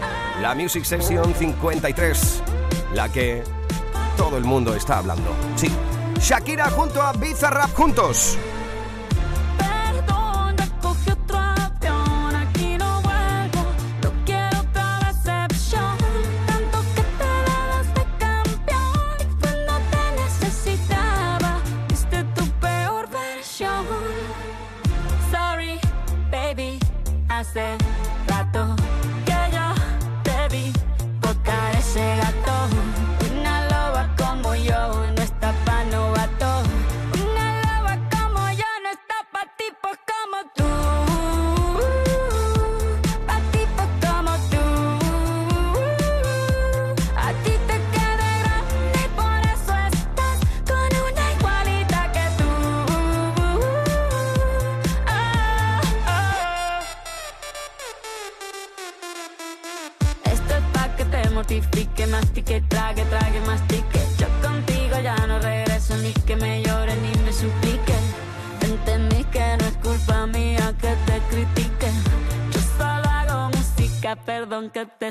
La 0.41 0.55
Music 0.55 0.85
Session 0.85 1.33
53, 1.33 2.43
la 2.93 3.11
que 3.11 3.43
todo 4.15 4.37
el 4.37 4.45
mundo 4.45 4.73
está 4.73 4.99
hablando. 4.99 5.35
Sí, 5.55 5.69
Shakira 6.19 6.69
junto 6.69 7.01
a 7.01 7.13
Bizarrap 7.13 7.75
juntos. 7.75 8.37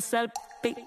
Salpique. 0.01 0.85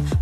Paso. 0.00 0.21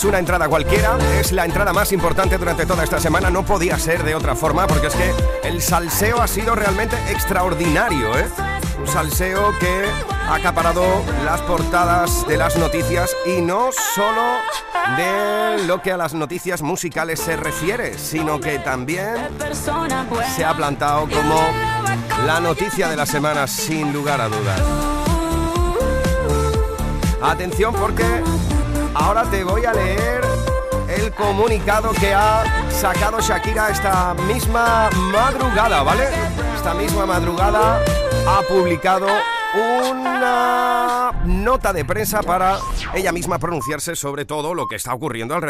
es 0.00 0.04
una 0.04 0.18
entrada 0.18 0.48
cualquiera, 0.48 0.96
es 1.20 1.30
la 1.30 1.44
entrada 1.44 1.74
más 1.74 1.92
importante 1.92 2.38
durante 2.38 2.64
toda 2.64 2.84
esta 2.84 2.98
semana. 2.98 3.28
No 3.28 3.44
podía 3.44 3.78
ser 3.78 4.02
de 4.02 4.14
otra 4.14 4.34
forma 4.34 4.66
porque 4.66 4.86
es 4.86 4.94
que 4.94 5.12
el 5.42 5.60
salseo 5.60 6.22
ha 6.22 6.26
sido 6.26 6.54
realmente 6.54 6.96
extraordinario, 7.10 8.18
¿eh? 8.18 8.26
Un 8.78 8.86
salseo 8.86 9.52
que 9.58 9.84
ha 10.26 10.36
acaparado 10.36 10.82
las 11.26 11.42
portadas 11.42 12.26
de 12.26 12.38
las 12.38 12.56
noticias 12.56 13.14
y 13.26 13.42
no 13.42 13.72
solo 13.94 14.22
de 14.96 15.66
lo 15.66 15.82
que 15.82 15.92
a 15.92 15.98
las 15.98 16.14
noticias 16.14 16.62
musicales 16.62 17.20
se 17.20 17.36
refiere, 17.36 17.98
sino 17.98 18.40
que 18.40 18.58
también 18.58 19.16
se 20.34 20.44
ha 20.46 20.56
plantado 20.56 21.10
como 21.10 21.42
la 22.24 22.40
noticia 22.40 22.88
de 22.88 22.96
la 22.96 23.04
semana 23.04 23.46
sin 23.46 23.92
lugar 23.92 24.22
a 24.22 24.28
dudas. 24.28 24.62
Atención 27.20 27.74
porque 27.74 28.22
ahora 28.94 29.24
te 29.30 29.44
voy 29.44 29.64
a 29.64 29.72
leer 29.72 30.20
el 30.88 31.12
comunicado 31.12 31.92
que 31.92 32.12
ha 32.12 32.44
sacado 32.70 33.20
Shakira 33.20 33.70
esta 33.70 34.14
misma 34.14 34.90
madrugada, 35.12 35.82
¿vale? 35.82 36.08
Esta 36.56 36.74
misma 36.74 37.06
madrugada 37.06 37.80
ha 38.26 38.42
publicado 38.48 39.06
una 39.54 41.12
nota 41.24 41.72
de 41.72 41.84
prensa 41.84 42.22
para 42.22 42.58
ella 42.94 43.12
misma 43.12 43.38
pronunciarse 43.38 43.96
sobre 43.96 44.24
todo 44.24 44.54
lo 44.54 44.66
que 44.66 44.76
está 44.76 44.94
ocurriendo 44.94 45.34
alrededor. 45.34 45.48